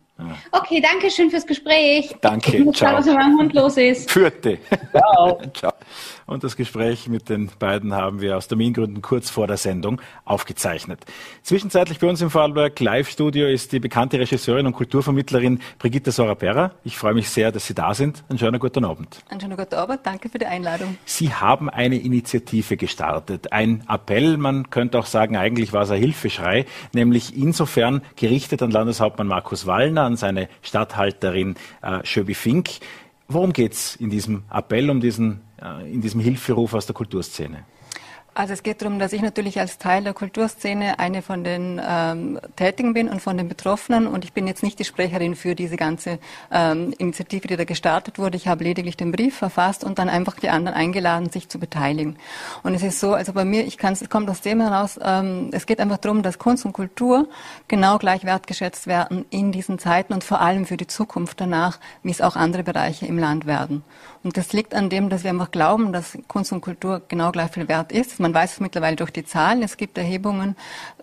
Okay, 0.50 0.80
danke 0.80 1.10
schön 1.10 1.30
fürs 1.30 1.46
Gespräch. 1.46 2.14
Danke. 2.20 2.56
Ich 2.56 2.64
muss 2.64 2.76
Ciao. 2.76 2.90
Schauen, 2.90 2.98
was 2.98 3.06
mit 3.06 3.14
meinem 3.14 3.38
Hund 3.38 3.52
los 3.52 3.76
ist. 3.76 4.10
Führte. 4.10 4.58
Ciao. 4.92 5.40
Ciao. 5.54 5.72
Und 6.28 6.44
das 6.44 6.56
Gespräch 6.56 7.08
mit 7.08 7.30
den 7.30 7.48
beiden 7.58 7.94
haben 7.94 8.20
wir 8.20 8.36
aus 8.36 8.48
Termingründen 8.48 9.00
kurz 9.00 9.30
vor 9.30 9.46
der 9.46 9.56
Sendung 9.56 9.98
aufgezeichnet. 10.26 11.06
Zwischenzeitlich 11.42 11.98
bei 12.00 12.06
uns 12.06 12.20
im 12.20 12.28
Vorarlberg 12.28 12.78
Live-Studio 12.78 13.48
ist 13.48 13.72
die 13.72 13.80
bekannte 13.80 14.18
Regisseurin 14.18 14.66
und 14.66 14.74
Kulturvermittlerin 14.74 15.60
Brigitte 15.78 16.12
Sorapera. 16.12 16.72
Ich 16.84 16.98
freue 16.98 17.14
mich 17.14 17.30
sehr, 17.30 17.50
dass 17.50 17.66
Sie 17.66 17.72
da 17.72 17.94
sind. 17.94 18.24
Einen 18.28 18.38
schönen 18.38 18.60
guten 18.60 18.84
Abend. 18.84 19.24
Einen 19.30 19.40
schönen 19.40 19.56
guten 19.56 19.74
Abend. 19.74 20.00
Danke 20.02 20.28
für 20.28 20.38
die 20.38 20.44
Einladung. 20.44 20.98
Sie 21.06 21.32
haben 21.32 21.70
eine 21.70 21.96
Initiative 21.96 22.76
gestartet. 22.76 23.50
Ein 23.50 23.84
Appell, 23.88 24.36
man 24.36 24.68
könnte 24.68 24.98
auch 24.98 25.06
sagen, 25.06 25.34
eigentlich 25.38 25.72
war 25.72 25.84
es 25.84 25.90
ein 25.90 25.98
Hilfeschrei, 25.98 26.66
nämlich 26.92 27.38
insofern 27.38 28.02
gerichtet 28.16 28.60
an 28.62 28.70
Landeshauptmann 28.70 29.28
Markus 29.28 29.66
Wallner, 29.66 30.02
an 30.02 30.16
seine 30.16 30.50
Stadthalterin 30.60 31.54
äh, 31.80 32.04
Schöbi 32.04 32.34
Fink. 32.34 32.68
Worum 33.28 33.52
geht 33.54 33.72
es 33.72 33.96
in 33.96 34.10
diesem 34.10 34.44
Appell, 34.50 34.88
um 34.90 35.00
diesen, 35.00 35.40
in 35.90 36.00
diesem 36.00 36.20
Hilferuf 36.20 36.74
aus 36.74 36.86
der 36.86 36.94
Kulturszene? 36.94 37.64
Also 38.38 38.52
es 38.52 38.62
geht 38.62 38.82
darum, 38.82 39.00
dass 39.00 39.12
ich 39.12 39.20
natürlich 39.20 39.58
als 39.58 39.78
Teil 39.78 40.04
der 40.04 40.14
Kulturszene 40.14 41.00
eine 41.00 41.22
von 41.22 41.42
den 41.42 41.80
ähm, 41.84 42.38
Tätigen 42.54 42.94
bin 42.94 43.08
und 43.08 43.20
von 43.20 43.36
den 43.36 43.48
Betroffenen. 43.48 44.06
Und 44.06 44.24
ich 44.24 44.32
bin 44.32 44.46
jetzt 44.46 44.62
nicht 44.62 44.78
die 44.78 44.84
Sprecherin 44.84 45.34
für 45.34 45.56
diese 45.56 45.76
ganze 45.76 46.20
ähm, 46.52 46.94
Initiative, 46.98 47.48
die 47.48 47.56
da 47.56 47.64
gestartet 47.64 48.16
wurde. 48.16 48.36
Ich 48.36 48.46
habe 48.46 48.62
lediglich 48.62 48.96
den 48.96 49.10
Brief 49.10 49.36
verfasst 49.36 49.82
und 49.82 49.98
dann 49.98 50.08
einfach 50.08 50.38
die 50.38 50.50
anderen 50.50 50.76
eingeladen, 50.76 51.30
sich 51.30 51.48
zu 51.48 51.58
beteiligen. 51.58 52.16
Und 52.62 52.74
es 52.74 52.84
ist 52.84 53.00
so, 53.00 53.12
also 53.12 53.32
bei 53.32 53.44
mir, 53.44 53.66
ich 53.66 53.76
kann 53.76 53.94
es 53.94 54.08
kommt 54.08 54.30
aus 54.30 54.40
dem 54.40 54.60
heraus, 54.60 55.00
ähm, 55.02 55.50
es 55.50 55.66
geht 55.66 55.80
einfach 55.80 55.98
darum, 55.98 56.22
dass 56.22 56.38
Kunst 56.38 56.64
und 56.64 56.74
Kultur 56.74 57.28
genau 57.66 57.98
gleich 57.98 58.24
wertgeschätzt 58.24 58.86
werden 58.86 59.24
in 59.30 59.50
diesen 59.50 59.80
Zeiten 59.80 60.12
und 60.12 60.22
vor 60.22 60.40
allem 60.40 60.64
für 60.64 60.76
die 60.76 60.86
Zukunft 60.86 61.40
danach, 61.40 61.80
wie 62.04 62.12
es 62.12 62.20
auch 62.20 62.36
andere 62.36 62.62
Bereiche 62.62 63.06
im 63.06 63.18
Land 63.18 63.46
werden. 63.46 63.82
Und 64.24 64.36
das 64.36 64.52
liegt 64.52 64.74
an 64.74 64.90
dem, 64.90 65.08
dass 65.10 65.22
wir 65.22 65.30
einfach 65.30 65.50
glauben, 65.50 65.92
dass 65.92 66.18
Kunst 66.26 66.52
und 66.52 66.60
Kultur 66.60 67.02
genau 67.08 67.30
gleich 67.32 67.52
viel 67.52 67.68
wert 67.68 67.92
ist. 67.92 68.18
Man 68.20 68.34
weiß 68.34 68.54
es 68.54 68.60
mittlerweile 68.60 68.96
durch 68.96 69.10
die 69.10 69.24
Zahlen. 69.24 69.62
Es 69.62 69.76
gibt 69.76 69.96
Erhebungen 69.96 70.56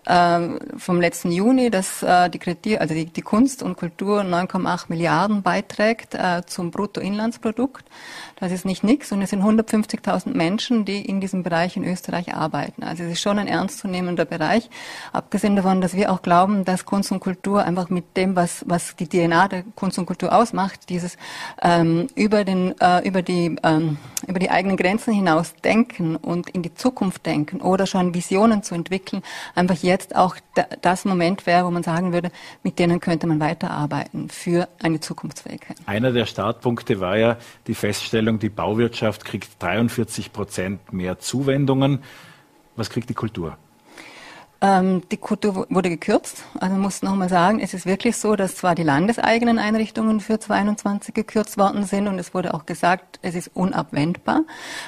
vom 0.06 1.00
letzten 1.00 1.32
Juni, 1.32 1.68
dass 1.68 2.02
äh, 2.02 2.30
die, 2.30 2.38
Kritik, 2.38 2.80
also 2.80 2.94
die, 2.94 3.06
die, 3.06 3.22
Kunst 3.22 3.60
und 3.62 3.76
Kultur 3.76 4.20
9,8 4.20 4.84
Milliarden 4.88 5.42
beiträgt 5.42 6.14
äh, 6.14 6.42
zum 6.46 6.70
Bruttoinlandsprodukt. 6.70 7.84
Das 8.38 8.52
ist 8.52 8.64
nicht 8.64 8.84
nichts 8.84 9.10
und 9.10 9.20
es 9.22 9.30
sind 9.30 9.42
150.000 9.42 10.36
Menschen, 10.36 10.84
die 10.84 11.04
in 11.04 11.20
diesem 11.20 11.42
Bereich 11.42 11.76
in 11.76 11.84
Österreich 11.84 12.34
arbeiten. 12.34 12.84
Also 12.84 13.02
es 13.02 13.12
ist 13.12 13.20
schon 13.20 13.38
ein 13.38 13.48
ernstzunehmender 13.48 14.26
Bereich. 14.26 14.70
Abgesehen 15.12 15.56
davon, 15.56 15.80
dass 15.80 15.94
wir 15.94 16.12
auch 16.12 16.22
glauben, 16.22 16.64
dass 16.64 16.84
Kunst 16.84 17.10
und 17.10 17.18
Kultur 17.18 17.64
einfach 17.64 17.88
mit 17.88 18.16
dem, 18.16 18.36
was, 18.36 18.64
was 18.68 18.94
die 18.94 19.08
DNA 19.08 19.48
der 19.48 19.64
Kunst 19.74 19.98
und 19.98 20.06
Kultur 20.06 20.32
ausmacht, 20.32 20.88
dieses 20.88 21.16
ähm, 21.62 22.06
über 22.14 22.44
den 22.44 22.78
äh, 22.80 23.08
über 23.08 23.22
die 23.22 23.56
ähm, 23.64 23.96
über 24.28 24.38
die 24.38 24.50
eigenen 24.50 24.76
Grenzen 24.76 25.14
hinaus 25.14 25.54
denken 25.64 26.14
und 26.14 26.50
in 26.50 26.62
die 26.62 26.74
Zukunft 26.74 27.26
denken 27.26 27.60
oder 27.60 27.86
schon 27.86 28.14
Visionen 28.14 28.62
zu 28.62 28.74
entwickeln, 28.74 29.22
einfach 29.54 29.76
jetzt 29.76 29.95
auch 30.14 30.36
das 30.82 31.04
Moment 31.04 31.46
wäre, 31.46 31.64
wo 31.64 31.70
man 31.70 31.82
sagen 31.82 32.12
würde, 32.12 32.30
mit 32.62 32.78
denen 32.78 33.00
könnte 33.00 33.26
man 33.26 33.40
weiterarbeiten 33.40 34.28
für 34.28 34.68
eine 34.82 35.00
Zukunftsfähigkeit. 35.00 35.76
Einer 35.86 36.12
der 36.12 36.26
Startpunkte 36.26 37.00
war 37.00 37.16
ja 37.16 37.36
die 37.66 37.74
Feststellung 37.74 38.16
Feststellung, 38.16 38.38
die 38.38 38.48
Bauwirtschaft 38.48 39.24
kriegt 39.24 39.62
43 39.62 40.32
Prozent 40.32 40.92
mehr 40.92 41.18
Zuwendungen. 41.18 42.02
Was 42.76 42.90
kriegt 42.90 43.08
die 43.08 43.14
Kultur? 43.14 43.56
Ähm, 44.60 45.02
die 45.10 45.16
Kultur 45.16 45.66
wurde 45.68 45.88
gekürzt. 45.88 46.44
Also 46.60 46.72
man 46.74 46.82
muss 46.82 47.02
nochmal 47.02 47.28
sagen, 47.28 47.60
es 47.60 47.74
ist 47.74 47.84
wirklich 47.84 48.16
so, 48.16 48.36
dass 48.36 48.56
zwar 48.56 48.74
die 48.74 48.82
landeseigenen 48.82 49.58
Einrichtungen 49.58 50.20
für 50.20 50.38
22 50.38 51.14
gekürzt 51.14 51.58
worden 51.58 51.84
sind 51.84 52.08
und 52.08 52.18
es 52.18 52.32
wurde 52.32 52.54
auch 52.54 52.66
gesagt, 52.66 53.18
es 53.22 53.34
ist 53.34 53.50
unabwendbar. 53.54 54.42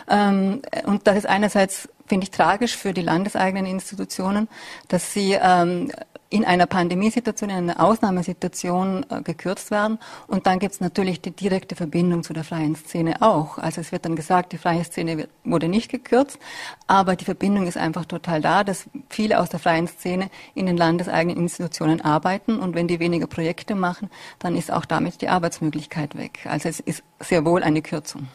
Ähm, 0.09 0.63
und 0.85 1.07
das 1.07 1.19
ist 1.19 1.27
einerseits 1.27 1.89
finde 2.09 2.25
ich 2.25 2.31
tragisch 2.31 2.77
für 2.77 2.93
die 2.93 3.03
landeseigenen 3.03 3.67
Institutionen, 3.67 4.49
dass 4.89 5.13
sie 5.13 5.33
ähm, 5.41 5.91
in 6.31 6.45
einer 6.45 6.67
Pandemiesituation, 6.67 7.49
in 7.51 7.57
einer 7.57 7.81
Ausnahmesituation 7.81 9.07
äh, 9.09 9.23
gekürzt 9.23 9.71
werden. 9.71 9.99
Und 10.27 10.47
dann 10.47 10.59
gibt 10.59 10.75
es 10.75 10.81
natürlich 10.81 11.21
die 11.23 11.31
direkte 11.31 11.75
Verbindung 11.75 12.23
zu 12.23 12.33
der 12.33 12.45
freien 12.45 12.77
Szene 12.77 13.23
auch. 13.23 13.59
Also 13.59 13.81
es 13.81 13.93
wird 13.93 14.05
dann 14.05 14.15
gesagt, 14.15 14.53
die 14.53 14.59
freie 14.59 14.85
Szene 14.85 15.17
wird, 15.17 15.31
wurde 15.45 15.69
nicht 15.69 15.91
gekürzt, 15.91 16.39
aber 16.87 17.17
die 17.17 17.25
Verbindung 17.25 17.67
ist 17.67 17.79
einfach 17.79 18.05
total 18.05 18.43
da, 18.43 18.63
dass 18.63 18.87
viele 19.09 19.41
aus 19.41 19.49
der 19.49 19.61
freien 19.61 19.89
Szene 19.89 20.31
in 20.55 20.67
den 20.67 20.77
landeseigenen 20.77 21.39
Institutionen 21.39 22.03
arbeiten 22.03 22.59
und 22.59 22.75
wenn 22.75 22.89
die 22.89 23.01
weniger 23.01 23.27
Projekte 23.27 23.75
machen, 23.75 24.11
dann 24.39 24.55
ist 24.55 24.71
auch 24.71 24.85
damit 24.85 25.23
die 25.23 25.29
Arbeitsmöglichkeit 25.29 26.17
weg. 26.17 26.41
Also 26.45 26.69
es 26.69 26.81
ist 26.81 27.03
sehr 27.21 27.45
wohl 27.45 27.63
eine 27.63 27.81
Kürzung 27.81 28.29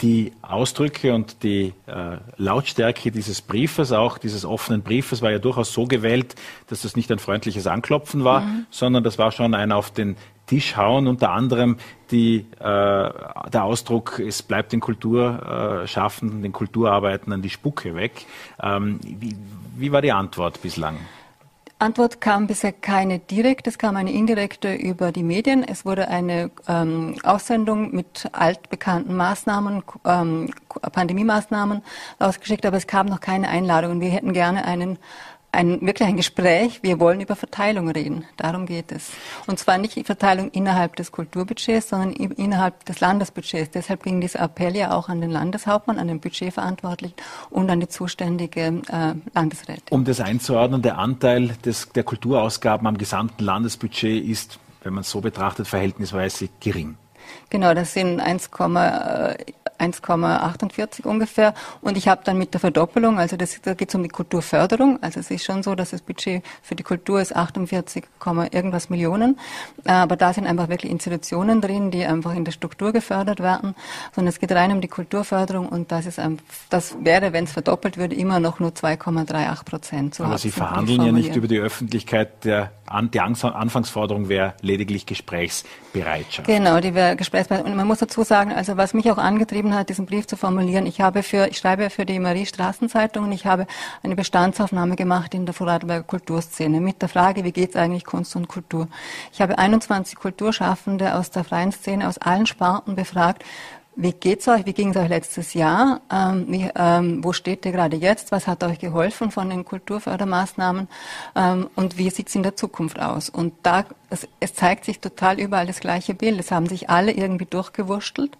die 0.00 0.32
Ausdrücke 0.42 1.14
und 1.14 1.42
die 1.42 1.72
äh, 1.86 2.16
Lautstärke 2.36 3.10
dieses 3.10 3.40
Briefes, 3.40 3.92
auch 3.92 4.18
dieses 4.18 4.44
offenen 4.44 4.82
Briefes, 4.82 5.22
war 5.22 5.30
ja 5.30 5.38
durchaus 5.38 5.72
so 5.72 5.86
gewählt, 5.86 6.34
dass 6.68 6.82
das 6.82 6.96
nicht 6.96 7.10
ein 7.12 7.18
freundliches 7.18 7.66
Anklopfen 7.66 8.24
war, 8.24 8.40
mhm. 8.40 8.66
sondern 8.70 9.04
das 9.04 9.18
war 9.18 9.30
schon 9.30 9.54
ein 9.54 9.72
auf 9.72 9.90
den 9.90 10.16
Tisch 10.46 10.76
hauen, 10.76 11.06
unter 11.06 11.30
anderem 11.30 11.78
die, 12.10 12.44
äh, 12.58 12.62
der 12.62 13.64
Ausdruck, 13.64 14.18
es 14.18 14.42
bleibt 14.42 14.72
den 14.72 14.80
Kulturschaffenden, 14.80 16.42
den 16.42 16.52
Kulturarbeitenden 16.52 17.40
die 17.40 17.50
Spucke 17.50 17.94
weg. 17.94 18.26
Ähm, 18.62 19.00
wie, 19.02 19.36
wie 19.76 19.92
war 19.92 20.02
die 20.02 20.12
Antwort 20.12 20.60
bislang? 20.60 20.98
Antwort 21.84 22.22
kam 22.22 22.46
bisher 22.46 22.72
keine 22.72 23.18
direkte, 23.18 23.68
es 23.68 23.76
kam 23.76 23.96
eine 23.96 24.10
indirekte 24.10 24.74
über 24.74 25.12
die 25.12 25.22
Medien. 25.22 25.62
Es 25.62 25.84
wurde 25.84 26.08
eine 26.08 26.50
ähm, 26.66 27.16
Aussendung 27.22 27.94
mit 27.94 28.26
altbekannten 28.32 29.14
Maßnahmen, 29.14 29.82
ähm, 30.06 30.50
Pandemie-Maßnahmen 30.80 31.82
ausgeschickt, 32.18 32.64
aber 32.64 32.78
es 32.78 32.86
kam 32.86 33.06
noch 33.06 33.20
keine 33.20 33.48
Einladung. 33.48 34.00
wir 34.00 34.08
hätten 34.08 34.32
gerne 34.32 34.64
einen 34.64 34.98
ein, 35.54 35.80
wirklich 35.80 36.08
ein 36.08 36.16
Gespräch. 36.16 36.82
Wir 36.82 37.00
wollen 37.00 37.20
über 37.20 37.36
Verteilung 37.36 37.88
reden. 37.90 38.24
Darum 38.36 38.66
geht 38.66 38.92
es. 38.92 39.10
Und 39.46 39.58
zwar 39.58 39.78
nicht 39.78 39.96
die 39.96 40.04
Verteilung 40.04 40.50
innerhalb 40.50 40.96
des 40.96 41.12
Kulturbudgets, 41.12 41.88
sondern 41.88 42.12
innerhalb 42.12 42.84
des 42.84 43.00
Landesbudgets. 43.00 43.70
Deshalb 43.70 44.02
ging 44.02 44.20
dieser 44.20 44.40
Appell 44.40 44.76
ja 44.76 44.92
auch 44.92 45.08
an 45.08 45.20
den 45.20 45.30
Landeshauptmann, 45.30 45.98
an 45.98 46.08
den 46.08 46.20
Budgetverantwortlichen 46.20 47.16
und 47.50 47.70
an 47.70 47.80
die 47.80 47.88
zuständige 47.88 48.82
äh, 48.88 49.14
Landesräte. 49.34 49.82
Um 49.90 50.04
das 50.04 50.20
einzuordnen, 50.20 50.82
der 50.82 50.98
Anteil 50.98 51.56
des, 51.64 51.90
der 51.90 52.04
Kulturausgaben 52.04 52.86
am 52.86 52.98
gesamten 52.98 53.44
Landesbudget 53.44 54.24
ist, 54.24 54.58
wenn 54.82 54.94
man 54.94 55.02
es 55.02 55.10
so 55.10 55.20
betrachtet, 55.20 55.66
verhältnisweise 55.66 56.48
gering. 56.60 56.96
Genau, 57.50 57.74
das 57.74 57.94
sind 57.94 58.20
1, 58.20 58.50
1,48 59.78 61.04
ungefähr. 61.04 61.54
Und 61.80 61.96
ich 61.96 62.08
habe 62.08 62.22
dann 62.24 62.38
mit 62.38 62.54
der 62.54 62.60
Verdoppelung, 62.60 63.18
also 63.18 63.36
das, 63.36 63.60
da 63.62 63.74
geht 63.74 63.88
es 63.88 63.94
um 63.94 64.02
die 64.02 64.08
Kulturförderung. 64.08 65.02
Also 65.02 65.20
es 65.20 65.30
ist 65.30 65.44
schon 65.44 65.62
so, 65.62 65.74
dass 65.74 65.90
das 65.90 66.02
Budget 66.02 66.42
für 66.62 66.74
die 66.74 66.82
Kultur 66.82 67.20
ist 67.20 67.34
48, 67.34 68.04
irgendwas 68.52 68.90
Millionen. 68.90 69.38
Aber 69.84 70.16
da 70.16 70.32
sind 70.32 70.46
einfach 70.46 70.68
wirklich 70.68 70.90
Institutionen 70.90 71.60
drin, 71.60 71.90
die 71.90 72.04
einfach 72.04 72.34
in 72.34 72.44
der 72.44 72.52
Struktur 72.52 72.92
gefördert 72.92 73.40
werden. 73.40 73.74
Sondern 74.14 74.28
es 74.28 74.40
geht 74.40 74.52
rein 74.52 74.72
um 74.72 74.80
die 74.80 74.88
Kulturförderung 74.88 75.68
und 75.68 75.92
das 75.92 76.06
ist 76.06 76.18
ein, 76.18 76.38
das 76.70 76.96
wäre, 77.00 77.32
wenn 77.32 77.44
es 77.44 77.52
verdoppelt 77.52 77.96
würde, 77.96 78.14
immer 78.14 78.40
noch 78.40 78.60
nur 78.60 78.70
2,38 78.70 79.64
Prozent. 79.64 80.14
So 80.14 80.24
Aber 80.24 80.38
Sie 80.38 80.50
verhandeln 80.50 81.04
ja 81.04 81.12
nicht 81.12 81.36
über 81.36 81.48
die 81.48 81.58
Öffentlichkeit. 81.58 82.44
Der, 82.44 82.72
die 83.02 83.20
Anfangsforderung 83.20 84.28
wäre 84.28 84.54
lediglich 84.60 85.06
Gesprächsbereitschaft. 85.06 86.46
Genau, 86.46 86.80
die 86.80 86.94
wäre 86.94 87.16
Gesprächsbereitschaft. 87.16 87.70
Und 87.70 87.76
man 87.76 87.86
muss 87.86 87.98
dazu 87.98 88.22
sagen, 88.22 88.52
also 88.52 88.76
was 88.76 88.94
mich 88.94 89.10
auch 89.10 89.18
angetrieben 89.18 89.64
getrieben 89.64 89.74
hat, 89.74 89.88
diesen 89.88 90.06
Brief 90.06 90.26
zu 90.26 90.36
formulieren. 90.36 90.86
Ich 90.86 91.00
habe 91.00 91.22
für, 91.22 91.48
ich 91.48 91.58
schreibe 91.58 91.90
für 91.90 92.04
die 92.04 92.18
Marie 92.18 92.46
Straßenzeitung 92.46 93.24
und 93.24 93.32
ich 93.32 93.46
habe 93.46 93.66
eine 94.02 94.16
Bestandsaufnahme 94.16 94.96
gemacht 94.96 95.34
in 95.34 95.46
der 95.46 95.54
Vorarlberger 95.54 96.04
Kulturszene 96.04 96.80
mit 96.80 97.00
der 97.00 97.08
Frage, 97.08 97.44
wie 97.44 97.52
geht 97.52 97.70
es 97.70 97.76
eigentlich 97.76 98.04
Kunst 98.04 98.36
und 98.36 98.48
Kultur? 98.48 98.88
Ich 99.32 99.40
habe 99.40 99.58
21 99.58 100.16
Kulturschaffende 100.16 101.14
aus 101.14 101.30
der 101.30 101.44
freien 101.44 101.72
Szene, 101.72 102.08
aus 102.08 102.18
allen 102.18 102.46
Sparten 102.46 102.94
befragt, 102.94 103.44
wie 103.96 104.12
geht's 104.12 104.48
euch? 104.48 104.66
Wie 104.66 104.72
ging 104.72 104.90
es 104.90 104.96
euch 104.96 105.08
letztes 105.08 105.54
Jahr? 105.54 106.00
Ähm, 106.10 106.46
wie, 106.48 106.70
ähm, 106.74 107.22
wo 107.22 107.32
steht 107.32 107.64
ihr 107.64 107.72
gerade 107.72 107.96
jetzt? 107.96 108.32
Was 108.32 108.46
hat 108.46 108.64
euch 108.64 108.78
geholfen 108.78 109.30
von 109.30 109.50
den 109.50 109.64
Kulturfördermaßnahmen? 109.64 110.88
Ähm, 111.36 111.70
und 111.76 111.96
wie 111.96 112.10
sieht's 112.10 112.34
in 112.34 112.42
der 112.42 112.56
Zukunft 112.56 113.00
aus? 113.00 113.28
Und 113.28 113.54
da 113.62 113.84
es, 114.14 114.28
es, 114.40 114.54
zeigt 114.54 114.84
sich 114.84 115.00
total 115.00 115.40
überall 115.40 115.66
das 115.66 115.80
gleiche 115.80 116.14
Bild. 116.14 116.38
Es 116.38 116.50
haben 116.50 116.66
sich 116.66 116.88
alle 116.88 117.12
irgendwie 117.12 117.46
durchgewurschtelt. 117.46 118.38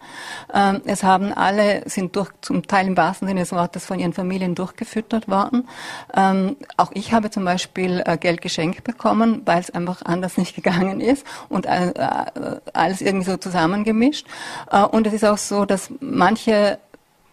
Ähm, 0.53 0.83
es 0.85 1.03
haben 1.03 1.33
alle, 1.33 1.83
sind 1.89 2.17
durch, 2.17 2.31
zum 2.41 2.67
Teil 2.67 2.87
im 2.87 2.97
wahrsten 2.97 3.27
Sinne 3.27 3.41
des 3.41 3.53
Wortes 3.53 3.85
von 3.85 3.99
ihren 3.99 4.13
Familien 4.13 4.55
durchgefüttert 4.55 5.29
worden. 5.29 5.69
Ähm, 6.15 6.57
auch 6.77 6.93
ich 6.95 7.13
habe 7.13 7.31
zum 7.31 7.45
Beispiel 7.45 8.03
äh, 8.07 8.17
Geld 8.17 8.41
geschenkt 8.41 8.85
bekommen, 8.85 9.43
weil 9.45 9.61
es 9.61 9.71
einfach 9.71 10.03
anders 10.05 10.37
nicht 10.39 10.55
gegangen 10.55 11.01
ist 11.01 11.27
und 11.49 11.67
äh, 11.67 11.91
äh 11.91 12.61
alles 12.73 13.01
irgendwie 13.01 13.31
so 13.31 13.37
zusammengemischt. 13.37 14.27
Äh, 14.71 14.83
und 14.83 15.07
es 15.07 15.13
ist 15.13 15.25
auch 15.25 15.39
so, 15.49 15.65
dass 15.65 15.91
manche 16.01 16.79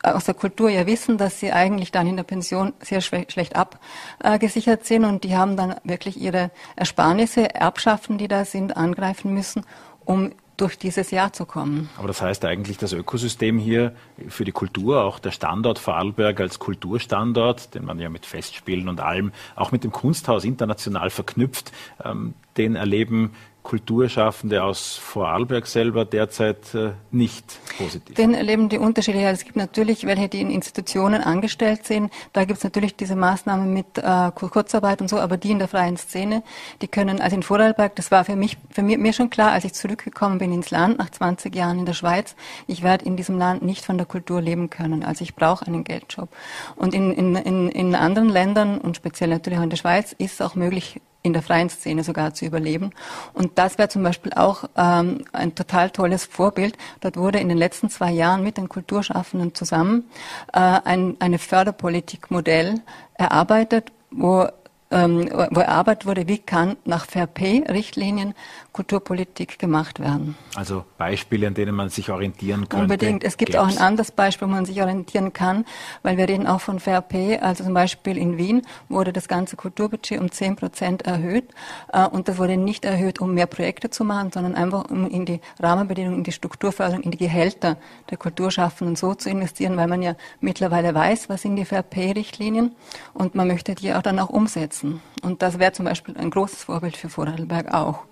aus 0.03 0.25
der 0.25 0.33
Kultur 0.33 0.69
ja 0.69 0.87
wissen, 0.87 1.17
dass 1.17 1.39
sie 1.39 1.51
eigentlich 1.51 1.91
dann 1.91 2.07
in 2.07 2.17
der 2.17 2.23
Pension 2.23 2.73
sehr 2.79 3.01
schlecht 3.01 3.55
abgesichert 3.55 4.85
sind 4.85 5.05
und 5.05 5.23
die 5.23 5.35
haben 5.35 5.57
dann 5.57 5.75
wirklich 5.83 6.19
ihre 6.19 6.51
Ersparnisse, 6.75 7.53
Erbschaften, 7.53 8.17
die 8.17 8.27
da 8.27 8.45
sind, 8.45 8.75
angreifen 8.75 9.33
müssen, 9.33 9.63
um 10.05 10.31
durch 10.57 10.77
dieses 10.77 11.09
Jahr 11.09 11.33
zu 11.33 11.45
kommen. 11.45 11.89
Aber 11.97 12.07
das 12.07 12.21
heißt 12.21 12.45
eigentlich, 12.45 12.77
das 12.77 12.93
Ökosystem 12.93 13.57
hier 13.57 13.95
für 14.27 14.45
die 14.45 14.51
Kultur, 14.51 15.03
auch 15.03 15.17
der 15.17 15.31
Standort 15.31 15.79
Vorarlberg 15.79 16.39
als 16.39 16.59
Kulturstandort, 16.59 17.73
den 17.73 17.83
man 17.83 17.99
ja 17.99 18.09
mit 18.09 18.27
Festspielen 18.27 18.87
und 18.87 18.99
allem, 18.99 19.31
auch 19.55 19.71
mit 19.71 19.83
dem 19.83 19.91
Kunsthaus 19.91 20.43
international 20.43 21.09
verknüpft, 21.09 21.71
ähm, 22.05 22.35
den 22.57 22.75
erleben 22.75 23.31
Kulturschaffende 23.63 24.63
aus 24.63 24.97
Vorarlberg 24.97 25.67
selber 25.67 26.05
derzeit 26.05 26.73
äh, 26.73 26.91
nicht 27.11 27.59
positiv? 27.77 28.15
Den 28.15 28.33
erleben 28.33 28.69
die 28.69 28.77
Unterschiede. 28.77 29.19
Es 29.19 29.43
gibt 29.43 29.55
natürlich 29.55 30.05
welche, 30.05 30.29
die 30.29 30.41
in 30.41 30.49
Institutionen 30.49 31.21
angestellt 31.21 31.85
sind. 31.85 32.11
Da 32.33 32.45
gibt 32.45 32.57
es 32.57 32.63
natürlich 32.63 32.95
diese 32.95 33.15
Maßnahmen 33.15 33.73
mit 33.73 33.97
äh, 33.97 34.31
Kurzarbeit 34.31 35.01
und 35.01 35.09
so, 35.09 35.19
aber 35.19 35.37
die 35.37 35.51
in 35.51 35.59
der 35.59 35.67
freien 35.67 35.97
Szene, 35.97 36.43
die 36.81 36.87
können, 36.87 37.21
also 37.21 37.35
in 37.35 37.43
Vorarlberg, 37.43 37.95
das 37.95 38.11
war 38.11 38.25
für 38.25 38.35
mich, 38.35 38.57
für 38.71 38.81
mir, 38.81 38.97
mir 38.97 39.13
schon 39.13 39.29
klar, 39.29 39.51
als 39.51 39.63
ich 39.63 39.73
zurückgekommen 39.73 40.39
bin 40.39 40.51
ins 40.51 40.71
Land 40.71 40.97
nach 40.97 41.09
20 41.09 41.55
Jahren 41.55 41.79
in 41.79 41.85
der 41.85 41.93
Schweiz, 41.93 42.35
ich 42.67 42.81
werde 42.83 43.05
in 43.05 43.15
diesem 43.15 43.37
Land 43.37 43.61
nicht 43.61 43.85
von 43.85 43.97
der 43.97 44.07
Kultur 44.07 44.41
leben 44.41 44.69
können. 44.69 45.03
Also 45.03 45.23
ich 45.23 45.35
brauche 45.35 45.67
einen 45.67 45.83
Geldjob. 45.83 46.29
Und 46.75 46.93
in, 46.93 47.11
in, 47.13 47.69
in 47.69 47.95
anderen 47.95 48.29
Ländern 48.29 48.79
und 48.79 48.97
speziell 48.97 49.29
natürlich 49.29 49.59
auch 49.59 49.63
in 49.63 49.69
der 49.69 49.77
Schweiz 49.77 50.13
ist 50.13 50.33
es 50.33 50.41
auch 50.41 50.55
möglich, 50.55 50.99
in 51.23 51.33
der 51.33 51.41
freien 51.41 51.69
Szene 51.69 52.03
sogar 52.03 52.33
zu 52.33 52.45
überleben. 52.45 52.91
Und 53.33 53.57
das 53.57 53.77
wäre 53.77 53.89
zum 53.89 54.03
Beispiel 54.03 54.33
auch 54.33 54.65
ähm, 54.75 55.25
ein 55.33 55.55
total 55.55 55.89
tolles 55.89 56.25
Vorbild. 56.25 56.77
Dort 57.01 57.17
wurde 57.17 57.39
in 57.39 57.49
den 57.49 57.57
letzten 57.57 57.89
zwei 57.89 58.11
Jahren 58.11 58.43
mit 58.43 58.57
den 58.57 58.69
Kulturschaffenden 58.69 59.53
zusammen 59.53 60.09
äh, 60.53 60.59
ein 60.59 61.17
eine 61.19 61.39
Förderpolitikmodell 61.39 62.81
erarbeitet, 63.15 63.91
wo 64.09 64.47
ähm, 64.91 65.29
wo 65.51 65.59
erarbeitet 65.61 66.05
wurde, 66.05 66.27
wie 66.27 66.37
kann 66.37 66.77
nach 66.85 67.05
Fair 67.05 67.27
Pay-Richtlinien 67.27 68.33
Kulturpolitik 68.73 69.59
gemacht 69.59 69.99
werden. 69.99 70.35
Also 70.55 70.85
Beispiele, 70.97 71.47
an 71.47 71.53
denen 71.53 71.75
man 71.75 71.89
sich 71.89 72.09
orientieren 72.09 72.69
könnte. 72.69 72.83
Unbedingt. 72.83 73.23
Es 73.23 73.35
gibt 73.35 73.51
Gäb's. 73.51 73.61
auch 73.61 73.67
ein 73.67 73.77
anderes 73.77 74.11
Beispiel, 74.11 74.47
wo 74.47 74.51
man 74.51 74.65
sich 74.65 74.81
orientieren 74.81 75.33
kann, 75.33 75.65
weil 76.03 76.17
wir 76.17 76.29
reden 76.29 76.47
auch 76.47 76.61
von 76.61 76.79
Fair 76.79 77.01
Pay. 77.01 77.39
Also 77.39 77.65
zum 77.65 77.73
Beispiel 77.73 78.17
in 78.17 78.37
Wien 78.37 78.61
wurde 78.87 79.11
das 79.11 79.27
ganze 79.27 79.57
Kulturbudget 79.57 80.21
um 80.21 80.31
10 80.31 80.55
Prozent 80.55 81.01
erhöht. 81.01 81.49
Äh, 81.91 82.07
und 82.07 82.29
das 82.29 82.37
wurde 82.37 82.55
nicht 82.55 82.85
erhöht, 82.85 83.19
um 83.19 83.33
mehr 83.33 83.45
Projekte 83.45 83.89
zu 83.89 84.05
machen, 84.05 84.31
sondern 84.31 84.55
einfach 84.55 84.89
um 84.89 85.09
in 85.09 85.25
die 85.25 85.41
Rahmenbedingungen, 85.59 86.19
in 86.19 86.23
die 86.23 86.31
Strukturförderung, 86.31 87.03
in 87.03 87.11
die 87.11 87.17
Gehälter 87.17 87.77
der 88.09 88.17
Kulturschaffenden 88.17 88.95
so 88.95 89.15
zu 89.15 89.29
investieren, 89.29 89.75
weil 89.75 89.87
man 89.87 90.01
ja 90.01 90.15
mittlerweile 90.39 90.93
weiß, 90.95 91.27
was 91.27 91.41
sind 91.41 91.57
die 91.57 91.65
Fair 91.65 91.83
Pay-Richtlinien 91.83 92.73
und 93.13 93.35
man 93.35 93.47
möchte 93.47 93.75
die 93.75 93.93
auch 93.93 94.01
dann 94.01 94.19
auch 94.19 94.29
umsetzen. 94.29 94.80
Und 95.21 95.41
das 95.41 95.59
wäre 95.59 95.71
zum 95.71 95.85
Beispiel 95.85 96.17
ein 96.17 96.29
großes 96.29 96.63
Vorbild 96.63 96.97
für 96.97 97.09
Vorarlberg 97.09 97.73
auch. 97.73 98.03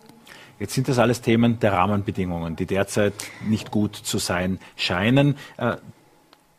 Jetzt 0.60 0.74
sind 0.74 0.90
das 0.90 1.00
alles 1.00 1.22
Themen 1.22 1.60
der 1.60 1.74
Rahmenbedingungen, 1.74 2.56
die 2.56 2.66
derzeit 2.66 3.14
nicht 3.48 3.72
gut 3.72 3.96
zu 3.96 4.18
sein 4.18 4.60
scheinen. 4.76 5.38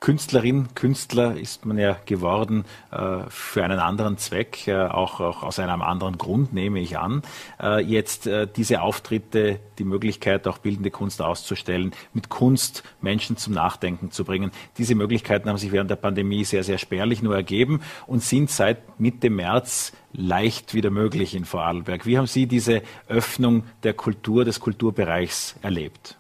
Künstlerin, 0.01 0.69
Künstler 0.75 1.37
ist 1.37 1.67
man 1.67 1.77
ja 1.77 1.99
geworden 2.07 2.65
äh, 2.91 3.19
für 3.29 3.63
einen 3.63 3.79
anderen 3.79 4.17
Zweck, 4.17 4.67
äh, 4.67 4.87
auch, 4.87 5.21
auch, 5.21 5.43
aus 5.43 5.59
einem 5.59 5.83
anderen 5.83 6.17
Grund, 6.17 6.55
nehme 6.55 6.81
ich 6.81 6.97
an. 6.97 7.21
Äh, 7.63 7.83
jetzt 7.83 8.27
äh, 8.27 8.49
diese 8.49 8.81
Auftritte, 8.81 9.61
die 9.79 9.85
Möglichkeit, 9.85 10.49
auch 10.49 10.57
bildende 10.57 10.91
Kunst 10.91 11.21
auszustellen, 11.21 11.93
mit 12.15 12.31
Kunst 12.31 12.83
Menschen 13.03 13.37
zum 13.37 13.53
Nachdenken 13.53 14.11
zu 14.11 14.25
bringen. 14.25 14.53
Diese 14.79 14.95
Möglichkeiten 14.95 15.51
haben 15.51 15.59
sich 15.59 15.71
während 15.71 15.91
der 15.91 15.97
Pandemie 15.97 16.45
sehr, 16.45 16.65
sehr 16.65 16.79
spärlich 16.79 17.21
nur 17.23 17.35
ergeben 17.35 17.83
und 18.07 18.23
sind 18.23 18.51
seit 18.51 18.99
Mitte 18.99 19.29
März 19.29 19.93
leicht 20.15 20.73
wieder 20.73 20.89
möglich 20.89 21.35
in 21.35 21.45
Vorarlberg. 21.45 22.07
Wie 22.07 22.17
haben 22.17 22.27
Sie 22.27 22.47
diese 22.47 22.81
Öffnung 23.07 23.65
der 23.83 23.93
Kultur, 23.93 24.47
des 24.47 24.61
Kulturbereichs 24.61 25.57
erlebt? 25.61 26.17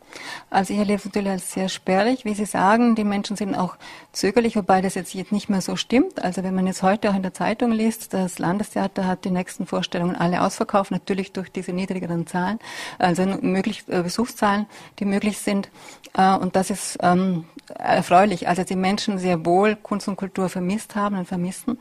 Also 0.51 0.73
ich 0.73 0.79
erlebe 0.79 0.99
es 0.99 1.05
natürlich 1.05 1.31
als 1.31 1.53
sehr 1.53 1.69
spärlich, 1.69 2.25
wie 2.25 2.35
Sie 2.35 2.45
sagen. 2.45 2.95
Die 2.95 3.05
Menschen 3.05 3.37
sind 3.37 3.55
auch 3.55 3.77
zögerlich, 4.13 4.57
wobei 4.57 4.81
das 4.81 4.95
jetzt 4.95 5.15
nicht 5.15 5.49
mehr 5.49 5.61
so 5.61 5.77
stimmt. 5.77 6.23
Also 6.23 6.43
wenn 6.43 6.55
man 6.55 6.67
jetzt 6.67 6.83
heute 6.83 7.11
auch 7.11 7.15
in 7.15 7.23
der 7.23 7.35
Zeitung 7.35 7.73
liest, 7.73 8.15
das 8.15 8.39
Landestheater 8.39 9.07
hat 9.07 9.25
die 9.25 9.31
nächsten 9.31 9.67
Vorstellungen 9.67 10.17
alle 10.17 10.43
ausverkauft, 10.43 10.91
natürlich 10.91 11.33
durch 11.33 11.51
diese 11.51 11.73
niedrigeren 11.73 12.27
Zahlen, 12.27 12.59
also 12.99 13.25
möglich 13.25 13.85
äh, 13.89 14.03
Besuchszahlen, 14.03 14.67
die 14.99 15.05
möglich 15.05 15.39
sind. 15.39 15.71
Äh, 16.17 16.37
und 16.37 16.57
das 16.57 16.71
ist 16.71 16.99
ähm, 17.03 17.45
erfreulich. 17.75 18.49
Also 18.49 18.65
die 18.65 18.77
Menschen 18.77 19.19
sehr 19.19 19.45
wohl 19.45 19.77
Kunst 19.77 20.09
und 20.09 20.17
Kultur 20.17 20.49
vermisst 20.49 20.97
haben 20.97 21.17
und 21.17 21.27
vermissen 21.27 21.79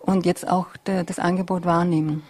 und 0.00 0.26
jetzt 0.26 0.48
auch 0.48 0.66
das 0.84 1.18
Angebot 1.18 1.64
wahrnehmen. 1.64 2.22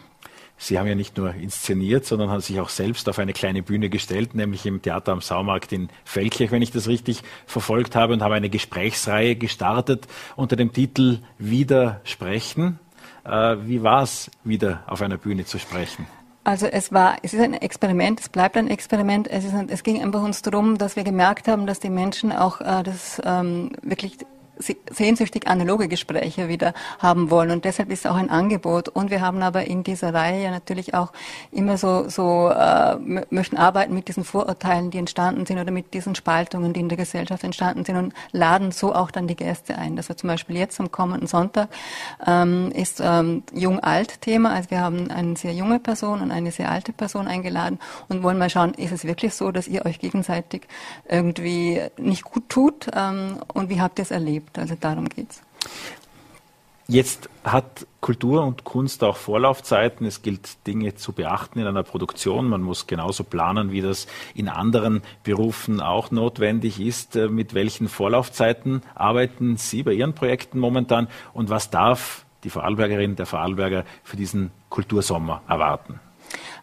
Sie 0.57 0.79
haben 0.79 0.87
ja 0.87 0.95
nicht 0.95 1.17
nur 1.17 1.35
inszeniert, 1.35 2.05
sondern 2.05 2.31
haben 2.31 2.41
sich 2.41 2.61
auch 2.61 2.69
selbst 2.69 3.09
auf 3.09 3.19
eine 3.19 3.33
kleine 3.33 3.63
Bühne 3.63 3.91
gestellt, 3.91 4.35
nämlich 4.35 4.65
im 4.65 4.81
Theater 4.81 5.13
am 5.13 5.21
Saumarkt 5.21 5.73
in 5.73 5.89
Feldkirch, 6.05 6.53
wenn 6.53 6.63
ich 6.63 6.71
das 6.71 6.87
richtig 6.87 7.23
verfolgt 7.47 7.97
habe, 7.97 8.13
und 8.13 8.23
haben 8.23 8.33
eine 8.33 8.49
Gesprächsreihe 8.49 9.35
gestartet 9.35 10.07
unter 10.37 10.55
dem 10.55 10.73
Titel 10.73 11.19
Wieder 11.39 12.01
sprechen. 12.05 12.79
Äh, 13.25 13.57
wie 13.65 13.83
war 13.83 14.03
es, 14.03 14.31
wieder 14.45 14.85
auf 14.87 15.03
einer 15.03 15.19
Bühne 15.19 15.45
zu 15.45 15.59
sprechen? 15.59 16.07
Also 16.45 16.67
es 16.67 16.93
war, 16.93 17.17
es 17.23 17.35
ist 17.35 17.41
ein 17.41 17.55
Experiment, 17.55 18.21
es 18.21 18.29
bleibt 18.29 18.57
ein 18.57 18.69
Experiment. 18.69 19.29
Es, 19.29 19.45
ist, 19.45 19.55
es 19.69 19.83
ging 19.85 20.03
einfach 20.03 20.23
uns 20.23 20.43
darum, 20.43 20.77
dass 20.77 20.97
wir 20.97 21.05
gemerkt 21.05 21.47
haben, 21.47 21.67
dass 21.67 21.79
die 21.79 21.91
Menschen 21.91 22.33
auch 22.33 22.61
äh, 22.61 22.83
das 22.83 23.23
ähm, 23.25 23.71
wirklich 23.83 24.19
sehnsüchtig 24.59 25.49
analoge 25.49 25.89
Gespräche 25.89 26.49
wieder 26.49 26.75
haben 26.99 27.31
wollen. 27.31 27.51
Und 27.51 27.65
deshalb 27.65 27.91
ist 27.91 28.07
auch 28.07 28.17
ein 28.17 28.31
Angebot. 28.31 28.89
Und 28.89 29.11
wir 29.11 29.21
haben 29.21 29.43
aber 29.43 29.67
in 29.67 29.83
dieser 29.83 30.15
Reihe 30.15 30.43
ja 30.43 30.51
natürlich 30.51 30.95
auch 30.95 31.13
immer 31.51 31.77
so, 31.77 32.09
so 32.09 32.51
äh, 32.51 32.97
möchten 33.31 33.57
arbeiten 33.57 33.95
mit 33.95 34.09
diesen 34.09 34.25
Vorurteilen, 34.25 34.91
die 34.91 34.99
entstanden 34.99 35.47
sind 35.47 35.59
oder 35.59 35.71
mit 35.71 35.95
diesen 35.95 36.15
Spaltungen, 36.15 36.73
die 36.73 36.81
in 36.81 36.89
der 36.89 36.99
Gesellschaft 36.99 37.45
entstanden 37.45 37.85
sind 37.85 37.97
und 37.97 38.15
laden 38.33 38.73
so 38.73 38.95
auch 38.95 39.11
dann 39.11 39.27
die 39.27 39.37
Gäste 39.37 39.77
ein. 39.77 39.97
Das 39.97 40.09
war 40.09 40.17
zum 40.17 40.29
Beispiel 40.29 40.57
jetzt 40.57 40.79
am 40.81 40.91
kommenden 40.91 41.27
Sonntag 41.27 41.69
ähm, 42.27 42.71
ist 42.73 43.01
ähm, 43.03 43.43
Jung-Alt-Thema. 43.55 44.53
Also 44.53 44.71
wir 44.71 44.81
haben 44.81 45.11
eine 45.11 45.37
sehr 45.37 45.53
junge 45.53 45.79
Person 45.79 46.21
und 46.21 46.31
eine 46.31 46.53
sehr 46.53 46.71
alte 46.71 46.93
Person 46.93 47.27
eingeladen 47.27 47.79
und 48.09 48.23
wollen 48.23 48.39
mal 48.39 48.51
schauen, 48.51 48.75
ist 48.75 48.93
es 48.93 49.05
wirklich 49.05 49.35
so, 49.35 49.51
dass 49.51 49.69
ihr 49.69 49.85
euch 49.87 49.99
gegenseitig 49.99 50.67
irgendwie 51.09 51.81
nicht 51.99 52.25
gut 52.25 52.49
tut 52.49 52.89
ähm, 52.95 53.39
und 53.53 53.71
wie 53.71 53.81
habt 53.81 53.99
ihr 53.99 54.03
es 54.03 54.11
erlebt? 54.11 54.42
Gibt. 54.45 54.59
Also 54.59 54.77
darum 54.79 55.09
geht 55.09 55.31
es. 55.31 55.43
Jetzt 56.89 57.31
hat 57.45 57.87
Kultur 58.01 58.45
und 58.45 58.65
Kunst 58.65 59.05
auch 59.05 59.17
Vorlaufzeiten. 59.17 60.05
Es 60.05 60.21
gilt, 60.21 60.67
Dinge 60.67 60.95
zu 60.95 61.13
beachten 61.13 61.61
in 61.61 61.67
einer 61.67 61.85
Produktion. 61.85 62.49
Man 62.49 62.61
muss 62.61 62.87
genauso 62.87 63.25
planen, 63.25 63.71
wie 63.71 63.81
das 63.81 64.07
in 64.35 64.49
anderen 64.49 65.03
Berufen 65.23 65.81
auch 65.81 66.11
notwendig 66.11 66.81
ist. 66.81 67.17
Äh, 67.17 67.29
mit 67.29 67.55
welchen 67.55 67.89
Vorlaufzeiten 67.89 68.83
arbeiten 68.95 69.57
Sie 69.57 69.83
bei 69.85 69.93
Ihren 69.93 70.15
Projekten 70.15 70.59
momentan 70.59 71.09
und 71.33 71.49
was 71.49 71.71
darf 71.71 72.27
die 72.45 72.51
Vorarlbergerin, 72.51 73.15
der 73.15 73.27
Vorarlberger 73.27 73.85
für 74.03 74.17
diesen 74.17 74.51
Kultursommer 74.69 75.43
erwarten? 75.49 76.01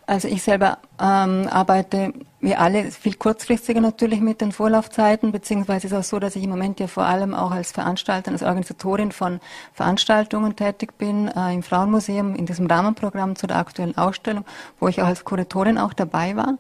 Also 0.10 0.28
ich 0.28 0.42
selber 0.42 0.80
ähm, 1.00 1.48
arbeite 1.52 2.14
wie 2.42 2.56
alle 2.56 2.90
viel 2.90 3.16
kurzfristiger 3.16 3.82
natürlich 3.82 4.22
mit 4.22 4.42
den 4.42 4.52
Vorlaufzeiten, 4.52 5.32
beziehungsweise 5.32 5.88
ist 5.88 5.94
es 5.94 6.00
auch 6.00 6.04
so, 6.04 6.20
dass 6.20 6.36
ich 6.36 6.44
im 6.44 6.50
Moment 6.50 6.80
ja 6.80 6.88
vor 6.88 7.04
allem 7.04 7.34
auch 7.34 7.52
als 7.52 7.72
Veranstalterin, 7.72 8.34
als 8.34 8.44
Organisatorin 8.44 9.12
von 9.12 9.40
Veranstaltungen 9.74 10.56
tätig 10.56 10.98
bin, 10.98 11.28
äh, 11.28 11.54
im 11.54 11.64
Frauenmuseum, 11.64 12.36
in 12.36 12.46
diesem 12.46 12.66
Rahmenprogramm 12.66 13.36
zu 13.36 13.46
der 13.46 13.58
aktuellen 13.58 13.98
Ausstellung, 13.98 14.46
wo 14.80 14.88
ich 14.88 15.02
auch 15.02 15.08
als 15.08 15.26
Kuratorin 15.26 15.78
auch 15.78 15.94
dabei 15.94 16.36
war. 16.36 16.58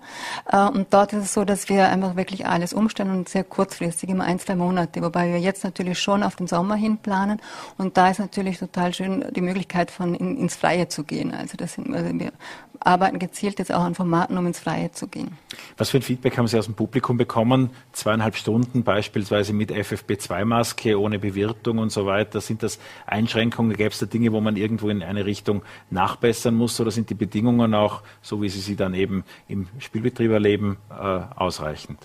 Äh, 0.51 0.77
und 0.77 0.93
dort 0.93 1.13
ist 1.13 1.23
es 1.23 1.33
so, 1.33 1.45
dass 1.45 1.69
wir 1.69 1.87
einfach 1.89 2.15
wirklich 2.15 2.45
alles 2.45 2.73
umstellen 2.73 3.11
und 3.11 3.29
sehr 3.29 3.45
kurzfristig, 3.45 4.09
immer 4.09 4.25
ein, 4.25 4.37
zwei 4.37 4.55
Monate, 4.55 5.01
wobei 5.01 5.29
wir 5.29 5.39
jetzt 5.39 5.63
natürlich 5.63 5.97
schon 5.97 6.21
auf 6.21 6.35
den 6.35 6.47
Sommer 6.47 6.75
hin 6.75 6.97
planen. 6.97 7.41
Und 7.77 7.97
da 7.97 8.09
ist 8.09 8.19
natürlich 8.19 8.59
total 8.59 8.93
schön 8.93 9.25
die 9.33 9.41
Möglichkeit 9.41 9.89
von 9.89 10.13
in, 10.13 10.37
ins 10.37 10.55
Freie 10.55 10.89
zu 10.89 11.03
gehen. 11.03 11.33
Also 11.33 11.55
das 11.57 11.73
sind, 11.73 11.95
also 11.95 12.09
wir 12.13 12.31
arbeiten 12.79 13.19
gezielt 13.19 13.59
jetzt 13.59 13.73
auch 13.73 13.83
an 13.83 13.95
Formaten, 13.95 14.37
um 14.37 14.47
ins 14.47 14.59
Freie 14.59 14.91
zu 14.91 15.07
gehen. 15.07 15.37
Was 15.77 15.89
für 15.89 15.97
ein 15.97 16.01
Feedback 16.01 16.37
haben 16.37 16.47
Sie 16.47 16.57
aus 16.57 16.65
dem 16.65 16.75
Publikum 16.75 17.17
bekommen? 17.17 17.71
Zweieinhalb 17.91 18.35
Stunden 18.35 18.83
beispielsweise 18.83 19.53
mit 19.53 19.71
FFP2-Maske, 19.71 20.99
ohne 20.99 21.19
Bewirtung 21.19 21.79
und 21.79 21.91
so 21.91 22.05
weiter. 22.05 22.41
Sind 22.41 22.63
das 22.63 22.79
Einschränkungen? 23.05 23.75
Gäbe 23.75 23.89
es 23.89 23.99
da 23.99 24.05
Dinge, 24.05 24.31
wo 24.31 24.39
man 24.41 24.55
irgendwo 24.55 24.89
in 24.89 25.03
eine 25.03 25.25
Richtung 25.25 25.61
nachbessern 25.89 26.55
muss? 26.55 26.79
Oder 26.79 26.91
sind 26.91 27.09
die 27.09 27.15
Bedingungen 27.15 27.73
auch, 27.73 28.01
so 28.21 28.41
wie 28.41 28.49
Sie 28.49 28.59
sie 28.59 28.75
dann 28.75 28.93
eben 28.93 29.23
im 29.47 29.67
Spielbetrieb 29.79 30.31
erleben, 30.31 30.77
äh, 30.89 30.93
ausreichend? 30.93 31.99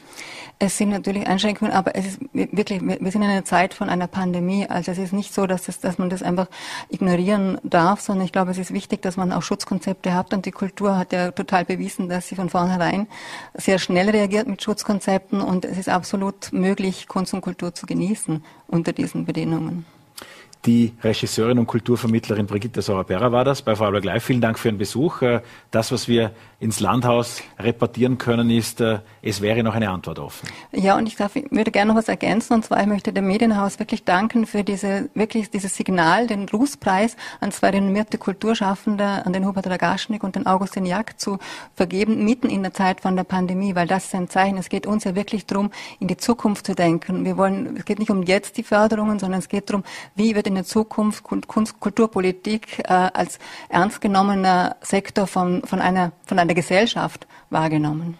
Es 0.59 0.79
sind 0.79 0.91
natürlich 0.91 1.27
Einschränkungen, 1.27 1.73
aber 1.73 1.95
es 1.95 2.07
ist 2.07 2.21
wirklich, 2.33 2.81
wir 2.81 3.11
sind 3.11 3.23
in 3.23 3.29
einer 3.29 3.45
Zeit 3.45 3.75
von 3.75 3.89
einer 3.89 4.07
Pandemie. 4.07 4.67
Also 4.69 4.93
es 4.93 4.99
ist 4.99 5.13
nicht 5.13 5.35
so, 5.35 5.47
dass, 5.47 5.65
das, 5.65 5.81
dass 5.81 5.99
man 5.99 6.11
das 6.11 6.23
einfach 6.23 6.47
ignorieren 6.89 7.59
darf, 7.63 8.01
sondern 8.01 8.25
ich 8.25 8.33
glaube, 8.33 8.51
es 8.51 8.59
ist 8.59 8.73
wichtig, 8.73 9.03
dass 9.03 9.17
man 9.17 9.33
auch 9.33 9.43
Schutzkonzepte 9.43 10.15
hat 10.15 10.33
und 10.33 10.47
die 10.47 10.53
Kultur 10.53 10.64
hat 10.97 11.13
ja 11.13 11.31
total 11.31 11.65
bewiesen, 11.65 12.09
dass 12.09 12.29
sie 12.29 12.37
von 12.37 12.51
vornherein 12.51 13.07
sehr 13.55 13.79
schnell 13.79 14.11
reagiert 14.11 14.47
mit 14.47 14.63
Schutzkonzepten 14.63 15.41
und 15.41 15.65
es 15.65 15.79
ist 15.79 15.89
absolut 15.89 16.53
möglich, 16.53 17.09
Kunst 17.09 17.35
und 17.35 17.41
Kultur 17.41 17.75
zu 17.75 17.87
genießen 17.87 18.45
unter 18.67 18.93
diesen 18.93 19.25
Bedingungen. 19.25 19.87
Die 20.67 20.95
Regisseurin 21.03 21.59
und 21.59 21.67
Kulturvermittlerin 21.67 22.47
Brigitte 22.47 22.81
Sauer-Berra 22.81 23.31
war 23.33 23.45
das 23.45 23.61
bei 23.61 23.77
Vorarlberg 23.77 24.05
Live. 24.05 24.25
Vielen 24.25 24.41
Dank 24.41 24.59
für 24.59 24.69
Ihren 24.69 24.79
Besuch. 24.79 25.21
Äh, 25.21 25.43
das, 25.71 25.93
was 25.93 26.09
wir 26.09 26.31
ins 26.59 26.81
Landhaus 26.81 27.43
repartieren 27.59 28.17
können, 28.17 28.49
ist, 28.49 28.81
äh, 28.81 29.01
es 29.21 29.43
wäre 29.43 29.63
noch 29.63 29.75
eine 29.75 29.91
Antwort 29.91 30.19
offen. 30.19 30.49
Ja, 30.73 30.97
und 30.97 31.07
ich, 31.07 31.17
darf, 31.17 31.37
ich 31.37 31.51
würde 31.51 31.71
gerne 31.71 31.93
noch 31.93 31.99
was 31.99 32.09
ergänzen. 32.09 32.55
Und 32.55 32.65
zwar, 32.65 32.81
ich 32.81 32.87
möchte 32.87 33.13
dem 33.13 33.27
Medienhaus 33.27 33.79
wirklich 33.79 34.05
danken 34.05 34.47
für 34.47 34.65
diese, 34.65 35.11
wirklich 35.13 35.51
dieses 35.51 35.77
Signal, 35.77 36.27
den 36.27 36.49
Rußpreis 36.49 37.19
an 37.41 37.53
zwei 37.53 37.69
renommierte 37.69 38.17
Kulturschaffende, 38.17 39.27
an 39.27 39.35
den 39.35 39.47
Hubert 39.47 39.67
Ragaschnik 39.67 40.25
und 40.25 40.35
den 40.35 40.47
Augustin 40.47 40.87
Jack 40.87 41.21
zu 41.21 41.39
vergeben, 41.75 42.25
mitten 42.25 42.49
in 42.49 42.63
der 42.63 42.73
Zeit 42.73 43.03
von 43.03 43.17
der 43.17 43.25
Pandemie, 43.25 43.75
weil 43.75 43.87
das 43.87 44.07
ist 44.07 44.15
ein 44.15 44.31
Zeichen. 44.31 44.57
Es 44.57 44.71
geht 44.71 44.87
uns 44.87 45.05
ja 45.05 45.15
wirklich 45.15 45.45
darum, 45.45 45.71
in 46.01 46.09
die 46.09 46.17
Zukunft 46.17 46.65
zu 46.65 46.75
denken. 46.75 47.27
Wir 47.27 47.37
wollen, 47.37 47.77
es 47.77 47.85
geht 47.85 47.99
nicht 47.99 48.11
um 48.11 48.23
jetzt 48.23 48.57
die 48.57 48.63
Förderungen, 48.63 49.19
sondern 49.19 49.41
es 49.41 49.51
geht 49.51 49.69
darum, 49.69 49.85
wie 50.15 50.35
wird 50.35 50.47
in 50.47 50.54
der 50.55 50.65
Zukunft 50.65 51.25
Kunst, 51.25 51.81
Kulturpolitik 51.81 52.81
äh, 52.81 52.93
als 52.93 53.39
ernst 53.69 54.01
genommener 54.01 54.77
Sektor 54.81 55.27
von, 55.27 55.63
von, 55.63 55.81
einer, 55.81 56.13
von 56.27 56.39
einer 56.39 56.55
Gesellschaft 56.55 57.27
wahrgenommen. 57.51 58.19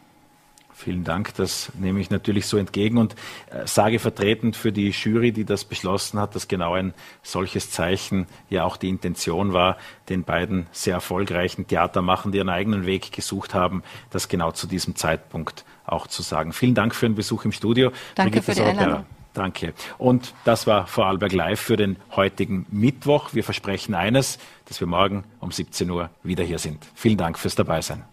Vielen 0.77 1.05
Dank, 1.05 1.35
das 1.37 1.71
nehme 1.79 2.01
ich 2.01 2.11
natürlich 2.11 2.47
so 2.47 2.57
entgegen 2.57 2.99
und 2.99 3.15
äh, 3.51 3.65
sage 3.65 4.01
vertretend 4.01 4.57
für 4.57 4.73
die 4.73 4.91
Jury, 4.91 5.31
die 5.31 5.45
das 5.45 5.65
beschlossen 5.65 6.19
hat, 6.19 6.35
dass 6.35 6.49
genau 6.49 6.75
ein 6.75 6.95
solches 7.23 7.71
Zeichen 7.71 8.27
ja 8.51 8.65
auch 8.65 8.77
die 8.77 8.89
Intention 8.89 9.53
war, 9.53 9.79
den 10.09 10.25
beiden 10.25 10.67
sehr 10.73 10.95
erfolgreichen 10.95 11.69
Theatermachern, 11.69 12.33
die 12.33 12.39
ihren 12.39 12.49
eigenen 12.49 12.87
Weg 12.87 13.13
gesucht 13.13 13.55
haben, 13.55 13.85
das 14.11 14.29
genau 14.29 14.51
zu 14.51 14.67
diesem 14.67 14.97
Zeitpunkt 14.97 15.65
auch 15.87 16.09
zu 16.09 16.23
sagen. 16.23 16.53
Vielen 16.53 16.75
Dank 16.75 16.95
für 16.97 17.07
den 17.07 17.15
Besuch 17.15 17.45
im 17.45 17.53
Studio. 17.53 17.93
Danke 18.17 18.41
Brigitte 18.41 18.53
für 18.53 18.55
die 18.55 18.69
Einladung. 18.69 19.07
Danke. 19.35 19.75
Und 19.99 20.33
das 20.45 20.67
war 20.67 20.87
Vorarlberg 20.87 21.33
Live 21.33 21.61
für 21.61 21.77
den 21.77 21.97
heutigen 22.15 22.67
Mittwoch. 22.71 23.35
Wir 23.35 23.45
versprechen 23.45 23.95
eines, 23.95 24.39
dass 24.67 24.81
wir 24.81 24.87
morgen 24.87 25.25
um 25.41 25.51
17 25.51 25.91
Uhr 25.91 26.09
wieder 26.23 26.45
hier 26.45 26.59
sind. 26.59 26.87
Vielen 26.95 27.19
Dank 27.19 27.39
fürs 27.39 27.57
Dabeisein. 27.57 28.05